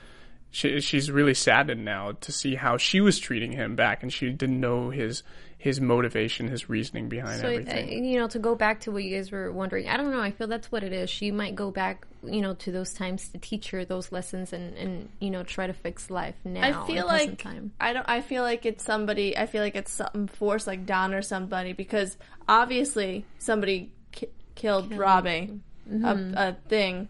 she, 0.50 0.80
she's 0.80 1.10
really 1.10 1.34
saddened 1.34 1.84
now 1.84 2.12
to 2.20 2.32
see 2.32 2.56
how 2.56 2.76
she 2.76 3.00
was 3.00 3.18
treating 3.18 3.52
him 3.52 3.76
back 3.76 4.02
and 4.02 4.12
she 4.12 4.30
didn't 4.30 4.60
know 4.60 4.90
his 4.90 5.22
his 5.62 5.78
motivation, 5.80 6.48
his 6.48 6.70
reasoning 6.70 7.08
behind 7.10 7.40
so 7.40 7.46
uh, 7.46 7.50
everything. 7.50 8.04
you 8.06 8.18
know 8.18 8.26
to 8.26 8.38
go 8.38 8.54
back 8.54 8.80
to 8.80 8.90
what 8.90 9.04
you 9.04 9.14
guys 9.14 9.30
were 9.30 9.52
wondering 9.52 9.86
i 9.88 9.96
don't 9.98 10.10
know 10.10 10.20
i 10.22 10.30
feel 10.30 10.46
that's 10.46 10.72
what 10.72 10.82
it 10.82 10.90
is 10.92 11.10
she 11.10 11.30
might 11.30 11.54
go 11.54 11.70
back 11.70 12.06
you 12.24 12.40
know 12.40 12.54
to 12.54 12.72
those 12.72 12.94
times 12.94 13.28
to 13.28 13.36
teach 13.38 13.68
her 13.70 13.84
those 13.84 14.10
lessons 14.10 14.54
and 14.54 14.74
and 14.78 15.08
you 15.20 15.28
know 15.30 15.42
try 15.42 15.66
to 15.66 15.74
fix 15.74 16.08
life 16.10 16.34
now 16.44 16.62
I 16.82 16.86
feel 16.86 17.06
like 17.06 17.36
time. 17.42 17.72
I 17.78 17.92
don't. 17.92 18.08
I 18.08 18.20
feel 18.22 18.42
like 18.42 18.64
it's 18.64 18.82
somebody. 18.84 19.36
I 19.36 19.44
feel 19.46 19.62
like 19.62 19.76
it's 19.76 19.92
some 19.92 20.26
force 20.28 20.66
like 20.66 20.86
Don 20.86 21.12
or 21.14 21.22
somebody, 21.22 21.72
because 21.74 22.16
obviously 22.48 23.24
somebody 23.38 23.90
ki- 24.12 24.28
killed 24.54 24.94
Robbie, 24.94 25.60
Mm-hmm. 25.90 26.34
a, 26.36 26.48
a 26.50 26.56
thing, 26.68 27.08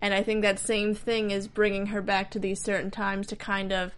and 0.00 0.14
I 0.14 0.22
think 0.22 0.40
that 0.42 0.58
same 0.58 0.94
thing 0.94 1.30
is 1.32 1.46
bringing 1.48 1.86
her 1.86 2.00
back 2.00 2.30
to 2.30 2.38
these 2.38 2.60
certain 2.62 2.90
times 2.90 3.26
to 3.28 3.36
kind 3.36 3.72
of 3.72 3.92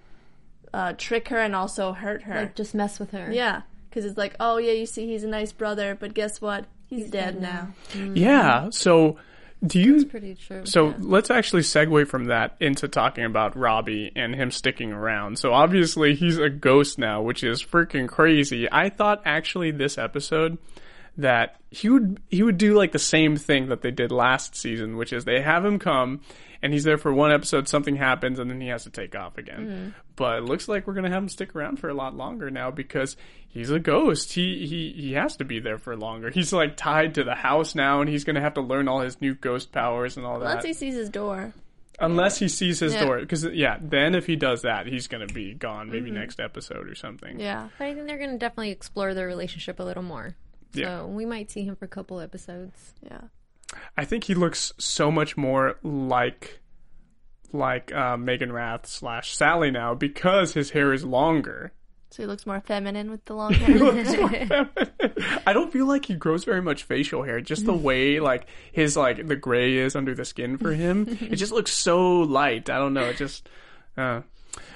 uh, 0.73 0.95
trick 0.99 1.29
her 1.29 1.39
and 1.39 1.55
also 1.55 1.93
hurt 1.93 2.23
her. 2.25 2.35
like 2.35 2.57
just 2.57 2.75
mess 2.75 2.99
with 2.99 3.13
her 3.13 3.31
yeah, 3.31 3.63
because 3.95 4.11
it's 4.11 4.19
like, 4.19 4.35
oh 4.41 4.57
yeah, 4.57 4.73
you 4.73 4.87
see, 4.87 5.07
he's 5.07 5.23
a 5.23 5.29
nice 5.29 5.53
brother, 5.53 5.97
but 5.99 6.15
guess 6.15 6.41
what? 6.41 6.65
He's, 6.89 7.11
dead, 7.11 7.41
dead 7.41 7.43
now. 7.43 7.69
Mm-hmm. 7.93 8.17
yeah. 8.17 8.69
So 8.71 9.19
do 9.65 9.81
you 9.81 10.05
pretty 10.07 10.35
true 10.35 10.67
So 10.67 10.89
yeah. 10.89 10.95
let's 10.99 11.31
actually 11.31 11.63
segue 11.63 12.09
from 12.09 12.25
that 12.25 12.57
into 12.59 12.89
talking 12.89 13.25
about 13.25 13.57
Robbie 13.57 14.11
and 14.17 14.35
him 14.35 14.51
sticking 14.51 14.93
around. 14.93 15.39
So 15.39 15.53
obviously 15.53 16.17
he's 16.17 16.39
a 16.39 16.51
ghost 16.51 16.99
now, 16.99 17.23
which 17.23 17.45
is 17.45 17.63
freaking 17.63 18.09
crazy. 18.09 18.69
I 18.71 18.89
thought 18.89 19.23
actually 19.25 19.71
this 19.71 19.97
episode 19.97 20.59
that 21.17 21.57
he 21.71 21.89
would 21.89 22.21
he 22.29 22.43
would 22.43 22.59
do 22.59 22.75
like 22.75 22.93
the 22.93 22.99
same 22.99 23.37
thing 23.37 23.69
that 23.69 23.83
they 23.83 23.91
did 23.91 24.11
last 24.11 24.57
season, 24.57 24.97
which 24.97 25.13
is 25.13 25.25
they 25.25 25.41
have 25.41 25.65
him 25.65 25.79
come 25.79 26.21
and 26.65 26.73
he's 26.73 26.85
there 26.85 26.97
for 26.97 27.13
one 27.13 27.31
episode, 27.31 27.69
something 27.69 27.95
happens, 27.95 28.39
and 28.39 28.51
then 28.51 28.59
he 28.59 28.69
has 28.69 28.85
to 28.85 28.91
take 28.91 29.15
off 29.15 29.37
again. 29.37 29.67
Mm-hmm. 29.67 29.89
But 30.17 30.39
it 30.39 30.45
looks 30.45 30.67
like 30.67 30.87
we're 30.87 30.95
gonna 30.95 31.11
have 31.11 31.23
him 31.23 31.29
stick 31.29 31.55
around 31.55 31.79
for 31.79 31.91
a 31.91 31.95
lot 31.95 32.17
longer 32.17 32.51
now 32.51 32.71
because 32.71 33.19
he's 33.47 33.71
a 33.71 33.79
ghost. 33.79 34.33
He 34.33 34.67
he 34.67 34.93
he 34.97 35.13
has 35.13 35.37
to 35.37 35.45
be 35.45 35.61
there 35.61 35.77
for 35.77 35.95
longer. 35.95 36.31
He's 36.31 36.55
like 36.55 36.77
tied 36.77 37.17
to 37.17 37.25
the 37.25 37.35
house 37.35 37.75
now, 37.75 38.01
and 38.01 38.09
he's 38.09 38.25
gonna 38.25 38.41
have 38.41 38.55
to 38.55 38.63
learn 38.63 38.89
all 38.89 39.01
his 39.01 39.21
new 39.21 39.35
ghost 39.35 39.73
powers 39.73 40.17
and 40.17 40.25
all 40.25 40.39
that. 40.39 40.55
Once 40.55 40.65
he 40.65 40.73
sees 40.73 40.95
his 40.95 41.11
door, 41.11 41.53
Unless 42.01 42.39
he 42.39 42.49
sees 42.49 42.81
his 42.81 42.95
Yeah. 42.95 43.05
door, 43.05 43.21
because 43.21 43.45
yeah, 43.45 43.79
then 43.81 44.15
if 44.15 44.27
he 44.27 44.35
does 44.35 44.63
that, 44.63 44.87
he's 44.87 45.07
gonna 45.07 45.27
be 45.27 45.53
gone. 45.53 45.91
Maybe 45.91 46.07
mm-hmm. 46.07 46.21
next 46.21 46.41
episode 46.41 46.89
or 46.89 46.95
something. 46.95 47.39
yeah. 47.39 47.69
but 47.79 47.85
i 47.89 47.95
think 47.95 48.07
they're 48.07 48.19
gonna 48.19 48.39
definitely 48.39 48.71
explore 48.71 49.13
their 49.13 49.27
relationship 49.27 49.79
a 49.81 49.85
little 49.85 50.03
more 50.03 50.35
so 50.75 50.81
Yeah. 50.81 51.05
we 51.05 51.25
might 51.27 51.51
see 51.51 51.65
him 51.65 51.77
for 51.77 51.85
a 51.87 51.89
couple 51.89 52.21
episodes 52.21 52.93
Yeah. 53.03 53.21
I 53.97 54.05
think 54.05 54.25
he 54.25 54.35
looks 54.35 54.73
so 54.79 55.11
much 55.11 55.37
more 55.37 55.77
like 55.83 56.61
like 57.53 57.93
uh, 57.93 58.17
Meaghan 58.17 58.53
Rath 58.53 58.87
slash 58.87 59.35
Sally 59.37 59.71
now 59.71 59.95
because 59.95 60.55
his 60.55 60.71
hair 60.71 60.93
is 60.93 61.05
longer. 61.05 61.73
So 62.11 62.23
he 62.23 62.27
looks 62.27 62.47
more 62.47 62.61
feminine 62.61 63.11
with 63.11 63.25
the 63.25 63.35
long 63.35 63.53
hair. 63.55 64.69
I 65.47 65.53
don't 65.53 65.73
feel 65.73 65.87
like 65.87 66.05
he 66.07 66.15
grows 66.15 66.45
very 66.45 66.63
much 66.63 66.83
facial 66.85 67.23
hair. 67.25 67.41
Just 67.41 67.65
the 67.67 67.75
way 67.75 68.21
like 68.21 68.47
his 68.73 68.97
like 68.97 69.27
the 69.27 69.35
gray 69.37 69.77
is 69.79 69.97
under 69.97 70.15
the 70.15 70.25
skin 70.25 70.57
for 70.59 70.73
him, 70.73 71.07
it 71.21 71.37
just 71.37 71.53
looks 71.53 71.73
so 71.73 72.21
light. 72.21 72.71
I 72.71 72.79
don't 72.79 72.95
know. 72.95 73.05
It 73.07 73.17
just. 73.17 73.49
Uh, 73.97 74.23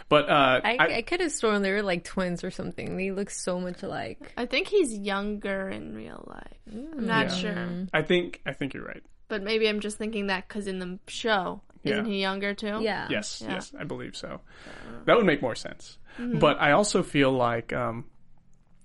but 0.08 0.28
uh, 0.28 0.60
I, 0.64 0.76
I- 0.78 0.94
I, 0.96 1.02
could 1.02 1.20
have 1.20 1.32
sworn 1.32 1.62
they 1.62 1.70
were 1.72 1.82
like 1.82 2.04
twins 2.04 2.42
or 2.44 2.50
something. 2.50 2.96
They 2.96 3.10
look 3.10 3.30
so 3.30 3.60
much 3.60 3.82
alike. 3.82 4.32
I 4.36 4.46
think 4.46 4.68
he's 4.68 4.96
younger 4.96 5.68
in 5.68 5.94
real 5.94 6.24
life. 6.26 6.58
I'm 6.72 7.06
not 7.06 7.26
Yeah. 7.28 7.34
sure. 7.34 7.86
I 7.92 8.02
think 8.02 8.40
I 8.46 8.52
think 8.52 8.74
you're 8.74 8.84
right. 8.84 9.02
But 9.28 9.42
maybe 9.42 9.68
I'm 9.68 9.80
just 9.80 9.98
thinking 9.98 10.28
that 10.28 10.48
because 10.48 10.66
in 10.66 10.78
the 10.78 10.98
show, 11.06 11.60
isn't 11.84 12.06
Yeah. 12.06 12.10
he 12.10 12.20
younger 12.20 12.54
too? 12.54 12.78
Yeah. 12.80 13.08
Yes, 13.10 13.42
Yeah. 13.44 13.54
yes, 13.54 13.72
I 13.78 13.84
believe 13.84 14.16
so. 14.16 14.40
That 15.04 15.16
would 15.16 15.26
make 15.26 15.42
more 15.42 15.54
sense. 15.54 15.98
But 16.18 16.58
I 16.60 16.72
also 16.72 17.02
feel 17.02 17.30
like 17.30 17.72
um, 17.72 18.06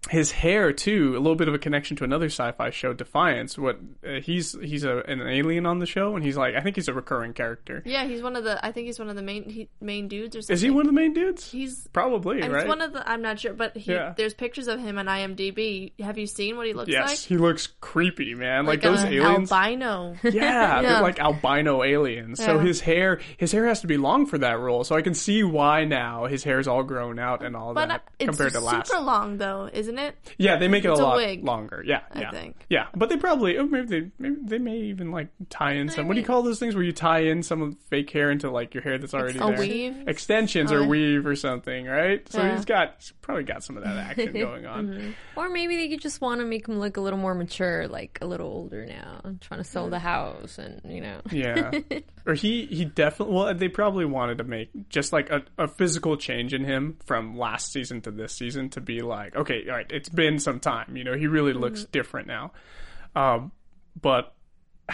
his 0.09 0.31
hair 0.31 0.73
too, 0.73 1.13
a 1.15 1.19
little 1.19 1.35
bit 1.35 1.47
of 1.47 1.53
a 1.53 1.57
connection 1.57 1.95
to 1.97 2.03
another 2.03 2.25
sci-fi 2.25 2.69
show, 2.71 2.91
Defiance. 2.93 3.57
What 3.57 3.79
uh, 4.05 4.19
he's 4.21 4.51
he's 4.61 4.83
a, 4.83 4.97
an 5.07 5.21
alien 5.21 5.65
on 5.65 5.79
the 5.79 5.85
show, 5.85 6.15
and 6.15 6.25
he's 6.25 6.35
like 6.35 6.55
I 6.55 6.61
think 6.61 6.75
he's 6.75 6.89
a 6.89 6.93
recurring 6.93 7.33
character. 7.33 7.81
Yeah, 7.85 8.05
he's 8.05 8.21
one 8.21 8.35
of 8.35 8.43
the. 8.43 8.63
I 8.65 8.71
think 8.73 8.87
he's 8.87 8.99
one 8.99 9.09
of 9.09 9.15
the 9.15 9.21
main 9.21 9.49
he, 9.49 9.69
main 9.79 10.09
dudes 10.09 10.35
or 10.35 10.41
something. 10.41 10.53
Is 10.55 10.61
he 10.61 10.69
one 10.69 10.81
of 10.81 10.87
the 10.87 10.93
main 10.99 11.13
dudes? 11.13 11.49
He's. 11.49 11.87
Probably 11.93 12.41
He's 12.41 12.49
right. 12.49 12.67
one 12.67 12.81
of 12.81 12.91
the. 12.91 13.07
I'm 13.09 13.21
not 13.21 13.39
sure, 13.39 13.53
but 13.53 13.77
he, 13.77 13.91
Yeah. 13.93 14.13
there's 14.17 14.33
pictures 14.33 14.67
of 14.67 14.79
him 14.79 14.97
on 14.97 15.05
IMDb. 15.05 15.93
Have 16.01 16.17
you 16.17 16.27
seen 16.27 16.57
what 16.57 16.67
he 16.67 16.73
looks 16.73 16.89
yes, 16.89 17.07
like? 17.09 17.19
he 17.19 17.37
looks 17.37 17.67
creepy, 17.81 18.33
man. 18.35 18.65
Like, 18.65 18.83
Like 18.83 18.91
those 18.97 19.03
aliens. 19.05 19.51
albino. 19.51 20.15
Yeah, 20.23 20.31
Yeah. 20.33 20.81
they're 20.81 21.01
like 21.01 21.19
albino 21.19 21.83
aliens. 21.83 22.43
So 22.43 22.59
his 22.59 22.81
hair, 22.81 23.19
his 23.37 23.51
hair 23.51 23.67
has 23.67 23.81
to 23.81 23.87
be 23.87 23.97
long 23.97 24.25
for 24.25 24.37
that 24.39 24.59
role. 24.59 24.83
So 24.83 24.95
I 24.95 25.01
can 25.01 25.13
see 25.13 25.43
why 25.43 25.85
now 25.85 26.25
his 26.25 26.43
hair's 26.43 26.67
all 26.67 26.83
grown 26.83 27.19
out 27.19 27.43
and 27.43 27.55
all 27.55 27.73
But 27.73 27.83
uh, 27.83 27.87
that 27.93 28.03
it's 28.19 28.29
compared 28.29 28.51
to 28.53 28.59
super 28.59 28.65
last. 28.65 28.93
long 29.01 29.37
though, 29.37 29.69
isn't 29.71 29.92
it? 29.97 30.15
Yeah, 30.37 30.57
they 30.57 30.67
make 30.67 30.85
it 30.85 30.91
It's 30.91 30.99
a 30.99 31.03
a 31.03 31.05
lot 31.05 31.15
wig, 31.17 31.43
longer. 31.43 31.83
Yeah, 31.85 32.01
I 32.11 32.21
yeah, 32.21 32.31
think. 32.31 32.65
yeah. 32.69 32.87
But 32.95 33.09
they 33.09 33.17
probably, 33.17 33.57
oh, 33.57 33.65
maybe 33.65 33.87
they, 33.87 34.11
maybe 34.19 34.35
they 34.43 34.57
may 34.59 34.77
even 34.77 35.11
like 35.11 35.29
tie 35.49 35.73
in 35.73 35.89
some. 35.89 36.07
what 36.07 36.13
do 36.15 36.19
you 36.19 36.25
call 36.25 36.43
those 36.43 36.59
things 36.59 36.75
where 36.75 36.83
you 36.83 36.91
tie 36.91 37.19
in 37.23 37.43
some 37.43 37.77
fake 37.89 38.09
hair 38.09 38.31
into 38.31 38.49
like 38.51 38.73
your 38.73 38.83
hair 38.83 38.97
that's 38.97 39.13
already 39.13 39.39
there? 39.39 39.57
weave? 39.57 40.07
Extensions 40.07 40.71
Oh, 40.71 40.77
or 40.77 40.87
weave 40.87 41.25
or 41.25 41.35
something, 41.35 41.85
right? 41.85 42.27
So 42.31 42.41
Yeah. 42.41 42.55
he's 42.55 42.65
got, 42.65 42.95
he's 42.99 43.13
probably 43.21 43.43
got 43.43 43.63
some 43.63 43.77
of 43.77 43.83
that 43.83 43.97
action 43.97 44.33
going 44.33 44.65
on. 44.65 44.87
Mm-hmm. 44.87 45.11
Or 45.39 45.49
maybe 45.49 45.75
they 45.77 45.89
could 45.89 46.01
just 46.01 46.21
want 46.21 46.41
to 46.41 46.45
make 46.45 46.67
him 46.67 46.79
look 46.79 46.97
a 46.97 47.01
little 47.01 47.19
more 47.19 47.33
mature, 47.35 47.87
like 47.87 48.17
a 48.21 48.25
little 48.25 48.47
older 48.47 48.85
now, 48.85 49.21
trying 49.41 49.59
to 49.59 49.63
sell 49.63 49.89
the 49.89 49.99
house 49.99 50.57
and 50.57 50.81
you 50.85 51.01
know. 51.01 51.21
Yeah. 51.31 51.71
or 52.25 52.33
he 52.35 52.65
he 52.67 52.85
definitely 52.85 53.35
well 53.35 53.53
they 53.53 53.67
probably 53.67 54.05
wanted 54.05 54.37
to 54.37 54.43
make 54.43 54.69
just 54.89 55.11
like 55.11 55.29
a, 55.29 55.43
a 55.57 55.67
physical 55.67 56.15
change 56.17 56.53
in 56.53 56.63
him 56.63 56.97
from 57.05 57.37
last 57.37 57.71
season 57.71 57.99
to 58.01 58.11
this 58.11 58.33
season 58.33 58.69
to 58.69 58.79
be 58.81 59.01
like 59.01 59.35
okay 59.35 59.63
all 59.67 59.75
right 59.75 59.82
it's 59.89 60.09
been 60.09 60.39
some 60.39 60.59
time. 60.59 60.95
You 60.95 61.03
know 61.03 61.13
he 61.13 61.27
really 61.27 61.53
looks 61.53 61.85
different 61.85 62.27
now. 62.27 62.51
Um 63.15 63.51
but 63.99 64.33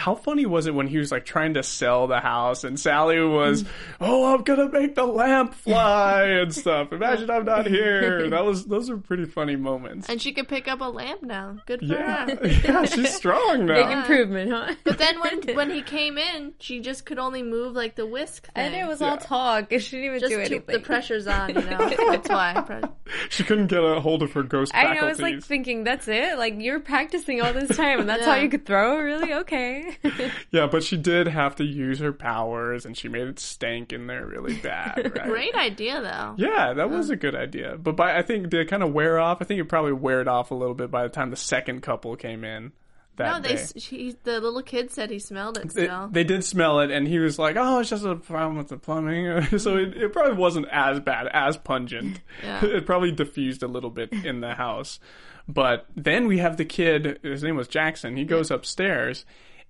how 0.00 0.14
funny 0.14 0.46
was 0.46 0.66
it 0.66 0.74
when 0.74 0.86
he 0.86 0.96
was 0.98 1.12
like 1.12 1.24
trying 1.26 1.54
to 1.54 1.62
sell 1.62 2.06
the 2.06 2.20
house 2.20 2.64
and 2.64 2.80
Sally 2.80 3.20
was, 3.20 3.64
oh, 4.00 4.34
I'm 4.34 4.42
gonna 4.42 4.70
make 4.70 4.94
the 4.94 5.04
lamp 5.04 5.54
fly 5.54 6.22
and 6.40 6.54
stuff. 6.54 6.92
Imagine 6.92 7.30
I'm 7.30 7.44
not 7.44 7.66
here. 7.66 8.28
That 8.30 8.44
was 8.44 8.64
those 8.66 8.88
are 8.88 8.96
pretty 8.96 9.26
funny 9.26 9.56
moments. 9.56 10.08
And 10.08 10.20
she 10.20 10.32
could 10.32 10.48
pick 10.48 10.66
up 10.68 10.80
a 10.80 10.84
lamp 10.84 11.22
now. 11.22 11.58
Good 11.66 11.80
for 11.80 11.84
Yeah, 11.86 12.34
her. 12.34 12.46
yeah, 12.64 12.84
she's 12.86 13.14
strong 13.14 13.66
Big 13.66 13.86
now. 13.86 14.00
improvement, 14.00 14.50
huh? 14.50 14.74
But 14.84 14.98
then 14.98 15.20
when 15.20 15.42
when 15.54 15.70
he 15.70 15.82
came 15.82 16.16
in, 16.16 16.54
she 16.58 16.80
just 16.80 17.04
could 17.04 17.18
only 17.18 17.42
move 17.42 17.74
like 17.74 17.94
the 17.96 18.06
whisk 18.06 18.46
thing. 18.52 18.64
And 18.64 18.74
it 18.74 18.86
was 18.88 19.02
all 19.02 19.18
talk. 19.18 19.70
She 19.70 19.78
didn't 19.78 20.04
even 20.04 20.20
just 20.20 20.30
do 20.30 20.36
to, 20.36 20.44
anything. 20.44 20.62
the 20.74 20.80
pressure's 20.80 21.26
on, 21.26 21.50
you 21.50 21.54
know. 21.56 21.88
That's 22.10 22.28
why. 22.28 22.80
She 23.28 23.44
couldn't 23.44 23.66
get 23.66 23.80
a 23.84 24.00
hold 24.00 24.22
of 24.22 24.32
her 24.32 24.42
ghost 24.42 24.72
I 24.74 24.82
faculties. 24.82 25.00
know. 25.00 25.06
I 25.06 25.10
was 25.10 25.20
like 25.20 25.42
thinking, 25.42 25.84
that's 25.84 26.08
it. 26.08 26.38
Like 26.38 26.54
you're 26.58 26.80
practicing 26.80 27.42
all 27.42 27.52
this 27.52 27.76
time, 27.76 28.00
and 28.00 28.08
that's 28.08 28.26
all 28.26 28.36
you 28.38 28.48
could 28.48 28.64
throw. 28.64 28.98
Really? 28.98 29.34
Okay. 29.34 29.89
yeah, 30.50 30.66
but 30.66 30.82
she 30.82 30.96
did 30.96 31.26
have 31.28 31.56
to 31.56 31.64
use 31.64 31.98
her 31.98 32.12
powers, 32.12 32.84
and 32.86 32.96
she 32.96 33.08
made 33.08 33.26
it 33.28 33.38
stank 33.38 33.92
in 33.92 34.06
there 34.06 34.26
really 34.26 34.54
bad. 34.56 35.12
Right? 35.20 35.28
Great 35.28 35.54
idea, 35.54 36.00
though. 36.00 36.34
Yeah, 36.36 36.72
that 36.74 36.90
was 36.90 37.10
a 37.10 37.16
good 37.16 37.34
idea. 37.34 37.76
But 37.76 37.96
by 37.96 38.16
I 38.16 38.22
think 38.22 38.48
did 38.50 38.60
it 38.60 38.68
kind 38.68 38.82
of 38.82 38.92
wear 38.92 39.18
off? 39.18 39.38
I 39.40 39.44
think 39.44 39.60
it 39.60 39.64
probably 39.64 39.92
weared 39.92 40.28
off 40.28 40.50
a 40.50 40.54
little 40.54 40.74
bit 40.74 40.90
by 40.90 41.02
the 41.02 41.08
time 41.08 41.30
the 41.30 41.36
second 41.36 41.82
couple 41.82 42.14
came 42.16 42.44
in. 42.44 42.72
That 43.16 43.42
No, 43.42 43.48
they 43.48 43.62
she, 43.78 44.16
the 44.24 44.40
little 44.40 44.62
kid 44.62 44.90
said 44.92 45.10
he 45.10 45.18
smelled 45.18 45.58
it 45.58 45.74
They, 45.74 45.84
still. 45.84 46.08
they 46.08 46.24
did 46.24 46.44
smell 46.44 46.80
it, 46.80 46.90
and 46.90 47.06
he 47.06 47.18
was 47.18 47.38
like, 47.38 47.56
"Oh, 47.58 47.80
it's 47.80 47.90
just 47.90 48.04
a 48.04 48.14
problem 48.16 48.56
with 48.56 48.68
the 48.68 48.78
plumbing." 48.78 49.58
so 49.58 49.76
it, 49.76 49.96
it 49.96 50.12
probably 50.12 50.36
wasn't 50.36 50.68
as 50.70 51.00
bad, 51.00 51.28
as 51.32 51.56
pungent. 51.56 52.20
Yeah. 52.42 52.64
It 52.64 52.86
probably 52.86 53.12
diffused 53.12 53.62
a 53.62 53.68
little 53.68 53.90
bit 53.90 54.12
in 54.12 54.40
the 54.40 54.54
house. 54.54 55.00
But 55.48 55.86
then 55.96 56.28
we 56.28 56.38
have 56.38 56.56
the 56.56 56.64
kid. 56.64 57.18
His 57.22 57.42
name 57.42 57.56
was 57.56 57.68
Jackson. 57.68 58.16
He 58.16 58.24
goes 58.24 58.50
upstairs, 58.50 59.24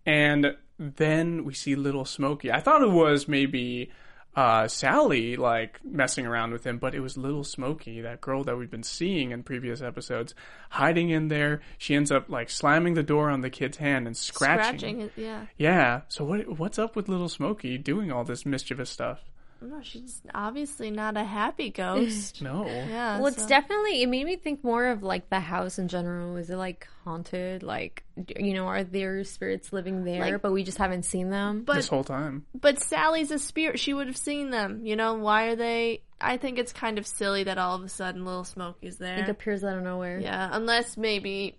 and 0.06 0.56
then 0.78 1.44
we 1.44 1.54
see 1.54 1.74
little 1.74 2.04
Smokey. 2.04 2.50
I 2.50 2.60
thought 2.60 2.82
it 2.82 2.90
was 2.90 3.28
maybe 3.28 3.90
uh, 4.34 4.68
Sally 4.68 5.36
like 5.36 5.84
messing 5.84 6.26
around 6.26 6.52
with 6.52 6.64
him, 6.64 6.78
but 6.78 6.94
it 6.94 7.00
was 7.00 7.16
little 7.16 7.44
Smokey, 7.44 8.00
that 8.02 8.20
girl 8.20 8.44
that 8.44 8.56
we've 8.56 8.70
been 8.70 8.82
seeing 8.82 9.32
in 9.32 9.42
previous 9.42 9.82
episodes, 9.82 10.34
hiding 10.70 11.10
in 11.10 11.28
there. 11.28 11.60
She 11.78 11.94
ends 11.94 12.10
up 12.10 12.28
like 12.28 12.48
slamming 12.48 12.94
the 12.94 13.02
door 13.02 13.28
on 13.30 13.40
the 13.40 13.50
kid's 13.50 13.78
hand 13.78 14.06
and 14.06 14.16
Scratching 14.16 15.00
it, 15.02 15.12
yeah. 15.16 15.46
yeah. 15.56 16.02
So 16.08 16.24
what 16.24 16.58
what's 16.58 16.78
up 16.78 16.96
with 16.96 17.08
little 17.08 17.28
Smokey 17.28 17.76
doing 17.76 18.12
all 18.12 18.24
this 18.24 18.46
mischievous 18.46 18.90
stuff? 18.90 19.20
No, 19.62 19.80
she's 19.82 20.22
obviously 20.34 20.90
not 20.90 21.16
a 21.16 21.24
happy 21.24 21.70
ghost. 21.70 22.40
No. 22.50 22.64
yeah. 22.66 23.18
well, 23.18 23.26
it's 23.26 23.44
definitely. 23.46 24.02
It 24.02 24.08
made 24.08 24.24
me 24.24 24.36
think 24.36 24.64
more 24.64 24.86
of 24.86 25.02
like 25.02 25.28
the 25.28 25.40
house 25.40 25.78
in 25.78 25.88
general. 25.88 26.36
Is 26.36 26.48
it 26.48 26.56
like 26.56 26.88
haunted? 27.04 27.62
Like, 27.62 28.04
you 28.36 28.54
know, 28.54 28.66
are 28.66 28.82
there 28.84 29.22
spirits 29.24 29.72
living 29.72 30.04
there, 30.04 30.20
Like- 30.20 30.42
but 30.42 30.52
we 30.52 30.62
just 30.62 30.78
haven't 30.78 31.04
seen 31.04 31.30
them? 31.30 31.62
But 31.64 31.76
This 31.76 31.88
whole 31.88 32.04
time. 32.04 32.46
but 32.58 32.82
Sally's 32.82 33.30
a 33.30 33.38
spirit. 33.38 33.78
She 33.78 33.92
would 33.92 34.06
have 34.06 34.16
seen 34.16 34.50
them. 34.50 34.86
You 34.86 34.96
know 34.96 35.14
why 35.14 35.44
are 35.48 35.56
they? 35.56 36.02
I 36.20 36.36
think 36.36 36.58
it's 36.58 36.72
kind 36.72 36.98
of 36.98 37.06
silly 37.06 37.44
that 37.44 37.58
all 37.58 37.76
of 37.76 37.82
a 37.82 37.88
sudden 37.88 38.24
little 38.24 38.44
Smokey's 38.44 38.96
there. 38.98 39.18
it 39.18 39.28
appears 39.28 39.64
out 39.64 39.76
of 39.76 39.82
nowhere. 39.82 40.20
Yeah, 40.20 40.48
unless 40.52 40.96
maybe 40.96 41.56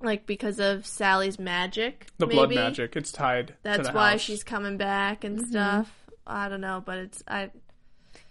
like 0.00 0.26
because 0.26 0.60
of 0.60 0.86
Sally's 0.86 1.38
magic. 1.38 2.06
The 2.18 2.26
blood 2.26 2.54
magic. 2.54 2.96
It's 2.96 3.12
tied. 3.12 3.48
to 3.48 3.54
That's 3.62 3.88
the 3.88 3.94
why 3.94 4.12
house. 4.12 4.20
she's 4.20 4.44
coming 4.44 4.76
back 4.76 5.24
and 5.24 5.38
mm-hmm. 5.38 5.50
stuff. 5.50 5.92
I 6.26 6.48
don't 6.48 6.60
know, 6.60 6.82
but 6.84 6.98
it's 6.98 7.22
I. 7.28 7.50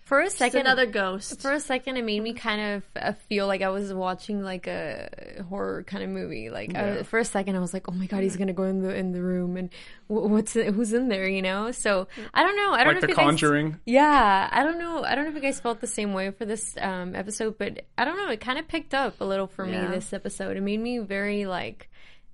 For 0.04 0.20
a 0.22 0.30
second, 0.30 0.60
another 0.62 0.86
ghost. 0.86 1.42
For 1.42 1.52
a 1.52 1.60
second, 1.60 1.98
it 1.98 2.06
made 2.06 2.22
me 2.22 2.34
kind 2.34 2.76
of 2.76 2.84
uh, 2.96 3.14
feel 3.28 3.48
like 3.48 3.64
I 3.64 3.70
was 3.70 3.92
watching 3.92 4.44
like 4.44 4.68
a 4.68 5.10
horror 5.50 5.82
kind 5.82 6.04
of 6.04 6.12
movie. 6.12 6.52
Like 6.52 6.76
uh, 6.78 7.02
for 7.02 7.18
a 7.18 7.26
second, 7.26 7.56
I 7.56 7.60
was 7.60 7.74
like, 7.74 7.90
"Oh 7.90 7.92
my 7.92 8.06
god, 8.06 8.22
he's 8.22 8.36
gonna 8.38 8.54
go 8.54 8.64
in 8.64 8.84
the 8.84 8.94
in 8.96 9.14
the 9.14 9.22
room 9.24 9.58
and 9.58 9.72
what's 10.06 10.54
who's 10.54 10.94
in 10.94 11.08
there?" 11.08 11.28
You 11.28 11.42
know. 11.42 11.72
So 11.72 12.08
I 12.36 12.44
don't 12.44 12.56
know. 12.56 12.74
I 12.74 12.84
don't 12.84 12.94
like 12.94 12.96
know 12.98 13.02
the 13.02 13.06
if 13.06 13.10
you 13.10 13.16
guys- 13.16 13.26
Conjuring. 13.26 13.80
yeah, 13.88 14.48
I 14.52 14.62
don't 14.64 14.78
know. 14.78 15.04
I 15.04 15.16
don't 15.16 15.24
know 15.24 15.30
if 15.32 15.36
you 15.38 15.42
guys 15.42 15.60
felt 15.60 15.82
the 15.82 15.88
same 15.88 16.14
way 16.14 16.30
for 16.30 16.46
this 16.46 16.76
um, 16.80 17.16
episode, 17.16 17.58
but 17.58 17.84
I 17.98 18.06
don't 18.06 18.18
know. 18.18 18.30
It 18.30 18.40
kind 18.42 18.60
of 18.60 18.68
picked 18.68 18.94
up 18.94 19.20
a 19.22 19.26
little 19.26 19.48
for 19.48 19.66
Yeah. 19.66 19.88
me 19.88 19.96
this 19.96 20.14
episode. 20.14 20.56
It 20.56 20.62
made 20.62 20.80
me 20.82 21.00
very 21.00 21.48
like. 21.48 21.90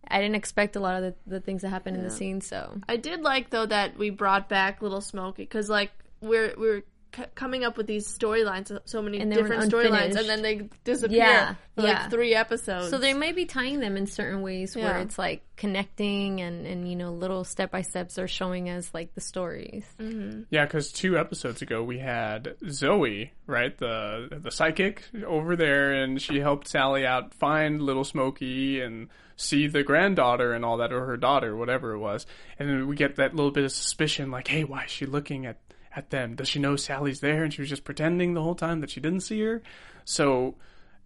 I 0.07 0.19
didn't 0.19 0.35
expect 0.35 0.75
a 0.75 0.79
lot 0.79 1.01
of 1.01 1.03
the, 1.03 1.15
the 1.27 1.39
things 1.39 1.61
that 1.61 1.69
happened 1.69 1.97
in 1.97 2.03
the 2.03 2.09
scene, 2.09 2.41
so. 2.41 2.79
I 2.89 2.97
did 2.97 3.21
like 3.21 3.49
though 3.49 3.65
that 3.65 3.97
we 3.97 4.09
brought 4.09 4.49
back 4.49 4.81
Little 4.81 5.01
Smokey 5.01 5.43
because 5.43 5.69
like 5.69 5.91
we're 6.21 6.53
we're 6.57 6.83
c- 7.15 7.23
coming 7.35 7.63
up 7.63 7.77
with 7.77 7.87
these 7.87 8.07
storylines, 8.07 8.77
so 8.85 9.01
many 9.01 9.19
And 9.19 9.31
different 9.31 9.71
storylines, 9.71 10.15
and 10.15 10.27
then 10.27 10.41
they 10.41 10.69
disappear 10.83 11.17
Yeah, 11.17 11.55
for 11.75 11.81
like 11.83 11.93
yeah. 11.93 12.09
three 12.09 12.33
episodes. 12.35 12.89
So 12.89 12.97
they 12.97 13.13
might 13.13 13.35
be 13.35 13.45
tying 13.45 13.79
them 13.79 13.97
in 13.97 14.07
certain 14.07 14.41
ways 14.41 14.75
where 14.75 14.97
it's 14.99 15.17
like 15.17 15.43
connecting 15.57 16.41
and, 16.41 16.65
and 16.65 16.89
you 16.89 16.95
know 16.95 17.11
little 17.11 17.43
step 17.43 17.71
by 17.71 17.81
steps 17.81 18.17
are 18.17 18.27
showing 18.27 18.69
us 18.69 18.89
like 18.93 19.13
the 19.13 19.21
stories. 19.21 19.85
Mm-hmm. 19.99 20.43
Yeah, 20.49 20.65
because 20.65 20.91
two 20.91 21.17
episodes 21.17 21.61
ago 21.61 21.83
we 21.83 21.99
had 21.99 22.55
Zoe, 22.69 23.31
right, 23.47 23.77
the 23.77 24.39
the 24.41 24.51
psychic 24.51 25.03
over 25.25 25.55
there, 25.55 25.93
and 25.93 26.21
she 26.21 26.39
helped 26.39 26.67
Sally 26.67 27.05
out 27.05 27.33
find 27.33 27.81
little 27.81 28.03
Smokey 28.03 28.81
and 28.81 29.07
see 29.35 29.67
the 29.67 29.83
granddaughter 29.83 30.53
and 30.53 30.63
all 30.63 30.77
that, 30.77 30.93
or 30.93 31.05
her 31.05 31.17
daughter, 31.17 31.55
whatever 31.55 31.93
it 31.93 31.99
was. 31.99 32.25
And 32.59 32.69
then 32.69 32.87
we 32.87 32.95
get 32.95 33.15
that 33.15 33.35
little 33.35 33.51
bit 33.51 33.63
of 33.63 33.71
suspicion, 33.71 34.29
like, 34.29 34.47
hey, 34.47 34.63
why 34.63 34.83
is 34.85 34.91
she 34.91 35.05
looking 35.05 35.45
at 35.45 35.57
at 35.95 36.09
them? 36.09 36.35
Does 36.35 36.47
she 36.49 36.59
know 36.59 36.75
Sally's 36.75 37.19
there, 37.19 37.43
and 37.43 37.53
she 37.53 37.61
was 37.61 37.69
just 37.69 37.83
pretending 37.83 38.33
the 38.33 38.41
whole 38.41 38.55
time 38.55 38.81
that 38.81 38.89
she 38.89 38.99
didn't 38.99 39.21
see 39.21 39.41
her? 39.41 39.61
So, 40.05 40.55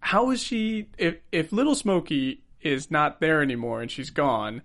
how 0.00 0.30
is 0.30 0.42
she? 0.42 0.88
If 0.98 1.16
if 1.32 1.52
little 1.52 1.74
Smokey 1.74 2.42
is 2.60 2.90
not 2.90 3.20
there 3.20 3.42
anymore 3.42 3.80
and 3.82 3.90
she's 3.90 4.10
gone, 4.10 4.62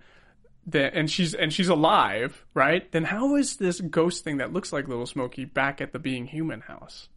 then 0.66 0.90
and 0.94 1.10
she's 1.10 1.34
and 1.34 1.52
she's 1.52 1.68
alive, 1.68 2.44
right? 2.54 2.90
Then 2.92 3.04
how 3.04 3.36
is 3.36 3.56
this 3.56 3.80
ghost 3.80 4.24
thing 4.24 4.38
that 4.38 4.52
looks 4.52 4.72
like 4.72 4.88
Little 4.88 5.06
Smokey 5.06 5.44
back 5.44 5.80
at 5.80 5.92
the 5.92 5.98
being 5.98 6.26
human 6.26 6.60
house? 6.62 7.08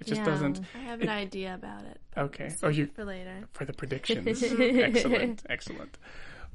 It 0.00 0.06
just 0.06 0.20
Yeah. 0.20 0.26
doesn't. 0.26 0.60
I 0.74 0.78
have 0.78 1.00
an 1.00 1.08
idea 1.08 1.54
about 1.54 1.84
it 1.84 1.98
Okay. 2.16 2.54
Oh, 2.62 2.68
you 2.68 2.86
for 2.94 3.04
later. 3.04 3.48
for 3.52 3.64
the 3.64 3.72
predictions. 3.80 4.42
excellent, 4.42 5.42
excellent. 5.48 5.98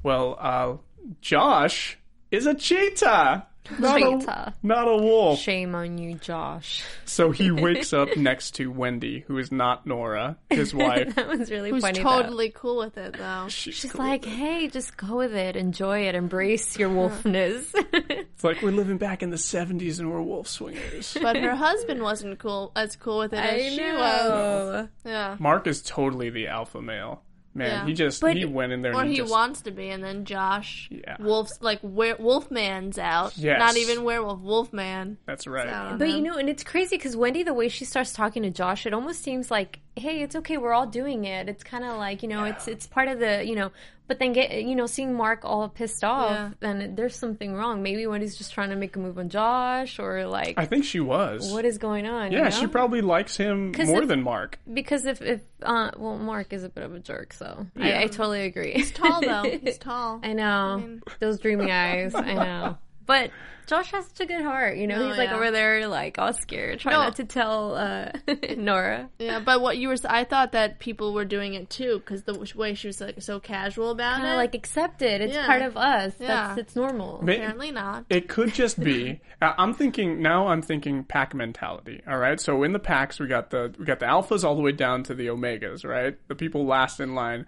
Well, 0.04 0.36
uh, 0.40 0.76
Josh 1.20 1.98
is 2.30 2.46
a 2.46 2.54
cheetah, 2.54 3.46
not 3.78 3.98
Cheetah. 4.00 4.54
a 4.62 4.66
not 4.66 4.88
a 4.88 4.96
wolf. 4.96 5.38
Shame 5.38 5.74
on 5.74 5.96
you, 5.98 6.14
Josh. 6.16 6.82
So 7.04 7.30
he 7.30 7.50
wakes 7.52 7.92
up 7.92 8.16
next 8.16 8.52
to 8.56 8.70
Wendy, 8.70 9.20
who 9.28 9.38
is 9.38 9.52
not 9.52 9.86
Nora, 9.86 10.36
his 10.50 10.74
wife. 10.74 11.14
that 11.14 11.28
was 11.28 11.50
really 11.50 11.70
Who's 11.70 11.82
funny. 11.82 11.98
though. 12.02 12.22
totally 12.22 12.50
cool 12.50 12.78
with 12.78 12.96
it 12.98 13.16
though. 13.16 13.46
She's, 13.48 13.74
She's 13.74 13.92
cool 13.92 14.04
like, 14.04 14.24
hey, 14.24 14.68
just 14.68 14.96
go 14.96 15.16
with 15.18 15.34
it, 15.34 15.56
enjoy 15.56 16.06
it, 16.08 16.14
embrace 16.14 16.78
your 16.78 16.90
wolfness. 16.90 17.66
it's 17.92 18.42
like 18.44 18.62
we're 18.62 18.70
living 18.72 18.98
back 18.98 19.22
in 19.22 19.30
the 19.30 19.36
'70s 19.36 19.98
and 20.00 20.10
we're 20.10 20.20
wolf 20.22 20.48
swingers. 20.48 21.16
But 21.20 21.36
her 21.36 21.54
husband 21.54 22.02
wasn't 22.02 22.38
cool 22.38 22.72
as 22.74 22.96
cool 22.96 23.18
with 23.18 23.32
it 23.32 23.38
as 23.38 23.62
I 23.62 23.68
she 23.68 23.76
know. 23.76 23.96
was. 23.98 24.88
Yeah. 25.04 25.36
Mark 25.38 25.66
is 25.66 25.82
totally 25.82 26.30
the 26.30 26.48
alpha 26.48 26.82
male. 26.82 27.22
Man, 27.54 27.68
Yeah. 27.70 27.86
he 27.86 27.92
just 27.92 28.20
But- 28.20 28.36
he 28.36 28.44
went 28.46 28.72
in 28.72 28.80
there 28.82 28.94
Or 28.94 29.02
and 29.02 29.10
he 29.10 29.16
just 29.18 29.30
wants 29.30 29.60
to 29.62 29.70
be, 29.70 29.90
and 29.90 30.02
then 30.02 30.24
Josh, 30.24 30.88
Yeah. 30.90 31.16
Wolf's 31.20 31.60
like 31.60 31.80
were- 31.82 32.16
Wolfman's 32.18 32.98
out. 32.98 33.36
Yes. 33.36 33.58
Not 33.58 33.76
even 33.76 34.04
werewolf, 34.04 34.40
Wolfman. 34.40 35.18
That's 35.26 35.46
right. 35.46 35.68
out 35.68 35.92
on 35.92 35.98
But 35.98 36.08
him. 36.08 36.16
you 36.16 36.22
know, 36.22 36.36
and 36.38 36.48
it's 36.48 36.64
crazy 36.64 36.96
because 36.96 37.14
Wendy, 37.16 37.42
the 37.42 37.52
way 37.54 37.68
she 37.68 37.84
starts 37.84 38.12
talking 38.14 38.42
to 38.44 38.50
Josh, 38.50 38.86
it 38.86 38.94
almost 38.94 39.22
seems 39.22 39.50
like, 39.50 39.80
hey, 39.96 40.22
it's 40.22 40.36
okay, 40.36 40.56
we're 40.58 40.72
all 40.72 40.86
doing 40.86 41.24
it. 41.24 41.48
It's 41.48 41.62
kind 41.64 41.84
of 41.84 41.96
like 41.98 42.22
you 42.22 42.28
know, 42.28 42.44
it's 42.44 42.68
it's 42.68 42.86
part 42.86 43.08
of 43.08 43.18
the 43.18 43.44
you 43.44 43.54
know. 43.54 43.70
But 44.08 44.18
then 44.18 44.32
get 44.34 44.52
you 44.64 44.74
know, 44.74 44.84
seeing 44.86 45.14
Mark 45.14 45.40
all 45.44 45.66
pissed 45.70 46.04
off, 46.04 46.30
Yeah. 46.32 46.50
then 46.60 46.94
there's 46.96 47.16
something 47.16 47.54
wrong. 47.54 47.82
Maybe 47.82 48.06
Wendy's 48.06 48.36
just 48.36 48.52
trying 48.52 48.68
to 48.70 48.76
make 48.76 48.94
a 48.96 48.98
move 48.98 49.16
on 49.18 49.30
Josh, 49.30 49.98
or 49.98 50.26
like, 50.26 50.54
I 50.58 50.66
think 50.66 50.84
she 50.84 51.00
was. 51.00 51.50
what 51.50 51.64
is 51.64 51.78
going 51.78 52.06
on? 52.06 52.30
you 52.30 52.38
yeah, 52.38 52.44
know? 52.44 52.50
she 52.50 52.66
probably 52.66 53.00
likes 53.00 53.36
him 53.36 53.72
more 53.86 54.02
if- 54.02 54.08
than 54.08 54.22
Mark. 54.22 54.58
because 54.70 55.06
if 55.06 55.22
if 55.22 55.40
uh, 55.62 55.92
well, 55.96 56.18
Mark 56.18 56.52
is 56.52 56.62
a 56.64 56.68
bit 56.68 56.84
of 56.84 56.94
a 56.94 56.98
jerk, 56.98 57.32
so 57.32 57.66
Yeah. 57.76 58.00
I, 58.00 58.02
I 58.02 58.06
totally 58.08 58.42
agree. 58.44 58.72
He's 58.72 58.90
Tall 58.90 59.20
though. 59.22 59.42
He's 59.64 59.78
tall. 59.78 60.20
I 60.22 60.32
know 60.34 60.98
those 61.20 61.38
dreamy 61.38 61.70
eyes. 61.70 62.14
I 62.14 62.34
know, 62.34 62.78
but 63.06 63.30
Josh 63.66 63.92
has 63.92 64.06
such 64.08 64.20
a 64.20 64.26
good 64.26 64.42
heart. 64.42 64.76
You 64.76 64.86
know, 64.88 64.96
Oh, 65.02 65.08
he's 65.08 65.16
like 65.16 65.30
yeah. 65.30 65.36
over 65.36 65.50
there, 65.52 65.86
like 65.86 66.18
all 66.18 66.32
scared, 66.32 66.80
trying 66.80 66.94
No. 66.96 67.02
not 67.04 67.16
to 67.16 67.24
tell 67.24 67.76
uh, 67.76 68.10
Nora. 68.56 69.08
Yeah, 69.18 69.38
but 69.40 69.60
what 69.60 69.78
you 69.78 69.88
were, 69.88 69.96
I 70.08 70.24
thought 70.24 70.52
that 70.52 70.78
people 70.80 71.14
were 71.14 71.24
doing 71.24 71.54
it 71.54 71.70
too 71.70 71.98
because 72.00 72.24
the 72.24 72.34
way 72.56 72.74
she 72.74 72.88
was 72.88 73.00
like 73.00 73.22
so 73.22 73.38
casual 73.40 73.90
about 73.90 74.16
Kind 74.20 74.32
it. 74.32 74.36
like 74.36 74.54
accept 74.54 75.00
it. 75.00 75.20
It's 75.20 75.34
Yeah. 75.34 75.46
part 75.46 75.62
of 75.62 75.76
us. 75.76 76.14
Yeah. 76.18 76.26
That's 76.26 76.58
it's 76.58 76.76
normal. 76.76 77.20
Ma- 77.22 77.32
apparently 77.32 77.70
not. 77.70 78.04
It 78.10 78.28
could 78.28 78.52
just 78.52 78.78
be. 78.80 79.20
I'm 79.40 79.74
thinking 79.74 80.20
now. 80.20 80.48
I'm 80.48 80.60
thinking 80.62 81.04
pack 81.04 81.32
mentality. 81.34 82.02
All 82.06 82.18
right. 82.18 82.40
So 82.40 82.64
in 82.64 82.72
the 82.72 82.78
packs, 82.80 83.20
we 83.20 83.26
got 83.28 83.50
the 83.50 83.72
we 83.78 83.84
got 83.84 84.00
the 84.00 84.06
alphas 84.06 84.42
all 84.44 84.56
the 84.56 84.62
way 84.62 84.72
down 84.72 85.04
to 85.04 85.14
the 85.14 85.28
omegas. 85.28 85.84
Right. 85.84 86.16
The 86.28 86.34
people 86.34 86.66
last 86.66 86.98
in 87.00 87.14
line. 87.14 87.46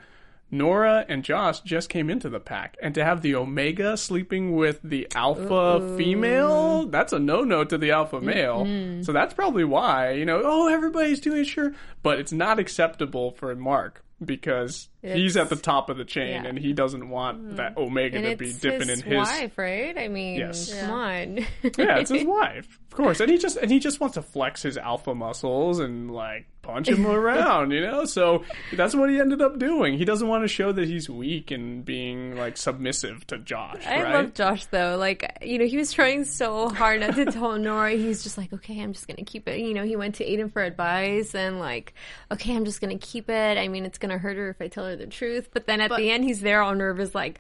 Nora 0.55 1.05
and 1.09 1.25
Josh 1.25 1.61
just 1.61 1.89
came 1.89 2.09
into 2.09 2.29
the 2.29 2.41
pack, 2.41 2.77
and 2.81 2.95
to 2.95 3.05
have 3.05 3.21
the 3.21 3.35
omega 3.35 3.97
sleeping 3.97 4.55
with 4.55 4.81
the 4.83 5.07
alpha 5.15 5.97
female, 5.97 6.87
that's 6.87 7.13
a 7.13 7.19
no-no 7.19 7.65
to 7.65 7.77
the 7.77 7.91
alpha 7.91 8.17
mm-hmm. 8.17 8.27
male. 8.27 9.03
So 9.05 9.13
that's 9.13 9.35
probably 9.35 9.65
why 9.65 10.13
you 10.13 10.25
know. 10.25 10.41
Oh, 10.45 10.69
everybody's 10.69 11.21
doing 11.21 11.43
it, 11.43 11.47
sure, 11.47 11.75
but 12.03 12.19
it's 12.19 12.33
not 12.33 12.59
acceptable 12.59 13.33
for 13.33 13.55
Mark 13.55 14.05
because 14.25 14.89
He's 15.13 15.37
at 15.37 15.51
the 15.51 15.57
top 15.57 15.91
of 15.91 15.97
the 15.97 16.05
chain, 16.05 16.43
Yeah. 16.43 16.49
and 16.49 16.59
he 16.59 16.73
doesn't 16.73 17.09
want 17.09 17.39
mm-hmm. 17.43 17.57
that 17.57 17.77
Omega 17.77 18.17
and 18.17 18.27
to 18.27 18.37
be 18.37 18.53
dipping 18.53 18.89
his 18.89 19.03
in 19.03 19.11
his. 19.11 19.17
wife, 19.19 19.59
right? 19.59 19.97
I 19.97 20.09
mean, 20.09 20.39
Yes. 20.39 20.73
come 20.81 20.91
on. 20.91 21.37
Yeah, 21.63 21.99
it's 21.99 22.11
his 22.11 22.25
wife, 22.27 22.79
of 22.91 22.97
course, 22.97 23.21
and 23.21 23.31
he 23.31 23.39
just 23.39 23.57
and 23.57 23.71
he 23.71 23.79
just 23.79 24.01
wants 24.01 24.15
to 24.15 24.23
flex 24.23 24.63
his 24.63 24.79
alpha 24.79 25.15
muscles 25.15 25.79
and 25.81 26.11
like 26.11 26.47
punch 26.65 26.89
him 26.89 27.07
around, 27.07 27.71
you 27.71 27.81
know. 27.81 28.05
So 28.07 28.45
that's 28.73 28.95
what 28.95 29.11
he 29.11 29.21
ended 29.21 29.43
up 29.43 29.59
doing. 29.59 29.99
He 29.99 30.05
doesn't 30.05 30.27
want 30.27 30.45
to 30.45 30.49
show 30.49 30.73
that 30.73 30.89
he's 30.89 31.09
weak 31.09 31.51
and 31.51 31.85
being 31.85 32.37
like 32.37 32.57
submissive 32.57 33.27
to 33.29 33.39
Josh. 33.39 33.87
I 33.87 34.03
right? 34.03 34.15
love 34.15 34.35
Josh 34.35 34.67
though. 34.67 34.97
Like, 34.97 35.39
you 35.43 35.59
know, 35.59 35.67
he 35.67 35.77
was 35.77 35.93
trying 35.93 36.25
so 36.25 36.69
hard 36.69 37.01
not 37.01 37.15
to 37.17 37.25
tell 37.31 37.59
Nora. 37.59 37.93
He's 37.93 38.23
just 38.23 38.39
like, 38.39 38.53
okay, 38.53 38.81
I'm 38.81 38.93
just 38.93 39.07
gonna 39.07 39.25
keep 39.25 39.47
it. 39.49 39.61
You 39.61 39.75
know, 39.75 39.85
he 39.85 39.97
went 39.97 40.17
to 40.17 40.25
Aiden 40.25 40.53
for 40.53 40.63
advice 40.63 41.35
and 41.35 41.59
like, 41.61 41.95
okay, 42.33 42.57
I'm 42.57 42.65
just 42.65 42.81
gonna 42.81 42.99
keep 42.99 43.29
it. 43.29 43.59
I 43.59 43.69
mean, 43.69 43.85
it's 43.85 43.99
gonna 43.99 44.19
hurt 44.19 44.37
her 44.37 44.49
if 44.49 44.61
I 44.61 44.69
tell 44.69 44.87
her 44.87 44.94
the 44.97 45.07
truth. 45.07 45.49
But 45.53 45.67
then 45.67 45.81
at 45.81 45.91
the 45.91 46.11
end, 46.11 46.25
he's 46.25 46.41
there 46.41 46.63
all 46.63 46.75
nervous, 46.75 47.15
like, 47.15 47.39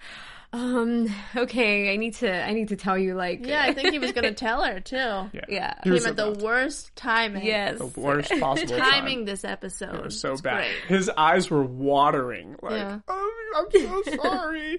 um, 0.52 1.12
okay, 1.34 1.92
I 1.92 1.96
need 1.96 2.14
to, 2.14 2.32
I 2.32 2.52
need 2.52 2.68
to 2.68 2.76
tell 2.76 2.96
you, 2.96 3.14
like, 3.14 3.44
Yeah, 3.44 3.62
I 3.64 3.74
think 3.74 3.90
he 3.90 3.98
was 3.98 4.12
gonna 4.12 4.32
tell 4.34 4.62
her 4.62 4.78
too. 4.78 4.96
Yeah, 4.96 5.28
Yeah. 5.48 5.74
He 5.82 5.90
Came 5.98 6.06
at 6.06 6.14
the 6.16 6.30
worst 6.30 6.94
timing. 6.94 7.44
yes, 7.44 7.78
the 7.78 7.86
worst 7.86 8.30
possible 8.38 8.76
timing 8.78 9.18
time. 9.18 9.24
this 9.24 9.44
episode 9.44 9.96
It 9.96 10.04
was 10.04 10.20
so 10.20 10.32
It's 10.32 10.42
bad. 10.42 10.58
great. 10.58 10.70
His 10.86 11.10
eyes 11.10 11.50
were 11.50 11.64
watering. 11.64 12.54
Like, 12.62 12.72
Yeah. 12.74 12.98
oh, 13.08 13.30
I'm 13.56 13.80
so 13.82 14.02
sorry. 14.22 14.78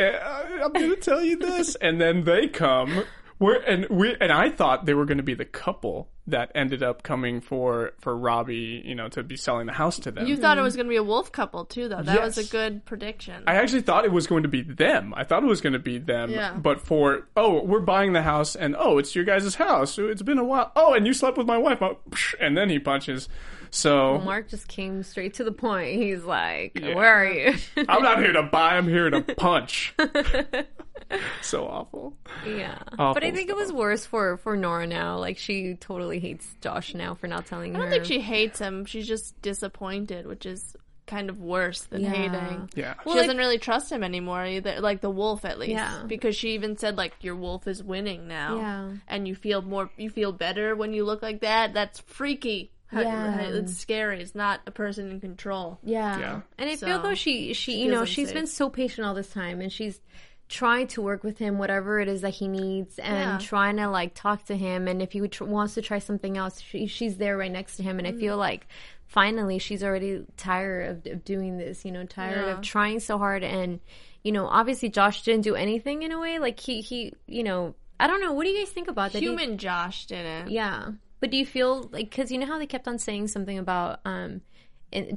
I'm 0.00 0.72
going 0.72 0.90
to 0.90 0.96
tell 0.96 1.22
you 1.22 1.36
this, 1.36 1.74
and 1.76 2.00
then 2.00 2.22
they 2.24 2.46
come. 2.48 3.04
We're, 3.40 3.60
and 3.60 3.88
we 3.88 4.16
and 4.20 4.32
I 4.32 4.50
thought 4.50 4.84
they 4.84 4.94
were 4.94 5.04
going 5.04 5.18
to 5.18 5.22
be 5.24 5.34
the 5.34 5.44
couple 5.44 6.08
that 6.26 6.50
ended 6.54 6.82
up 6.82 7.02
coming 7.02 7.40
for 7.40 7.92
for 8.00 8.16
Robbie, 8.16 8.82
you 8.84 8.94
know, 8.94 9.08
to 9.10 9.22
be 9.22 9.36
selling 9.36 9.66
the 9.66 9.72
house 9.72 9.98
to 10.00 10.10
them. 10.10 10.26
You 10.26 10.36
thought 10.36 10.58
it 10.58 10.62
was 10.62 10.76
gonna 10.76 10.88
be 10.88 10.96
a 10.96 11.02
wolf 11.04 11.30
couple 11.30 11.64
too, 11.64 11.88
though. 11.88 12.02
That 12.02 12.20
was 12.20 12.36
a 12.36 12.44
good 12.44 12.84
prediction. 12.84 13.44
I 13.46 13.54
actually 13.54 13.82
thought 13.82 14.04
it 14.04 14.12
was 14.12 14.26
going 14.26 14.42
to 14.42 14.48
be 14.48 14.62
them. 14.62 15.14
I 15.16 15.22
thought 15.24 15.44
it 15.44 15.46
was 15.46 15.60
going 15.60 15.72
to 15.74 15.78
be 15.78 15.98
them. 15.98 16.30
Yeah. 16.30 16.52
But 16.54 16.80
for 16.80 17.28
oh, 17.36 17.62
we're 17.62 17.80
buying 17.80 18.12
the 18.12 18.22
house, 18.22 18.56
and 18.56 18.74
oh, 18.78 18.98
it's 18.98 19.14
your 19.14 19.24
guys' 19.24 19.54
house. 19.54 19.98
It's 19.98 20.22
been 20.22 20.38
a 20.38 20.44
while. 20.44 20.72
Oh, 20.74 20.94
and 20.94 21.06
you 21.06 21.12
slept 21.14 21.38
with 21.38 21.46
my 21.46 21.58
wife. 21.58 21.80
Oh, 21.80 21.98
and 22.40 22.56
then 22.56 22.68
he 22.70 22.78
punches. 22.78 23.28
So 23.70 24.18
Mark 24.18 24.48
just 24.48 24.66
came 24.66 25.02
straight 25.02 25.34
to 25.34 25.44
the 25.44 25.52
point. 25.52 25.94
He's 25.96 26.24
like, 26.24 26.78
Yeah. 26.80 26.94
"Where 26.94 27.14
are 27.14 27.26
you?" 27.30 27.54
I'm 27.88 28.02
not 28.02 28.18
here 28.18 28.32
to 28.32 28.42
buy. 28.42 28.76
I'm 28.76 28.88
here 28.88 29.10
to 29.10 29.20
punch. 29.36 29.94
so 31.42 31.66
awful. 31.66 32.14
yeah, 32.46 32.78
Awful 32.98 33.14
but 33.14 33.24
I 33.24 33.30
think 33.30 33.48
it 33.50 33.56
was 33.56 33.72
worse 33.72 34.04
for 34.04 34.36
for 34.38 34.56
Nora 34.56 34.86
now. 34.86 35.18
Like, 35.18 35.38
she 35.38 35.74
totally 35.74 36.18
hates 36.18 36.46
Josh 36.60 36.94
now 36.94 37.14
for 37.14 37.26
not 37.26 37.46
telling 37.46 37.74
her. 37.74 37.78
I 37.80 37.82
don't 37.82 37.90
think 37.90 38.04
she 38.04 38.20
hates 38.20 38.58
him. 38.58 38.84
She's 38.84 39.06
just 39.08 39.40
disappointed, 39.42 40.26
which 40.26 40.44
is 40.46 40.76
kind 41.06 41.30
of 41.30 41.40
worse 41.40 41.84
than 41.84 42.02
Yeah. 42.02 42.10
hating. 42.10 42.68
Yeah. 42.74 42.92
She 42.92 42.98
Well, 43.06 43.16
like- 43.16 43.24
doesn't 43.24 43.38
really 43.38 43.56
trust 43.58 43.90
him 43.90 44.04
anymore 44.04 44.44
either, 44.44 44.80
like 44.80 45.00
the 45.00 45.08
wolf 45.08 45.46
at 45.46 45.58
least. 45.58 45.70
Yeah. 45.72 46.02
Because 46.06 46.36
she 46.36 46.50
even 46.50 46.76
said 46.76 46.98
like 46.98 47.14
your 47.22 47.34
wolf 47.36 47.66
is 47.66 47.82
winning 47.82 48.28
now. 48.28 48.56
Yeah. 48.58 48.90
And 49.08 49.26
you 49.26 49.34
feel 49.34 49.62
more 49.62 49.90
you 49.96 50.10
feel 50.10 50.32
better 50.32 50.76
when 50.76 50.92
you 50.92 51.04
look 51.06 51.22
like 51.22 51.40
that. 51.40 51.72
That's 51.72 52.00
freaky. 52.00 52.72
Yeah. 52.92 53.38
how- 53.38 53.48
It's 53.52 53.74
scary. 53.76 54.20
It's 54.20 54.34
not 54.34 54.60
a 54.66 54.70
person 54.70 55.10
in 55.10 55.20
control. 55.20 55.78
Yeah. 55.82 56.18
Yeah. 56.18 56.40
And 56.58 56.68
I 56.68 56.74
So, 56.74 56.86
feel 56.86 57.00
though 57.00 57.14
she 57.14 57.54
she 57.54 57.72
she 57.72 57.80
you 57.84 57.90
know 57.90 58.00
feels 58.00 58.08
she's 58.10 58.18
unsafe. 58.28 58.34
been 58.34 58.46
so 58.46 58.68
patient 58.68 59.06
all 59.06 59.14
this 59.14 59.30
time 59.30 59.62
and 59.62 59.72
she's 59.72 60.00
trying 60.48 60.86
to 60.86 61.02
work 61.02 61.22
with 61.22 61.38
him 61.38 61.58
whatever 61.58 62.00
it 62.00 62.08
is 62.08 62.22
that 62.22 62.30
he 62.34 62.48
needs 62.48 62.98
and 62.98 63.16
Yeah. 63.16 63.38
trying 63.38 63.76
to 63.76 63.88
like 63.88 64.14
talk 64.14 64.44
to 64.46 64.56
him 64.56 64.88
and 64.88 65.02
if 65.02 65.12
he 65.12 65.20
tr- 65.28 65.44
wants 65.44 65.74
to 65.74 65.82
try 65.82 65.98
something 65.98 66.36
else 66.38 66.60
she, 66.60 66.86
she's 66.86 67.18
there 67.18 67.36
right 67.36 67.52
next 67.52 67.76
to 67.76 67.82
him 67.82 67.98
and 67.98 68.06
I 68.08 68.12
feel 68.12 68.36
Mm. 68.36 68.38
like 68.40 68.66
finally 69.06 69.58
she's 69.58 69.82
already 69.84 70.24
tired 70.36 71.06
of, 71.06 71.12
of 71.12 71.24
doing 71.24 71.58
this 71.58 71.84
you 71.84 71.92
know 71.92 72.04
tired 72.04 72.46
Yeah. 72.46 72.52
of 72.54 72.60
trying 72.62 73.00
so 73.00 73.18
hard 73.18 73.44
and 73.44 73.80
you 74.24 74.32
know 74.32 74.46
obviously 74.46 74.88
Josh 74.88 75.22
didn't 75.22 75.42
do 75.42 75.54
anything 75.54 76.02
in 76.02 76.12
a 76.12 76.18
way 76.20 76.38
like 76.38 76.58
he 76.60 76.80
he 76.80 77.12
you 77.26 77.42
know 77.42 77.74
I 78.00 78.06
don't 78.06 78.20
know 78.20 78.32
what 78.32 78.44
do 78.44 78.50
you 78.50 78.58
guys 78.64 78.70
think 78.72 78.88
about 78.88 79.12
that 79.12 79.18
Do 79.18 79.24
you- 79.26 79.32
Human 79.36 79.58
Josh 79.58 80.06
didn't. 80.06 80.50
yeah, 80.50 80.92
but 81.20 81.30
do 81.30 81.36
you 81.36 81.44
feel 81.44 81.82
like 81.92 82.08
because 82.10 82.30
you 82.32 82.38
know 82.38 82.46
how 82.46 82.58
they 82.58 82.66
kept 82.66 82.86
on 82.88 82.98
saying 82.98 83.28
something 83.28 83.58
about 83.58 84.00
um, 84.04 84.40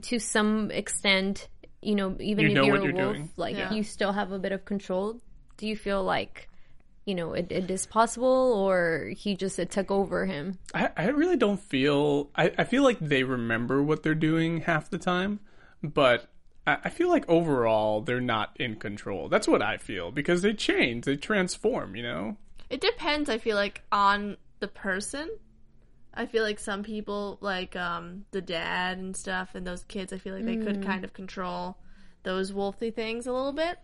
to 0.02 0.20
some 0.20 0.72
extent, 0.72 1.48
you 1.82 1.96
know, 1.96 2.15
even 2.20 2.46
You 2.46 2.50
if 2.52 2.56
know 2.56 2.63
you're 2.65 2.76
a 2.78 2.84
you're 2.84 2.94
wolf, 2.94 3.15
doing. 3.15 3.30
like 3.38 3.56
Yeah. 3.58 3.74
you 3.74 3.84
still 3.84 4.12
have 4.13 4.32
a 4.32 4.39
bit 4.39 4.52
of 4.52 4.65
control. 4.65 5.20
Do 5.58 5.67
you 5.67 5.76
feel 5.76 6.04
like, 6.04 6.48
you 7.06 7.15
know, 7.15 7.34
it, 7.34 7.52
it 7.52 7.70
is 7.72 7.86
possible, 7.86 8.54
or 8.54 9.12
he 9.15 9.36
just 9.36 9.58
it 9.60 9.72
took 9.72 9.89
over 9.91 10.26
him? 10.26 10.58
I, 10.74 10.89
I 10.96 11.08
really 11.10 11.38
don't 11.38 11.60
feel. 11.60 12.30
I, 12.36 12.52
I 12.58 12.63
feel 12.63 12.84
like 12.84 13.00
they 13.00 13.24
remember 13.24 13.82
what 13.82 14.04
they're 14.04 14.15
doing 14.15 14.62
half 14.62 14.89
the 14.89 14.98
time, 14.98 15.39
but 15.84 16.28
I, 16.67 16.78
I 16.86 16.89
feel 16.89 17.10
like 17.10 17.28
overall 17.30 18.02
they're 18.02 18.22
not 18.22 18.56
in 18.60 18.76
control. 18.76 19.30
That's 19.30 19.48
what 19.48 19.62
I 19.62 19.78
feel 19.78 20.12
because 20.12 20.41
they 20.44 20.54
change, 20.54 21.06
they 21.06 21.15
transform. 21.15 21.96
You 21.96 22.04
know. 22.04 22.38
It 22.70 22.80
depends, 22.82 23.30
I 23.30 23.38
feel 23.38 23.56
like, 23.56 23.82
on 23.91 24.38
the 24.60 24.67
person. 24.67 25.30
I 26.13 26.26
feel 26.26 26.43
like 26.43 26.60
some 26.60 26.84
people, 26.84 27.38
like 27.41 27.76
um, 27.76 28.26
the 28.32 28.41
dad 28.41 28.97
and 28.97 29.15
stuff, 29.15 29.56
and 29.56 29.65
those 29.65 29.84
kids, 29.86 30.12
I 30.12 30.17
feel 30.17 30.36
like 30.36 30.45
they 30.45 30.58
Mm. 30.58 30.65
could 30.65 30.84
kind 30.86 31.04
of 31.06 31.13
control 31.13 31.78
those 32.24 32.52
wolfy 32.52 32.93
things 32.93 33.26
a 33.28 33.32
little 33.34 33.54
bit. 33.54 33.80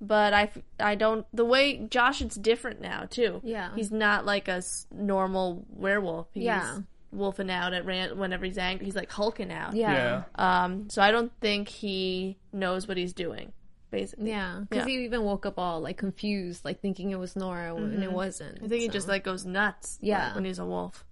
But 0.00 0.34
I, 0.34 0.50
I 0.78 0.94
don't. 0.94 1.26
The 1.32 1.44
way 1.44 1.86
Josh, 1.88 2.20
it's 2.20 2.36
different 2.36 2.80
now 2.80 3.04
too. 3.08 3.40
Yeah. 3.44 3.70
he's 3.74 3.90
not 3.90 4.26
like 4.26 4.48
a 4.48 4.62
normal 4.90 5.64
werewolf. 5.70 6.28
He's 6.32 6.44
Yeah. 6.44 6.78
wolfing 7.12 7.50
out 7.50 7.72
at 7.72 7.86
ran- 7.86 8.18
whenever 8.18 8.44
he's 8.44 8.58
angry. 8.58 8.84
He's 8.84 8.96
like 8.96 9.10
hulking 9.10 9.50
out. 9.52 9.74
Yeah, 9.74 10.24
Um. 10.34 10.90
So 10.90 11.00
I 11.00 11.10
don't 11.10 11.32
think 11.40 11.68
he 11.68 12.36
knows 12.52 12.86
what 12.88 12.96
he's 12.96 13.12
doing. 13.14 13.52
Basically. 13.90 14.28
yeah, 14.30 14.62
because 14.68 14.84
Yeah. 14.86 14.92
he 14.98 15.04
even 15.04 15.22
woke 15.22 15.46
up 15.46 15.58
all 15.58 15.80
like 15.80 15.96
confused, 15.96 16.64
like 16.64 16.80
thinking 16.82 17.12
it 17.12 17.18
was 17.18 17.36
Nora 17.36 17.74
and 17.76 18.02
it 18.02 18.12
wasn't. 18.12 18.58
I 18.62 18.66
think 18.68 18.82
he 18.82 18.88
just 18.88 19.06
like 19.08 19.22
goes 19.24 19.46
nuts. 19.46 19.98
like, 20.02 20.08
Yeah. 20.08 20.34
when 20.34 20.44
he's 20.44 20.58
a 20.58 20.66
wolf. 20.66 21.05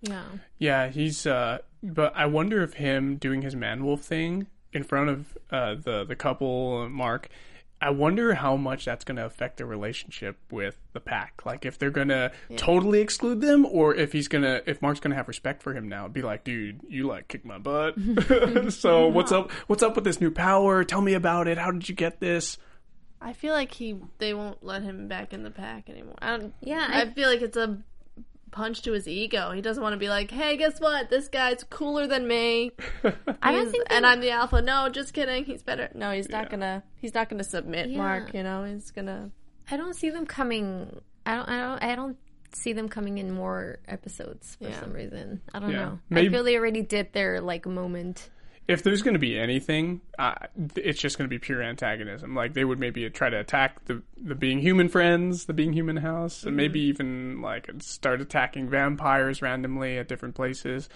Yeah, 0.00 0.24
Yeah, 0.58 0.88
he's. 0.88 1.26
uh 1.26 1.58
But 1.82 2.12
I 2.16 2.26
wonder 2.26 2.62
if 2.62 2.74
him 2.74 3.16
doing 3.16 3.42
his 3.42 3.54
man 3.56 3.84
wolf 3.84 4.02
thing 4.02 4.46
in 4.72 4.82
front 4.84 5.10
of 5.10 5.38
uh 5.50 5.74
the 5.74 6.04
the 6.04 6.16
couple, 6.16 6.82
uh, 6.84 6.88
Mark. 6.88 7.28
I 7.82 7.88
wonder 7.88 8.34
how 8.34 8.56
much 8.56 8.84
that's 8.84 9.04
going 9.06 9.16
to 9.16 9.24
affect 9.24 9.56
their 9.56 9.66
relationship 9.66 10.36
with 10.50 10.76
the 10.92 11.00
pack. 11.00 11.46
Like 11.46 11.64
if 11.64 11.78
they're 11.78 11.90
going 11.90 12.08
to 12.08 12.30
totally 12.56 13.00
exclude 13.00 13.40
them, 13.40 13.64
or 13.64 13.94
if 13.94 14.12
he's 14.12 14.28
going 14.28 14.44
to, 14.44 14.62
if 14.68 14.82
Mark's 14.82 15.00
going 15.00 15.12
to 15.12 15.16
have 15.16 15.28
respect 15.28 15.62
for 15.62 15.72
him 15.72 15.88
now, 15.88 16.06
be 16.06 16.20
like, 16.20 16.44
dude, 16.44 16.82
you 16.90 17.06
like 17.06 17.28
kick 17.28 17.42
my 17.42 17.56
butt. 17.56 17.94
so 18.74 19.06
what's 19.08 19.32
up? 19.32 19.50
What's 19.66 19.82
up 19.82 19.94
with 19.94 20.04
this 20.04 20.20
new 20.20 20.30
power? 20.30 20.84
Tell 20.84 21.00
me 21.00 21.14
about 21.14 21.48
it. 21.48 21.56
How 21.56 21.70
did 21.70 21.88
you 21.88 21.94
get 21.94 22.20
this? 22.20 22.58
I 23.18 23.32
feel 23.32 23.54
like 23.54 23.72
he 23.72 23.96
they 24.18 24.34
won't 24.34 24.62
let 24.62 24.82
him 24.82 25.08
back 25.08 25.32
in 25.32 25.42
the 25.42 25.50
pack 25.50 25.88
anymore. 25.88 26.16
I 26.20 26.36
don't. 26.36 26.52
Yeah, 26.60 26.86
I, 26.86 27.00
I- 27.02 27.10
feel 27.14 27.30
like 27.30 27.40
it's 27.40 27.56
a 27.56 27.78
punch 28.50 28.82
to 28.82 28.92
his 28.92 29.06
ego. 29.08 29.52
He 29.52 29.60
doesn't 29.60 29.82
want 29.82 29.92
to 29.94 29.98
be 29.98 30.08
like, 30.08 30.30
"Hey, 30.30 30.56
guess 30.56 30.80
what? 30.80 31.10
This 31.10 31.28
guy's 31.28 31.64
cooler 31.64 32.06
than 32.06 32.26
me, 32.28 32.72
I 33.42 33.52
don't 33.52 33.70
think 33.70 33.84
and 33.90 34.04
I'm 34.06 34.20
the 34.20 34.30
alpha." 34.30 34.60
No, 34.62 34.88
just 34.88 35.12
kidding. 35.14 35.44
He's 35.44 35.62
better. 35.62 35.88
No, 35.94 36.12
he's 36.12 36.28
not 36.28 36.50
gonna. 36.50 36.82
He's 36.96 37.14
not 37.14 37.28
gonna 37.28 37.44
submit, 37.44 37.90
Yeah. 37.90 37.98
Mark. 37.98 38.34
You 38.34 38.42
know, 38.42 38.64
he's 38.64 38.90
gonna. 38.90 39.30
I 39.70 39.76
don't 39.76 39.94
see 39.94 40.10
them 40.10 40.26
coming. 40.26 41.00
I 41.26 41.36
don't. 41.36 41.48
I 41.48 41.60
don't. 41.60 41.82
I 41.92 41.94
don't 41.94 42.16
see 42.52 42.72
them 42.72 42.88
coming 42.88 43.18
in 43.18 43.30
more 43.32 43.78
episodes 43.86 44.56
for 44.56 44.68
Yeah. 44.68 44.80
some 44.80 44.92
reason. 44.92 45.40
I 45.54 45.60
don't 45.60 45.70
Yeah. 45.70 45.76
know. 45.84 45.98
Maybe- 46.08 46.28
I 46.28 46.30
feel 46.32 46.42
they 46.44 46.56
already 46.56 46.82
did 46.82 47.12
their 47.12 47.40
like 47.40 47.64
moment. 47.66 48.28
If 48.70 48.82
there's 48.82 49.02
going 49.02 49.14
to 49.14 49.20
be 49.20 49.38
anything, 49.38 50.00
uh, 50.18 50.34
it's 50.76 51.00
just 51.00 51.18
going 51.18 51.28
to 51.28 51.30
be 51.30 51.38
pure 51.38 51.62
antagonism. 51.62 52.34
Like 52.34 52.54
they 52.54 52.64
would 52.64 52.78
maybe 52.78 53.08
try 53.10 53.30
to 53.30 53.38
attack 53.38 53.84
the 53.86 54.02
the 54.22 54.34
being 54.34 54.60
human 54.60 54.88
friends, 54.88 55.46
the 55.46 55.52
being 55.52 55.72
human 55.72 55.96
house, 55.96 56.44
and 56.44 56.56
maybe 56.56 56.80
even 56.80 57.42
like 57.42 57.70
start 57.80 58.20
attacking 58.20 58.68
vampires 58.68 59.42
randomly 59.42 59.98
at 59.98 60.08
different 60.08 60.34
places. 60.34 60.88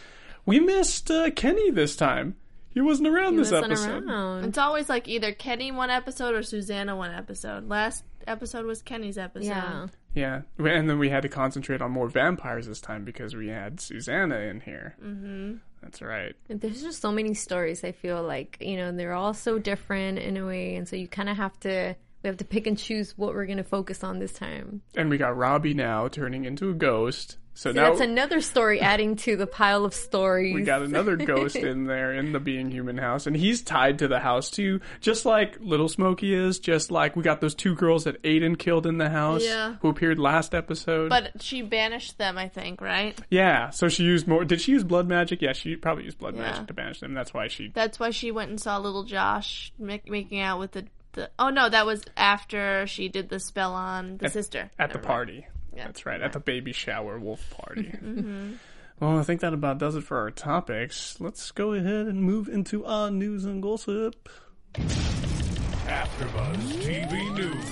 We 0.46 0.60
missed 0.60 1.10
uh, 1.10 1.30
Kenny 1.30 1.70
this 1.70 1.96
time. 1.96 2.36
He 2.70 2.80
wasn't 2.80 3.08
around 3.08 3.36
this 3.36 3.52
Listen 3.52 3.70
episode. 3.70 4.04
around. 4.04 4.44
It's 4.46 4.58
always 4.58 4.88
like 4.88 5.06
either 5.06 5.32
Kenny 5.32 5.70
one 5.70 5.90
episode 5.90 6.34
or 6.34 6.42
Susanna 6.42 6.96
one 6.96 7.12
episode. 7.12 7.68
Last 7.68 8.04
episode 8.26 8.66
was 8.66 8.82
Kenny's 8.82 9.16
episode. 9.16 9.46
Yeah. 9.46 9.86
Yeah, 10.14 10.42
and 10.58 10.88
then 10.88 10.98
we 10.98 11.10
had 11.10 11.22
to 11.22 11.28
concentrate 11.28 11.82
on 11.82 11.90
more 11.90 12.08
vampires 12.08 12.66
this 12.66 12.80
time 12.80 13.04
because 13.04 13.34
we 13.34 13.48
had 13.48 13.80
Susanna 13.80 14.36
in 14.38 14.60
here. 14.60 14.96
Mm-hmm. 15.02 15.54
That's 15.82 16.00
right. 16.00 16.34
There's 16.48 16.82
just 16.82 17.02
so 17.02 17.12
many 17.12 17.34
stories. 17.34 17.84
I 17.84 17.92
feel 17.92 18.22
like 18.22 18.56
you 18.60 18.76
know 18.76 18.92
they're 18.92 19.12
all 19.12 19.34
so 19.34 19.58
different 19.58 20.18
in 20.18 20.36
a 20.36 20.46
way, 20.46 20.76
and 20.76 20.88
so 20.88 20.96
you 20.96 21.08
kind 21.08 21.28
of 21.28 21.36
have 21.36 21.58
to 21.60 21.94
we 22.22 22.28
have 22.28 22.38
to 22.38 22.44
pick 22.44 22.66
and 22.66 22.78
choose 22.78 23.16
what 23.18 23.34
we're 23.34 23.46
gonna 23.46 23.64
focus 23.64 24.02
on 24.02 24.18
this 24.18 24.32
time. 24.32 24.80
And 24.96 25.10
we 25.10 25.18
got 25.18 25.36
Robbie 25.36 25.74
now 25.74 26.08
turning 26.08 26.46
into 26.46 26.70
a 26.70 26.74
ghost. 26.74 27.36
So 27.56 27.70
So 27.70 27.72
now 27.80 27.90
that's 27.90 28.00
another 28.00 28.40
story 28.40 28.80
adding 28.92 29.14
to 29.16 29.36
the 29.36 29.46
pile 29.46 29.84
of 29.84 29.94
stories. 29.94 30.54
we 30.54 30.62
got 30.62 30.82
another 30.82 31.16
ghost 31.32 31.54
in 31.56 31.84
there 31.86 32.12
in 32.12 32.32
the 32.32 32.40
being 32.40 32.70
human 32.70 32.98
house, 32.98 33.26
and 33.28 33.36
he's 33.36 33.62
tied 33.62 34.00
to 34.00 34.08
the 34.08 34.18
house 34.18 34.50
too, 34.50 34.80
just 35.00 35.24
like 35.24 35.56
Little 35.60 35.88
Smokey 35.88 36.34
is. 36.34 36.58
Just 36.58 36.90
like 36.90 37.14
we 37.14 37.22
got 37.22 37.40
those 37.40 37.54
two 37.54 37.74
girls 37.76 38.04
that 38.04 38.20
Aiden 38.24 38.58
killed 38.58 38.86
in 38.86 38.98
the 38.98 39.08
house, 39.08 39.44
Yeah. 39.44 39.76
who 39.82 39.88
appeared 39.88 40.18
last 40.18 40.54
episode. 40.54 41.10
But 41.10 41.40
she 41.42 41.62
banished 41.62 42.18
them, 42.18 42.36
I 42.38 42.48
think, 42.48 42.80
right? 42.80 43.18
yeah, 43.30 43.70
so 43.70 43.88
she 43.88 44.02
used 44.02 44.26
more. 44.26 44.44
Did 44.44 44.60
she 44.60 44.72
use 44.72 44.82
blood 44.84 45.06
magic? 45.06 45.40
Yeah, 45.40 45.52
she 45.52 45.76
probably 45.76 46.04
used 46.04 46.18
blood 46.18 46.34
Yeah. 46.34 46.42
magic 46.42 46.66
to 46.66 46.74
banish 46.74 47.00
them. 47.00 47.14
That's 47.14 47.32
why 47.32 47.46
she. 47.48 47.70
That's 47.72 48.00
why 48.00 48.10
she 48.10 48.30
went 48.32 48.50
and 48.50 48.60
saw 48.60 48.78
little 48.78 49.04
Josh 49.04 49.72
make, 49.78 50.10
making 50.10 50.40
out 50.40 50.58
with 50.58 50.72
the, 50.72 50.86
the. 51.12 51.30
Oh 51.38 51.50
no, 51.50 51.68
that 51.68 51.86
was 51.86 52.02
after 52.16 52.86
she 52.88 53.08
did 53.08 53.28
the 53.28 53.38
spell 53.38 53.74
on 53.74 54.16
the 54.18 54.28
sister 54.28 54.70
at 54.78 54.90
the 54.90 54.94
Never 54.98 54.98
mind. 54.98 55.06
party. 55.06 55.46
Yeah. 55.76 55.86
That's 55.86 56.06
right, 56.06 56.20
at 56.20 56.32
the 56.32 56.40
baby 56.40 56.72
shower 56.72 57.18
wolf 57.18 57.42
party. 57.50 57.92
Mm-hmm. 58.02 58.52
Well, 59.00 59.18
I 59.18 59.24
think 59.24 59.40
that 59.40 59.52
about 59.52 59.78
does 59.78 59.96
it 59.96 60.04
for 60.04 60.18
our 60.18 60.30
topics. 60.30 61.16
Let's 61.20 61.50
go 61.50 61.72
ahead 61.72 62.06
and 62.06 62.22
move 62.22 62.48
into 62.48 62.84
our 62.84 63.10
news 63.10 63.44
and 63.44 63.60
gossip. 63.60 64.28
AfterBuzz 64.74 66.56
TV 66.80 67.34
News. 67.34 67.64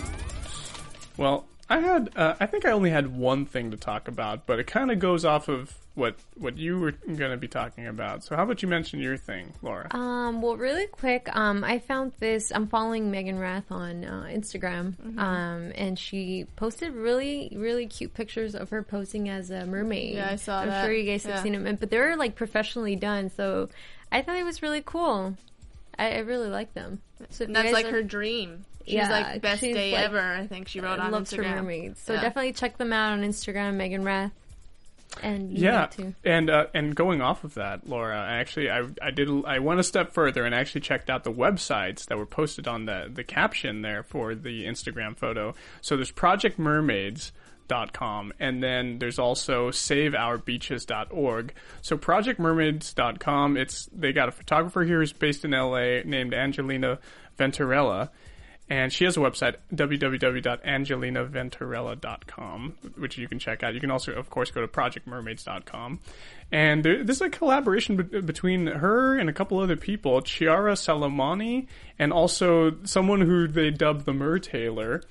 Well, 1.17 1.47
I 1.73 1.81
had, 1.81 2.11
uh, 2.17 2.35
I 2.41 2.47
think 2.47 2.65
I 2.65 2.71
only 2.73 2.91
had 2.91 3.17
one 3.17 3.47
thing 3.47 3.71
to 3.71 3.77
talk 3.77 4.09
about, 4.09 4.47
but 4.47 4.59
it 4.59 4.67
kind 4.67 4.91
of 4.91 4.99
goes 4.99 5.25
off 5.25 5.49
of 5.49 5.75
what 5.95 6.17
what 6.37 6.57
you 6.57 6.79
were 6.81 6.93
going 6.93 7.31
to 7.33 7.37
be 7.37 7.49
talking 7.49 7.87
about. 7.87 8.25
So, 8.25 8.35
how 8.37 8.45
about 8.45 8.63
you 8.63 8.69
mention 8.69 8.99
your 9.01 9.17
thing, 9.17 9.53
Laura? 9.63 9.89
Um, 9.95 10.41
well, 10.43 10.57
really 10.57 10.87
quick, 10.87 11.29
um, 11.37 11.65
I 11.65 11.79
found 11.79 12.13
this. 12.19 12.51
I'm 12.55 12.67
following 12.67 13.11
Meaghan 13.11 13.39
Rath 13.41 13.71
on 13.71 14.05
uh, 14.05 14.27
Instagram, 14.31 14.95
Mm-hmm. 14.97 15.19
um, 15.19 15.73
and 15.75 15.99
she 15.99 16.47
posted 16.57 16.93
really, 16.95 17.53
really 17.57 17.87
cute 17.87 18.15
pictures 18.15 18.55
of 18.55 18.71
her 18.71 18.83
posing 18.83 19.29
as 19.29 19.51
a 19.51 19.67
mermaid. 19.67 20.15
Yeah, 20.15 20.31
I 20.31 20.37
saw 20.37 20.61
I'm 20.61 20.69
that. 20.69 20.85
sure 20.85 20.93
you 20.95 21.11
guys 21.11 21.25
Yeah. 21.25 21.33
have 21.35 21.43
seen 21.43 21.53
them, 21.63 21.77
but 21.77 21.91
they're 21.91 22.17
like 22.17 22.35
professionally 22.37 22.97
done. 22.97 23.31
So 23.31 23.69
I 24.11 24.23
thought 24.23 24.37
it 24.37 24.45
was 24.45 24.63
really 24.63 24.83
cool. 24.85 25.37
I, 25.99 26.13
I 26.15 26.19
really 26.21 26.49
like 26.49 26.73
them. 26.75 27.01
So 27.31 27.45
if 27.45 27.49
And 27.49 27.57
you 27.57 27.63
that's 27.63 27.73
like 27.75 27.87
are- 27.87 27.91
her 27.93 28.03
dream. 28.03 28.65
She's 28.87 28.95
Yeah, 28.95 29.09
like 29.11 29.43
best 29.43 29.61
day 29.63 29.93
like, 29.93 30.05
ever. 30.05 30.21
I 30.21 30.47
think 30.47 30.69
she 30.69 30.81
wrote 30.81 30.99
on 30.99 31.11
loves 31.13 31.31
her 31.33 31.43
Instagram. 31.43 31.55
mermaids. 31.57 32.01
So 32.01 32.15
Yeah. 32.15 32.21
definitely 32.23 32.53
check 32.53 32.79
them 32.79 32.93
out 32.93 33.13
on 33.13 33.23
Instagram, 33.23 33.77
Meaghan 33.77 34.05
Rath. 34.05 34.33
And 35.23 35.53
you 35.53 35.65
yeah, 35.65 35.89
need 35.99 36.15
and 36.25 36.49
uh, 36.49 36.67
and 36.73 36.95
going 36.95 37.21
off 37.21 37.45
of 37.45 37.53
that, 37.55 37.87
Laura, 37.87 38.17
actually, 38.19 38.71
I 38.71 38.87
I 39.03 39.11
did 39.11 39.29
I 39.45 39.59
went 39.59 39.79
a 39.79 39.83
step 39.83 40.13
further 40.13 40.45
and 40.47 40.55
actually 40.55 40.81
checked 40.81 41.11
out 41.11 41.23
the 41.23 41.31
websites 41.33 42.07
that 42.07 42.17
were 42.17 42.25
posted 42.25 42.67
on 42.67 42.87
the 42.87 43.11
the 43.13 43.23
caption 43.23 43.83
there 43.83 44.03
for 44.03 44.35
the 44.35 44.65
Instagram 44.65 45.15
photo. 45.15 45.55
So 45.83 45.97
there's 45.97 46.11
Project 46.11 46.59
Mermaids. 46.59 47.33
Com 47.95 48.35
and 48.39 48.63
then 48.63 48.99
there's 48.99 49.19
also 49.19 49.71
saveourbeaches.org 49.71 51.55
so 51.81 51.97
projectmermaids.com 51.97 53.57
it's 53.57 53.89
they 53.95 54.13
got 54.13 54.29
a 54.29 54.33
photographer 54.33 54.85
here 54.85 54.99
who's 55.01 55.13
based 55.15 55.43
in 55.45 55.53
LA 55.53 56.03
named 56.05 56.35
Angelina 56.35 56.99
Venturella 57.39 58.11
and 58.71 58.93
she 58.93 59.05
has 59.05 59.17
a 59.17 59.21
website 59.21 59.57
www.angelinaventurella.com 59.75 62.75
which 62.97 63.19
you 63.19 63.29
can 63.29 63.39
check 63.39 63.63
out. 63.63 63.75
You 63.75 63.81
can 63.81 63.91
also 63.91 64.13
of 64.13 64.31
course 64.31 64.51
go 64.51 64.61
to 64.61 64.69
projectmermaids.com 64.69 66.01
and 66.51 66.85
there, 66.85 67.03
this 67.05 67.17
is 67.17 67.23
a 67.23 67.31
collaboration 67.31 67.97
be- 67.97 68.21
between 68.21 68.67
her 68.67 69.19
and 69.19 69.29
a 69.29 69.33
couple 69.33 69.59
other 69.59 69.77
people 69.77 70.21
chiara 70.23 70.73
salamani 70.75 71.67
and 71.99 72.13
also 72.13 72.77
someone 72.85 73.21
who 73.21 73.49
they 73.49 73.71
dub 73.71 74.05
the 74.05 74.13
MerTailor. 74.13 75.03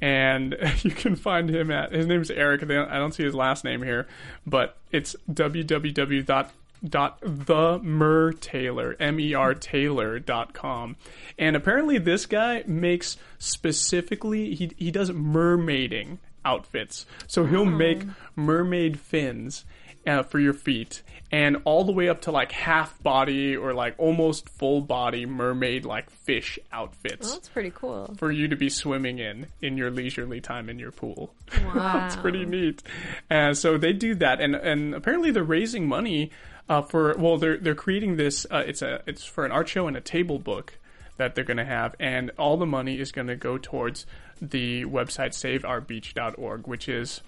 And 0.00 0.56
you 0.82 0.90
can 0.90 1.16
find 1.16 1.48
him 1.48 1.70
at 1.70 1.92
his 1.92 2.06
name's 2.06 2.30
eric. 2.30 2.62
I 2.62 2.66
don't- 2.66 2.90
i 2.90 2.98
don't 2.98 3.12
see 3.12 3.24
his 3.24 3.34
last 3.34 3.64
name 3.64 3.82
here 3.82 4.06
but 4.46 4.76
it's 4.90 5.14
www 5.30 6.48
dot 6.86 7.18
the 7.22 7.78
mer 7.82 8.32
taylor 8.32 8.94
m-e-r 9.00 9.54
taylor 9.54 10.18
dot 10.18 10.52
com 10.52 10.96
and 11.38 11.56
apparently 11.56 11.96
this 11.98 12.26
guy 12.26 12.62
makes 12.66 13.16
specifically 13.38 14.54
he, 14.54 14.70
he 14.76 14.90
does 14.90 15.10
mermaiding 15.10 16.18
outfits 16.44 17.06
so 17.26 17.46
he'll 17.46 17.64
make 17.64 18.02
mermaid 18.36 18.98
fins 19.00 19.64
uh, 20.06 20.22
for 20.22 20.38
your 20.38 20.52
feet 20.52 21.02
and 21.32 21.56
all 21.64 21.82
the 21.84 21.92
way 21.92 22.10
up 22.10 22.20
to 22.20 22.30
like 22.30 22.52
half 22.52 23.02
body 23.02 23.56
or 23.56 23.72
like 23.72 23.94
almost 23.96 24.46
full 24.50 24.82
body 24.82 25.24
mermaid 25.24 25.86
like 25.86 26.10
fish 26.10 26.58
outfits 26.70 27.26
Well, 27.26 27.36
that's 27.36 27.48
pretty 27.48 27.70
cool. 27.74 28.14
for 28.18 28.30
you 28.30 28.46
to 28.48 28.56
be 28.56 28.68
swimming 28.68 29.18
in 29.18 29.46
in 29.62 29.78
your 29.78 29.90
leisurely 29.90 30.42
time 30.42 30.68
in 30.68 30.78
your 30.78 30.92
pool 30.92 31.32
Wow. 31.74 32.04
it's 32.04 32.16
pretty 32.16 32.44
neat. 32.44 32.82
Uh, 33.30 33.54
so 33.54 33.78
they 33.78 33.94
do 33.94 34.14
that, 34.16 34.40
and 34.40 34.54
and 34.54 34.94
apparently 34.94 35.30
they're 35.30 35.42
raising 35.42 35.88
money 35.88 36.30
uh, 36.68 36.82
for. 36.82 37.14
Well, 37.18 37.38
they're 37.38 37.56
they're 37.58 37.74
creating 37.74 38.16
this. 38.16 38.46
Uh, 38.50 38.64
it's 38.66 38.82
a 38.82 39.02
it's 39.06 39.24
for 39.24 39.44
an 39.44 39.52
art 39.52 39.68
show 39.68 39.86
and 39.86 39.96
a 39.96 40.00
table 40.00 40.38
book 40.38 40.78
that 41.16 41.34
they're 41.34 41.44
going 41.44 41.58
to 41.58 41.64
have, 41.64 41.94
and 42.00 42.30
all 42.38 42.56
the 42.56 42.66
money 42.66 42.98
is 42.98 43.12
going 43.12 43.28
to 43.28 43.36
go 43.36 43.58
towards 43.58 44.06
the 44.42 44.84
website 44.84 45.30
SaveOurBeach.org, 45.30 46.66
which 46.66 46.88
is 46.88 47.20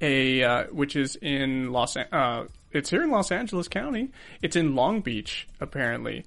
a 0.00 0.42
uh, 0.42 0.64
which 0.66 0.96
is 0.96 1.16
in 1.16 1.72
Los. 1.72 1.96
Uh, 1.96 2.46
it's 2.72 2.90
here 2.90 3.02
in 3.02 3.10
Los 3.10 3.30
Angeles 3.30 3.68
County. 3.68 4.10
It's 4.40 4.56
in 4.56 4.74
Long 4.74 5.00
Beach 5.00 5.46
apparently, 5.60 6.24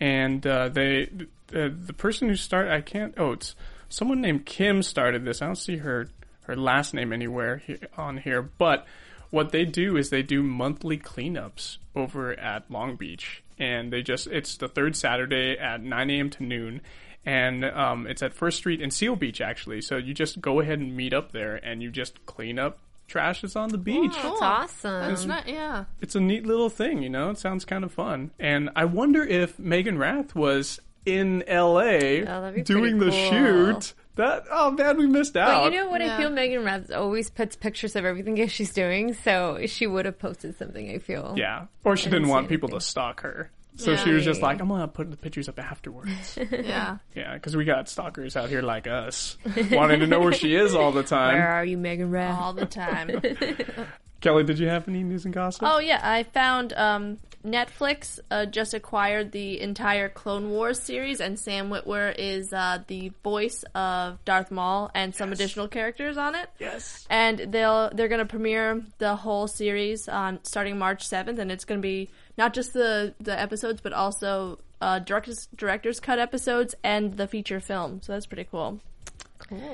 and 0.00 0.46
uh, 0.46 0.68
they 0.68 1.08
the 1.48 1.94
person 1.96 2.28
who 2.28 2.36
started 2.36 2.72
I 2.72 2.80
can't. 2.80 3.14
Oh, 3.16 3.32
it's 3.32 3.54
someone 3.88 4.20
named 4.20 4.46
Kim 4.46 4.82
started 4.82 5.24
this. 5.24 5.42
I 5.42 5.46
don't 5.46 5.56
see 5.56 5.78
her 5.78 6.08
her 6.42 6.56
last 6.56 6.94
name 6.94 7.12
anywhere 7.12 7.58
he- 7.58 7.78
on 7.96 8.16
here, 8.16 8.42
but 8.42 8.86
what 9.30 9.52
they 9.52 9.64
do 9.64 9.96
is 9.96 10.10
they 10.10 10.22
do 10.22 10.42
monthly 10.42 10.98
cleanups 10.98 11.78
over 11.94 12.38
at 12.38 12.70
Long 12.70 12.96
Beach, 12.96 13.42
and 13.58 13.92
they 13.92 14.02
just 14.02 14.26
it's 14.28 14.56
the 14.56 14.68
third 14.68 14.96
Saturday 14.96 15.58
at 15.58 15.82
9 15.82 16.10
a.m. 16.10 16.30
to 16.30 16.42
noon. 16.42 16.80
And 17.26 17.64
um, 17.64 18.06
it's 18.06 18.22
at 18.22 18.32
First 18.32 18.58
Street 18.58 18.80
in 18.80 18.90
Seal 18.90 19.14
Beach, 19.14 19.40
actually. 19.40 19.82
So 19.82 19.96
you 19.96 20.14
just 20.14 20.40
go 20.40 20.60
ahead 20.60 20.78
and 20.78 20.96
meet 20.96 21.12
up 21.12 21.32
there, 21.32 21.56
and 21.56 21.82
you 21.82 21.90
just 21.90 22.24
clean 22.24 22.58
up 22.58 22.78
trash 23.08 23.40
that's 23.40 23.56
on 23.56 23.70
the 23.70 23.78
beach 23.78 24.12
That's 24.14 24.42
awesome. 24.42 25.10
It's 25.10 25.24
not, 25.24 25.48
yeah. 25.48 25.86
it's 26.00 26.14
a 26.14 26.20
neat 26.20 26.46
little 26.46 26.68
thing, 26.68 27.02
you 27.02 27.08
know. 27.08 27.30
It 27.30 27.38
sounds 27.38 27.64
kind 27.64 27.82
of 27.82 27.92
fun, 27.92 28.30
and 28.38 28.70
I 28.76 28.84
wonder 28.84 29.24
if 29.24 29.56
Meaghan 29.56 29.98
Rath 29.98 30.34
was 30.34 30.78
in 31.04 31.42
L.A. 31.48 32.22
that'd 32.22 32.54
be 32.54 32.62
doing 32.62 32.98
the 32.98 33.10
cool. 33.10 33.30
shoot. 33.30 33.94
That 34.18 34.44
oh 34.50 34.72
man, 34.72 34.96
we 34.98 35.06
missed 35.06 35.36
out. 35.36 35.62
But 35.64 35.72
you 35.72 35.78
know 35.78 35.88
what? 35.88 36.00
Yeah. 36.00 36.16
I 36.16 36.20
feel 36.20 36.30
Meaghan 36.30 36.64
Rath 36.64 36.90
always 36.92 37.30
puts 37.30 37.54
pictures 37.56 37.94
of 37.96 38.04
everything 38.04 38.34
that 38.34 38.50
she's 38.50 38.72
doing, 38.72 39.14
so 39.14 39.58
she 39.66 39.86
would 39.86 40.04
have 40.06 40.18
posted 40.18 40.58
something. 40.58 40.90
I 40.90 40.98
feel. 40.98 41.34
yeah, 41.36 41.66
or 41.84 41.96
she 41.96 42.04
didn't 42.04 42.22
didn't 42.22 42.28
want 42.30 42.48
people 42.48 42.66
anything. 42.68 42.80
to 42.80 42.84
stalk 42.84 43.20
her, 43.22 43.50
so 43.76 43.94
she 43.94 44.10
was 44.10 44.24
just 44.24 44.42
like, 44.42 44.60
"I'm 44.60 44.68
gonna 44.68 44.88
put 44.88 45.08
the 45.10 45.16
pictures 45.16 45.48
up 45.48 45.58
afterwards." 45.60 46.36
Yeah. 46.50 46.98
yeah, 47.14 47.34
because 47.34 47.56
we 47.56 47.64
got 47.64 47.88
stalkers 47.88 48.36
out 48.36 48.48
here 48.48 48.60
like 48.62 48.86
us, 48.88 49.36
wanting 49.70 50.00
to 50.00 50.06
know 50.08 50.18
where 50.20 50.32
she 50.32 50.54
is 50.56 50.74
all 50.74 50.90
the 50.90 51.02
time. 51.18 51.34
Where 51.36 51.48
are 51.48 51.64
you, 51.64 51.78
Meaghan 51.78 52.10
Rath? 52.10 52.38
All 52.40 52.52
the 52.52 52.66
time. 52.66 53.22
Kelly, 54.20 54.42
did 54.42 54.58
you 54.58 54.68
have 54.68 54.88
any 54.88 55.04
news 55.04 55.24
and 55.24 55.32
gossip? 55.32 55.62
Oh 55.64 55.78
yeah, 55.78 56.00
I 56.02 56.24
found 56.24 56.72
um, 56.72 57.18
Netflix 57.44 58.18
uh, 58.30 58.46
just 58.46 58.74
acquired 58.74 59.32
the 59.32 59.60
entire 59.60 60.08
Clone 60.08 60.50
Wars 60.50 60.80
series, 60.80 61.20
and 61.20 61.38
Sam 61.38 61.70
Witwer 61.70 62.14
is 62.18 62.52
uh, 62.52 62.78
the 62.86 63.12
voice 63.22 63.64
of 63.74 64.24
Darth 64.24 64.50
Maul 64.50 64.90
and 64.94 65.14
some 65.14 65.32
additional 65.32 65.68
characters 65.68 66.16
on 66.16 66.34
it. 66.34 66.48
yes. 66.58 67.06
And 67.08 67.38
they'll 67.38 67.90
they're 67.94 68.08
gonna 68.08 68.26
premiere 68.26 68.82
the 68.98 69.16
whole 69.16 69.46
series 69.46 70.08
on 70.08 70.40
starting 70.42 70.78
March 70.78 71.06
seventh, 71.06 71.38
and 71.38 71.52
it's 71.52 71.64
gonna 71.64 71.80
be 71.80 72.08
not 72.36 72.54
just 72.54 72.72
the 72.72 73.14
the 73.20 73.38
episodes, 73.38 73.80
but 73.80 73.92
also 73.92 74.58
uh, 74.80 74.98
directors 74.98 75.48
director's 75.56 76.00
cut 76.00 76.18
episodes 76.18 76.74
and 76.82 77.16
the 77.16 77.26
feature 77.26 77.60
film. 77.60 78.00
So 78.02 78.12
that's 78.12 78.26
pretty 78.26 78.48
cool. 78.50 78.80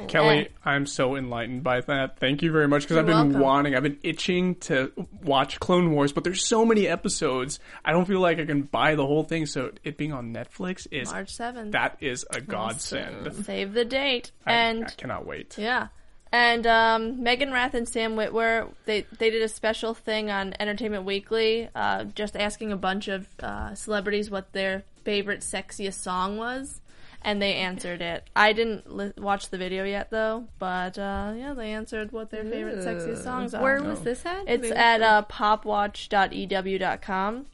Kelly, 0.09 0.38
Yeah. 0.42 0.48
I'm 0.64 0.87
so 0.87 1.16
enlightened 1.16 1.62
by 1.62 1.81
that. 1.81 2.18
Thank 2.18 2.42
you 2.42 2.53
very 2.53 2.68
much 2.68 2.83
because 2.83 2.96
I've 2.98 3.07
been 3.07 3.14
welcome. 3.14 3.40
wanting, 3.40 3.74
I've 3.74 3.83
been 3.83 3.98
itching 4.03 4.55
to 4.57 4.92
watch 5.22 5.59
Clone 5.61 5.90
Wars, 5.92 6.12
but 6.12 6.24
there's 6.24 6.46
so 6.46 6.64
many 6.64 6.87
episodes. 6.87 7.61
I 7.85 7.92
don't 7.92 8.05
feel 8.07 8.20
like 8.20 8.38
I 8.38 8.44
can 8.44 8.62
buy 8.62 8.94
the 8.94 9.07
whole 9.07 9.24
thing. 9.24 9.46
So 9.46 9.72
it 9.83 9.96
being 9.96 10.12
on 10.12 10.33
Netflix 10.33 10.87
is 10.90 11.11
March 11.11 11.31
seventh. 11.31 11.72
that 11.72 11.96
is 12.00 12.24
a 12.31 12.40
godsend. 12.40 13.33
Save 13.44 13.72
the 13.72 13.85
date. 13.85 14.31
I- 14.46 14.53
and 14.55 14.85
I, 14.85 14.90
cannot 14.90 15.27
wait. 15.27 15.57
Yeah. 15.59 15.88
And 16.33 16.66
um, 16.66 17.18
Meaghan 17.22 17.53
Rath 17.53 17.74
and 17.74 17.88
Sam 17.88 18.16
Witwer, 18.16 18.68
they, 18.87 19.07
they 19.18 19.31
did 19.31 19.42
a 19.42 19.48
special 19.48 19.94
thing 19.94 20.31
on 20.33 20.53
Entertainment 20.59 21.05
Weekly, 21.05 21.68
uh, 21.77 22.05
just 22.05 22.37
asking 22.37 22.72
a 22.72 22.77
bunch 22.77 23.07
of 23.07 23.29
uh, 23.40 23.77
celebrities 23.77 24.31
what 24.33 24.53
their 24.53 24.83
favorite 25.05 25.40
sexiest 25.42 26.00
song 26.03 26.37
was, 26.37 26.81
and 27.24 27.40
they 27.42 27.54
answered 27.54 28.00
it. 28.02 28.28
I 28.37 28.52
didn't 28.52 28.94
li- 28.94 29.12
watch 29.18 29.48
the 29.48 29.58
video 29.58 29.84
yet, 29.84 30.10
though, 30.10 30.44
but 30.58 30.96
uh, 30.98 31.32
yeah, 31.37 31.54
they 31.54 31.72
answered 31.72 32.12
what 32.12 32.30
their 32.30 32.44
favorite 32.44 32.78
sexiest 32.78 33.24
songs 33.24 33.54
are. 33.54 33.62
Where 33.62 33.82
was 33.82 34.00
this 34.02 34.24
at? 34.26 34.44
It's 34.46 34.70
at 34.70 35.00
uh, 35.02 35.24
popwatch.ew.com. 35.30 37.46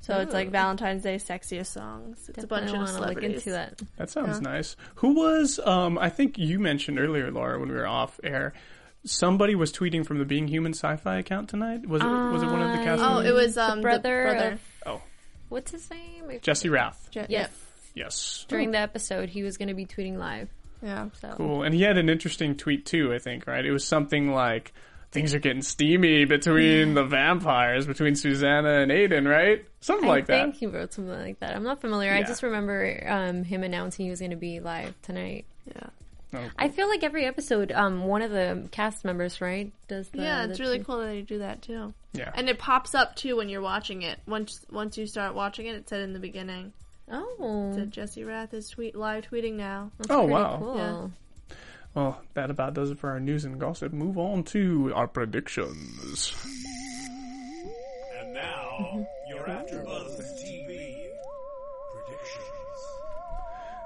So 0.00 0.18
it's 0.20 0.32
like 0.32 0.50
Valentine's 0.50 1.02
Day 1.02 1.16
sexiest 1.16 1.66
songs. 1.66 2.30
It's 2.30 2.44
a 2.44 2.46
bunch 2.46 2.66
Definitely 2.66 2.88
of 2.88 2.94
wanna 2.94 3.06
look 3.08 3.18
celebrities. 3.20 3.46
into 3.46 3.50
that. 3.50 3.82
That 3.96 4.10
sounds 4.10 4.40
nice. 4.40 4.76
Who 4.96 5.12
was? 5.14 5.58
Um, 5.58 5.98
I 5.98 6.08
think 6.08 6.38
you 6.38 6.58
mentioned 6.58 6.98
earlier, 6.98 7.30
Laura, 7.30 7.58
when 7.58 7.68
we 7.68 7.74
were 7.74 7.86
off 7.86 8.18
air. 8.24 8.54
Somebody 9.04 9.54
was 9.54 9.72
tweeting 9.72 10.06
from 10.06 10.18
the 10.18 10.24
Being 10.24 10.48
Human 10.48 10.72
Sci-Fi 10.72 11.18
account 11.18 11.48
tonight. 11.50 11.86
Was 11.86 12.02
it? 12.02 12.06
was 12.06 12.42
it 12.42 12.46
one 12.46 12.62
of 12.62 12.78
the 12.78 12.84
cast? 12.84 13.02
Oh, 13.02 13.18
it 13.20 13.32
was 13.32 13.58
um, 13.58 13.78
the 13.78 13.82
brother, 13.82 14.24
The 14.28 14.32
brother. 14.32 14.52
of 14.52 14.60
oh, 14.86 15.02
what's 15.50 15.72
his 15.72 15.90
name? 15.90 16.24
I- 16.30 16.38
Jesse 16.38 16.68
Rath. 16.68 17.08
Je- 17.10 17.26
Yes. 17.28 17.50
Yes. 17.98 18.46
During 18.48 18.70
the 18.70 18.78
episode, 18.78 19.28
he 19.28 19.42
was 19.42 19.56
going 19.56 19.68
to 19.68 19.74
be 19.74 19.86
tweeting 19.86 20.16
live. 20.16 20.48
Yeah. 20.82 21.08
So 21.20 21.34
Cool. 21.36 21.62
And 21.64 21.74
he 21.74 21.82
had 21.82 21.98
an 21.98 22.08
interesting 22.08 22.56
tweet 22.56 22.86
too. 22.86 23.12
I 23.12 23.18
think 23.18 23.46
right. 23.46 23.64
It 23.64 23.72
was 23.72 23.84
something 23.84 24.32
like. 24.32 24.72
Things 25.10 25.32
are 25.32 25.38
getting 25.38 25.62
steamy 25.62 26.26
between 26.26 26.92
the 26.92 27.02
vampires, 27.02 27.86
between 27.86 28.14
Susanna 28.14 28.80
and 28.80 28.90
Aiden, 28.92 29.26
right? 29.26 29.64
Something 29.80 30.04
I 30.04 30.12
like 30.12 30.26
that. 30.26 30.40
I 30.40 30.42
think 30.42 30.56
he 30.56 30.66
wrote 30.66 30.92
something 30.92 31.18
like 31.18 31.40
that. 31.40 31.56
I'm 31.56 31.62
not 31.62 31.80
familiar. 31.80 32.12
I 32.12 32.22
just 32.24 32.42
remember 32.42 33.02
um, 33.08 33.42
him 33.42 33.62
announcing 33.62 34.04
he 34.04 34.10
was 34.10 34.18
going 34.18 34.32
to 34.32 34.36
be 34.36 34.60
live 34.60 34.94
tonight. 35.00 35.46
Yeah. 35.66 35.86
Oh, 36.34 36.50
I 36.58 36.68
feel 36.68 36.88
like 36.90 37.02
every 37.02 37.24
episode, 37.24 37.72
um, 37.72 38.04
one 38.04 38.20
of 38.20 38.30
the 38.30 38.68
cast 38.70 39.02
members, 39.02 39.40
right, 39.40 39.72
does 39.88 40.10
the 40.10 40.18
Yeah, 40.18 40.44
it's 40.44 40.58
the 40.58 40.64
really 40.64 40.76
tweet. 40.76 40.86
cool 40.86 40.98
that 40.98 41.16
you 41.16 41.22
do 41.22 41.38
that 41.38 41.62
too. 41.62 41.94
yeah. 42.12 42.30
And 42.34 42.50
it 42.50 42.58
pops 42.58 42.94
up 42.94 43.16
too 43.16 43.36
when 43.38 43.48
you're 43.48 43.62
watching 43.62 44.02
it. 44.02 44.18
Once 44.26 44.60
once 44.70 44.98
you 44.98 45.06
start 45.06 45.34
watching 45.34 45.64
it, 45.68 45.74
it 45.74 45.88
said 45.88 46.00
in 46.00 46.12
the 46.12 46.18
beginning. 46.18 46.74
Oh, 47.10 47.70
It 47.70 47.74
said 47.74 47.90
Jesse 47.90 48.24
Rath 48.24 48.52
is 48.54 48.68
tweet 48.70 48.94
live 48.94 49.24
tweeting 49.30 49.54
now. 49.54 49.90
that's 49.98 50.10
Oh, 50.10 50.24
wow. 50.24 50.58
Cool. 50.58 50.76
Yeah. 50.76 51.08
Well, 51.94 52.20
that 52.34 52.50
about 52.50 52.74
does 52.74 52.90
it 52.90 52.98
for 52.98 53.10
our 53.10 53.18
news 53.20 53.44
and 53.44 53.58
gossip. 53.58 53.92
Move 53.92 54.18
on 54.18 54.44
to 54.44 54.92
our 54.94 55.08
predictions. 55.08 56.34
And 58.20 58.34
now, 58.34 59.06
your 59.28 59.42
AfterBuzz 59.44 60.20
TV 60.44 61.06
predictions. 61.94 62.44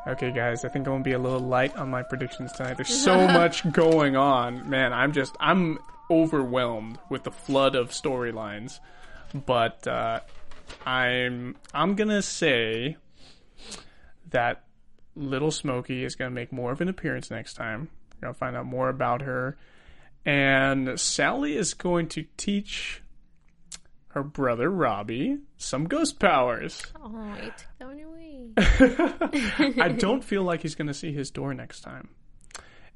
Okay, 0.09 0.33
guys, 0.33 0.65
I 0.65 0.69
think 0.69 0.87
I'm 0.87 0.95
gonna 0.95 1.05
be 1.05 1.13
a 1.13 1.19
little 1.19 1.41
light 1.41 1.77
on 1.77 1.89
my 1.91 2.03
predictions 2.03 2.53
tonight. 2.53 2.75
There's 2.77 2.89
so 3.03 3.27
much 3.29 3.71
going 3.73 4.17
on, 4.17 4.69
man. 4.69 4.93
I'm 4.93 5.13
just 5.13 5.37
I'm 5.41 5.79
overwhelmed 6.11 6.99
with 7.09 7.23
the 7.23 7.31
flood 7.31 7.77
of 7.77 7.91
storylines, 7.91 8.81
but 9.47 9.87
uh, 9.87 10.21
I'm 10.85 11.57
I'm 11.73 11.95
gonna 11.95 12.21
say 12.23 12.97
that 14.33 14.65
Little 15.15 15.51
Smokey 15.51 16.05
is 16.05 16.17
gonna 16.17 16.31
make 16.31 16.53
more 16.53 16.73
of 16.73 16.81
an 16.81 16.89
appearance 16.89 17.31
next 17.31 17.55
time. 17.55 17.89
We're 18.15 18.29
gonna 18.29 18.35
find 18.35 18.57
out 18.57 18.67
more 18.67 18.89
about 18.89 19.23
her, 19.23 19.57
and 20.25 20.99
Sally 20.99 21.57
is 21.57 21.75
going 21.75 22.09
to 22.09 22.25
teach 22.37 23.03
her 24.09 24.23
brother 24.23 24.71
Robbie 24.71 25.39
some 25.57 25.85
ghost 25.85 26.19
powers. 26.19 26.83
Oh, 27.03 27.17
I 27.17 27.53
took 27.57 27.79
that 27.79 28.05
away. 28.05 28.51
I 29.83 29.89
don't 29.99 30.23
feel 30.23 30.43
like 30.43 30.61
he's 30.63 30.75
going 30.75 30.89
to 30.89 30.95
see 30.95 31.13
his 31.13 31.31
door 31.31 31.55
next 31.55 31.81
time. 31.81 32.11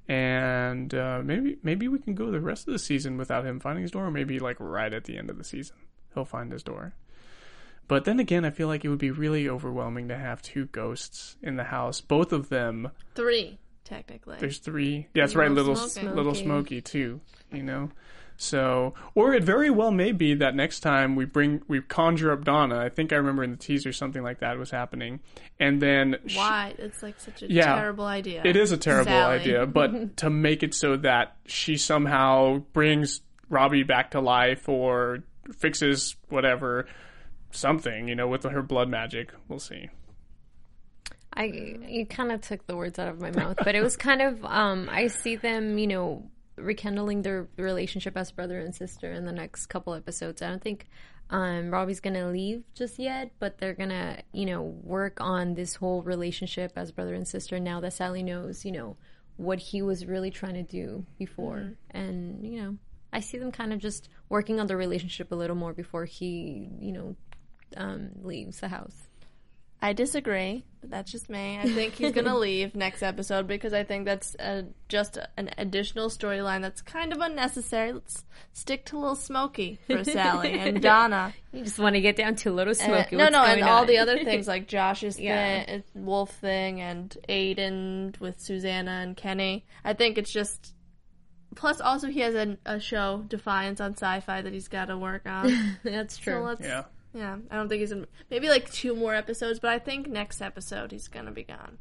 And 0.09 0.95
uh, 0.95 1.23
maybe 1.25 1.59
maybe 1.63 1.89
we 1.89 1.99
can 1.99 2.15
go 2.15 2.31
the 2.31 2.41
rest 2.41 2.69
of 2.69 2.73
the 2.73 2.79
season 2.79 3.17
without 3.17 3.45
him 3.45 3.59
finding 3.59 3.83
his 3.83 3.91
door, 3.91 4.07
or 4.07 4.11
maybe 4.11 4.39
like 4.39 4.57
right 4.61 4.93
at 4.93 5.05
the 5.05 5.19
end 5.19 5.31
of 5.31 5.39
the 5.39 5.43
season 5.43 5.77
he'll 6.15 6.25
find 6.25 6.53
his 6.53 6.63
door. 6.63 6.95
But 7.89 8.05
then 8.05 8.19
again, 8.21 8.45
I 8.45 8.51
feel 8.51 8.69
like 8.69 8.85
it 8.85 8.89
would 8.89 8.99
be 8.99 9.11
really 9.11 9.49
overwhelming 9.49 10.09
to 10.09 10.17
have 10.19 10.43
two 10.43 10.67
ghosts 10.67 11.37
in 11.43 11.57
the 11.57 11.65
house. 11.65 12.01
Both 12.01 12.33
of 12.33 12.49
them. 12.49 12.91
Three, 13.15 13.59
technically. 13.85 14.37
There's 14.41 14.59
three. 14.59 15.07
Yeah, 15.15 15.23
that's 15.23 15.35
right. 15.37 15.51
Little 15.51 15.75
Little 15.75 15.89
Smokey. 15.89 16.09
little 16.17 16.35
Smoky 16.35 16.81
too. 16.81 17.21
You 17.53 17.63
know. 17.63 17.91
So, 18.39 18.93
or 19.15 19.33
it 19.33 19.45
very 19.45 19.71
well 19.71 19.91
may 19.91 20.13
be 20.13 20.35
that 20.35 20.55
next 20.55 20.81
time 20.81 21.17
we 21.17 21.25
bring 21.25 21.63
we 21.69 21.81
conjure 21.81 22.33
up 22.33 22.45
Donna. 22.45 22.77
I 22.79 22.91
think 22.91 23.13
I 23.13 23.17
remember 23.17 23.43
in 23.43 23.51
the 23.53 23.57
teaser 23.57 23.93
something 23.95 24.23
like 24.23 24.41
that 24.41 24.59
was 24.59 24.71
happening, 24.71 25.21
and 25.59 25.81
then 25.81 26.17
sh- 26.27 26.37
Why? 26.37 26.75
It's 26.77 27.03
like 27.03 27.19
such 27.19 27.43
a 27.43 27.51
Yeah. 27.51 27.77
terrible 27.77 28.05
idea. 28.05 28.43
It 28.45 28.57
is 28.57 28.73
a 28.73 28.77
terrible 28.77 29.11
Sally. 29.13 29.39
idea, 29.41 29.65
but 29.65 30.17
to 30.19 30.29
make 30.29 30.63
it 30.63 30.75
so 30.75 30.97
that 30.99 31.37
she 31.47 31.79
somehow 31.79 32.59
brings 32.75 33.23
Robbie 33.49 33.85
back 33.85 34.11
to 34.11 34.21
life 34.21 34.69
or 34.69 35.21
fixes 35.57 36.17
whatever 36.29 36.87
something, 37.51 38.09
you 38.09 38.15
know, 38.15 38.29
with 38.29 38.45
her 38.45 38.63
blood 38.63 38.89
magic, 38.89 39.33
we'll 39.49 39.59
see. 39.59 39.89
I 41.33 41.45
you 41.89 42.07
kind 42.07 42.33
of 42.33 42.41
took 42.41 42.67
the 42.67 42.77
words 42.77 42.99
out 42.99 43.09
of 43.09 43.21
my 43.21 43.31
mouth, 43.31 43.59
but 43.63 43.75
it 43.75 43.83
was 43.83 43.97
kind 43.97 44.23
of 44.23 44.45
um 44.45 44.89
I 44.91 45.09
see 45.09 45.37
them, 45.37 45.79
you 45.79 45.87
know, 45.87 46.31
rekindling 46.57 47.23
their 47.23 47.47
relationship 47.59 48.17
as 48.17 48.33
brother 48.33 48.59
and 48.59 48.75
sister 48.75 49.13
in 49.13 49.27
the 49.27 49.33
next 49.33 49.67
couple 49.67 49.95
episodes. 49.95 50.41
I 50.41 50.49
don't 50.49 50.63
think 50.63 50.87
um 51.29 51.71
Robbie's 51.71 52.01
going 52.01 52.15
to 52.15 52.29
leave 52.29 52.63
just 52.75 52.99
yet, 52.99 53.33
but 53.39 53.59
they're 53.59 53.75
going 53.75 53.91
to, 53.91 54.23
you 54.33 54.47
know, 54.47 54.63
work 54.63 55.21
on 55.21 55.55
this 55.55 55.75
whole 55.75 56.03
relationship 56.03 56.73
as 56.77 56.91
brother 56.91 57.15
and 57.15 57.29
sister 57.29 57.61
now 57.61 57.81
that 57.81 57.93
Sally 57.93 58.23
knows, 58.23 58.65
you 58.65 58.73
know, 58.73 58.97
what 59.37 59.59
he 59.59 59.83
was 59.83 60.07
really 60.07 60.31
trying 60.31 60.55
to 60.55 60.63
do 60.63 61.05
before. 61.19 61.75
And, 61.91 62.47
you 62.47 62.63
know, 62.63 62.77
I 63.13 63.21
see 63.21 63.39
them 63.39 63.53
kind 63.53 63.73
of 63.73 63.79
just 63.79 64.09
working 64.29 64.61
on 64.61 64.67
the 64.67 64.77
relationship 64.77 65.33
a 65.33 65.35
little 65.35 65.57
more 65.57 65.73
before 65.73 66.05
he, 66.05 66.69
you 66.81 66.93
know, 66.93 67.17
um 67.77 68.11
leaves 68.23 68.61
the 68.61 68.69
house. 68.69 68.95
I 69.83 69.93
disagree, 69.93 70.65
but 70.81 70.89
that's 70.91 71.13
just 71.13 71.29
me. 71.29 71.59
I 71.59 71.69
think 71.69 71.95
he's 71.95 72.13
gonna 72.13 72.37
leave 72.39 72.75
next 72.75 73.03
episode 73.03 73.47
because 73.47 73.75
I 73.75 73.85
think 73.85 74.07
that's 74.07 74.35
uh 74.37 74.63
just 74.89 75.19
an 75.37 75.51
additional 75.59 76.09
storyline 76.09 76.63
that's 76.63 76.81
kind 76.81 77.13
of 77.13 77.21
unnecessary. 77.21 77.93
Let's 77.93 78.25
stick 78.55 78.87
to 78.87 78.99
Little 78.99 79.15
Smokey 79.17 79.79
for 79.87 80.03
Sally 80.03 80.53
and 80.59 80.81
Donna. 80.81 81.35
You 81.53 81.63
just 81.63 81.79
want 81.79 81.95
to 81.95 82.01
get 82.01 82.17
down 82.17 82.37
to 82.37 82.51
a 82.51 82.55
little 82.55 82.71
Uh, 82.71 82.75
smoky. 82.75 83.17
no, 83.17 83.29
no, 83.29 83.45
and 83.45 83.61
going 83.61 83.71
all 83.71 83.85
the 83.85 83.99
other 83.99 84.19
things 84.25 84.49
like 84.49 84.67
Josh's 84.67 85.21
Yeah. 85.21 85.65
thing, 85.67 85.81
uh, 85.81 85.83
Wolf 86.01 86.31
thing, 86.37 86.81
and 86.81 87.15
Aiden 87.29 88.19
with 88.19 88.41
Susanna 88.41 88.93
and 89.03 89.15
Kenny. 89.17 89.67
I 89.85 89.93
think 89.93 90.17
it's 90.17 90.33
just. 90.33 90.73
Plus, 91.55 91.81
also 91.81 92.09
he 92.09 92.21
has 92.21 92.35
a, 92.35 92.57
a 92.67 92.81
show 92.81 93.25
Defiance 93.29 93.81
on 93.81 93.93
Sci-Fi 93.93 94.43
that 94.43 94.53
he's 94.53 94.69
got 94.69 94.87
to 94.87 94.99
work 94.99 95.23
on. 95.27 95.77
That's 95.85 96.17
true. 96.17 96.35
so 96.35 96.41
let's. 96.43 96.61
Yeah. 96.63 96.85
Yeah, 97.17 97.37
I 97.51 97.57
don't 97.57 97.69
think 97.69 97.81
he's 97.81 97.93
in. 97.93 98.07
Maybe 98.31 98.49
like 98.49 98.71
two 98.71 98.95
more 98.95 99.15
episodes, 99.15 99.59
but 99.59 99.71
I 99.71 99.79
think 99.79 100.07
next 100.07 100.43
episode 100.43 100.93
he's 100.93 101.09
gonna 101.09 101.33
be 101.33 101.45
gone. 101.45 101.79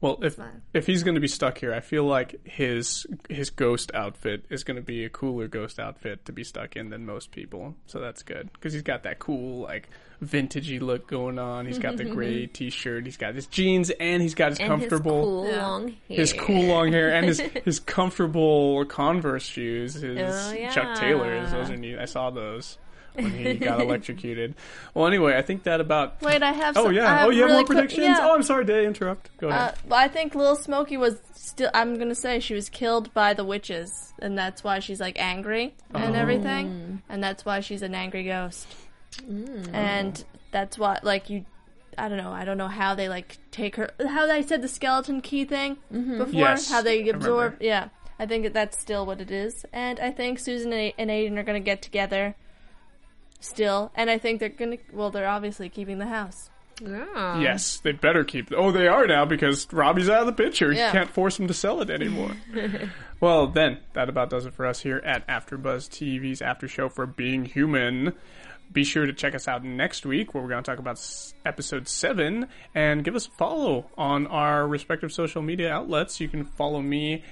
Well, 0.00 0.18
if 0.22 0.38
if 0.72 0.86
he's 0.86 1.02
going 1.02 1.16
to 1.16 1.20
be 1.20 1.28
stuck 1.28 1.58
here, 1.58 1.74
I 1.74 1.80
feel 1.80 2.04
like 2.04 2.46
his 2.46 3.06
his 3.28 3.50
ghost 3.50 3.90
outfit 3.94 4.46
is 4.48 4.64
going 4.64 4.76
to 4.76 4.82
be 4.82 5.04
a 5.04 5.10
cooler 5.10 5.46
ghost 5.46 5.78
outfit 5.78 6.24
to 6.24 6.32
be 6.32 6.42
stuck 6.42 6.74
in 6.74 6.88
than 6.88 7.04
most 7.04 7.32
people. 7.32 7.74
So 7.84 8.00
that's 8.00 8.22
good 8.22 8.50
because 8.54 8.72
he's 8.72 8.82
got 8.82 9.02
that 9.02 9.18
cool 9.18 9.60
like 9.60 9.90
vintagey 10.24 10.80
look 10.80 11.06
going 11.06 11.38
on. 11.38 11.66
He's 11.66 11.78
got 11.78 11.98
the 11.98 12.04
gray 12.16 12.46
t-shirt, 12.46 13.04
he's 13.04 13.18
got 13.18 13.34
his 13.34 13.46
jeans, 13.46 13.90
and 13.90 14.22
he's 14.22 14.34
got 14.34 14.52
his 14.52 14.58
and 14.60 14.68
comfortable 14.68 15.44
his 15.44 15.52
cool 15.52 15.60
long 15.60 15.88
hair. 15.88 16.16
his 16.16 16.32
cool 16.32 16.62
long 16.62 16.92
hair 16.92 17.12
and 17.12 17.26
his 17.26 17.40
his 17.64 17.78
comfortable 17.78 18.82
Converse 18.86 19.44
shoes, 19.44 19.94
his 19.94 20.18
Oh, 20.18 20.52
yeah. 20.54 20.70
Chuck 20.70 20.96
Taylors. 20.98 21.52
Those 21.52 21.68
are 21.68 21.76
neat. 21.76 21.98
I 21.98 22.06
saw 22.06 22.30
those 22.30 22.78
when 23.14 23.30
he 23.30 23.54
got 23.54 23.80
electrocuted. 23.80 24.54
Well, 24.94 25.06
anyway, 25.06 25.36
I 25.36 25.42
think 25.42 25.64
that 25.64 25.80
about. 25.80 26.20
Wait, 26.22 26.42
I 26.42 26.52
have. 26.52 26.76
Oh 26.76 26.84
some, 26.84 26.94
yeah. 26.94 27.18
have 27.18 27.26
Oh, 27.26 27.30
you 27.30 27.42
have 27.42 27.48
really 27.50 27.58
more 27.60 27.66
quick- 27.66 27.78
predictions? 27.78 28.06
yeah. 28.06 28.18
Oh, 28.20 28.34
I'm 28.34 28.42
sorry 28.42 28.66
to 28.66 28.82
interrupt. 28.84 29.36
Go 29.38 29.48
uh, 29.48 29.50
ahead. 29.50 29.70
Uh, 29.70 29.74
well, 29.88 30.00
I 30.00 30.08
think 30.08 30.34
Little 30.34 30.56
Smokey 30.56 30.96
was 30.96 31.18
still. 31.34 31.70
I'm 31.74 31.98
gonna 31.98 32.14
say 32.14 32.40
she 32.40 32.54
was 32.54 32.68
killed 32.68 33.12
by 33.14 33.34
the 33.34 33.44
witches, 33.44 34.12
and 34.20 34.36
that's 34.36 34.64
why 34.64 34.78
she's 34.78 35.00
like 35.00 35.18
angry 35.18 35.74
and 35.94 36.14
Oh. 36.14 36.18
everything, 36.18 36.66
mm. 36.68 37.02
and 37.08 37.22
that's 37.22 37.44
why 37.44 37.60
she's 37.60 37.82
an 37.82 37.94
angry 37.94 38.24
ghost. 38.24 38.66
Mm. 39.22 39.74
And 39.74 40.24
that's 40.52 40.78
why, 40.78 40.98
like 41.02 41.30
you, 41.30 41.44
I 41.98 42.08
don't 42.08 42.18
know. 42.18 42.32
I 42.32 42.44
don't 42.44 42.58
know 42.58 42.68
how 42.68 42.94
they 42.94 43.08
like 43.08 43.38
take 43.50 43.76
her. 43.76 43.90
How 44.06 44.26
they 44.26 44.42
said 44.42 44.62
the 44.62 44.68
skeleton 44.68 45.20
key 45.20 45.44
thing 45.44 45.76
mm-hmm. 45.92 46.18
before. 46.18 46.32
Yes, 46.40 46.70
how 46.70 46.82
they 46.82 47.08
absorb. 47.08 47.26
remember. 47.26 47.56
Yeah, 47.60 47.88
I 48.18 48.26
think 48.26 48.44
that 48.44 48.54
that's 48.54 48.78
still 48.78 49.06
what 49.06 49.20
it 49.20 49.30
is, 49.30 49.64
and 49.72 49.98
I 50.00 50.10
think 50.10 50.38
Susan 50.38 50.72
and 50.72 50.92
and 50.98 51.10
Aiden 51.10 51.36
are 51.38 51.42
gonna 51.42 51.60
get 51.60 51.82
together. 51.82 52.34
Still, 53.40 53.90
and 53.94 54.10
I 54.10 54.18
think 54.18 54.40
they're 54.40 54.48
gonna. 54.50 54.76
Well, 54.92 55.10
they're 55.10 55.28
obviously 55.28 55.68
keeping 55.68 55.98
the 55.98 56.06
house. 56.06 56.50
Yeah. 56.82 57.40
Yes, 57.40 57.78
they 57.78 57.92
better 57.92 58.24
keep. 58.24 58.52
Oh, 58.56 58.72
they 58.72 58.88
are 58.88 59.06
now 59.06 59.24
because 59.24 59.70
Robbie's 59.72 60.08
out 60.08 60.20
of 60.20 60.26
the 60.26 60.32
picture. 60.32 60.72
Yeah. 60.72 60.86
You 60.86 60.92
can't 60.92 61.10
force 61.10 61.38
him 61.38 61.46
to 61.48 61.54
sell 61.54 61.80
it 61.82 61.90
anymore. 61.90 62.32
well, 63.20 63.46
then 63.48 63.78
that 63.92 64.08
about 64.08 64.30
does 64.30 64.46
it 64.46 64.54
for 64.54 64.66
us 64.66 64.80
here 64.80 64.98
at 65.04 65.26
AfterBuzz 65.26 65.88
TV's 65.88 66.40
after 66.40 66.68
show 66.68 66.88
for 66.88 67.06
Being 67.06 67.44
Human. 67.44 68.14
Be 68.72 68.84
sure 68.84 69.04
to 69.04 69.12
check 69.12 69.34
us 69.34 69.48
out 69.48 69.64
next 69.64 70.06
week 70.06 70.32
where 70.32 70.42
we're 70.42 70.48
going 70.48 70.62
to 70.62 70.70
talk 70.70 70.78
about 70.78 71.04
episode 71.44 71.88
7 71.88 72.46
and 72.74 73.04
give 73.04 73.16
us 73.16 73.26
a 73.26 73.30
follow 73.32 73.90
on 73.98 74.28
our 74.28 74.66
respective 74.66 75.12
social 75.12 75.42
media 75.42 75.72
outlets. 75.72 76.20
You 76.20 76.28
can 76.28 76.44
follow 76.44 76.80
me 76.80 77.24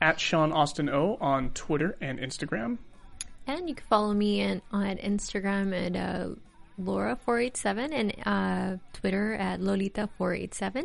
at 0.00 0.18
Sean 0.18 0.50
Austin 0.50 0.88
O 0.88 1.18
on 1.20 1.50
Twitter 1.50 1.96
and 2.00 2.18
Instagram. 2.18 2.78
And 3.48 3.66
you 3.66 3.74
can 3.74 3.86
follow 3.86 4.12
me 4.12 4.40
in, 4.40 4.60
on 4.70 4.98
Instagram 4.98 5.74
at 5.74 5.96
uh, 5.96 6.34
Laura487 6.80 7.92
and 7.92 8.14
uh, 8.26 8.76
Twitter 8.92 9.34
at 9.34 9.60
Lolita487. 9.60 10.84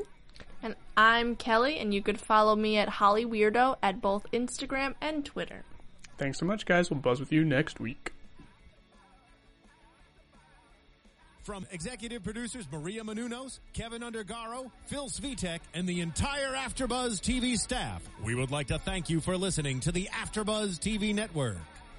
And 0.64 0.76
I'm 0.96 1.36
Kelly, 1.36 1.78
and 1.78 1.94
you 1.94 2.02
could 2.02 2.22
follow 2.22 2.56
me 2.56 2.78
at 2.78 2.88
Holly 2.88 3.26
Weirdo 3.26 3.76
at 3.84 4.02
both 4.02 4.26
Instagram 4.32 4.96
and 5.02 5.26
Twitter. 5.26 5.66
Thanks 6.18 6.40
so 6.40 6.46
much, 6.46 6.66
guys. 6.66 6.90
We'll 6.90 7.02
buzz 7.02 7.20
with 7.20 7.34
you 7.34 7.44
next 7.44 7.82
week. 7.82 8.14
From 11.44 11.68
executive 11.72 12.24
producers 12.24 12.66
Maria 12.72 13.04
Menounos, 13.04 13.60
Kevin 13.74 14.02
Undergaro, 14.02 14.72
Phil 14.86 15.10
Svitek, 15.10 15.60
and 15.74 15.86
the 15.86 16.00
entire 16.00 16.54
AfterBuzz 16.54 17.20
TV 17.20 17.58
staff, 17.58 18.02
we 18.24 18.34
would 18.34 18.52
like 18.52 18.68
to 18.68 18.80
thank 18.80 19.10
you 19.10 19.20
for 19.20 19.36
listening 19.36 19.82
to 19.82 19.92
the 19.92 20.08
AfterBuzz 20.14 20.80
TV 20.80 21.14
network. 21.14 21.58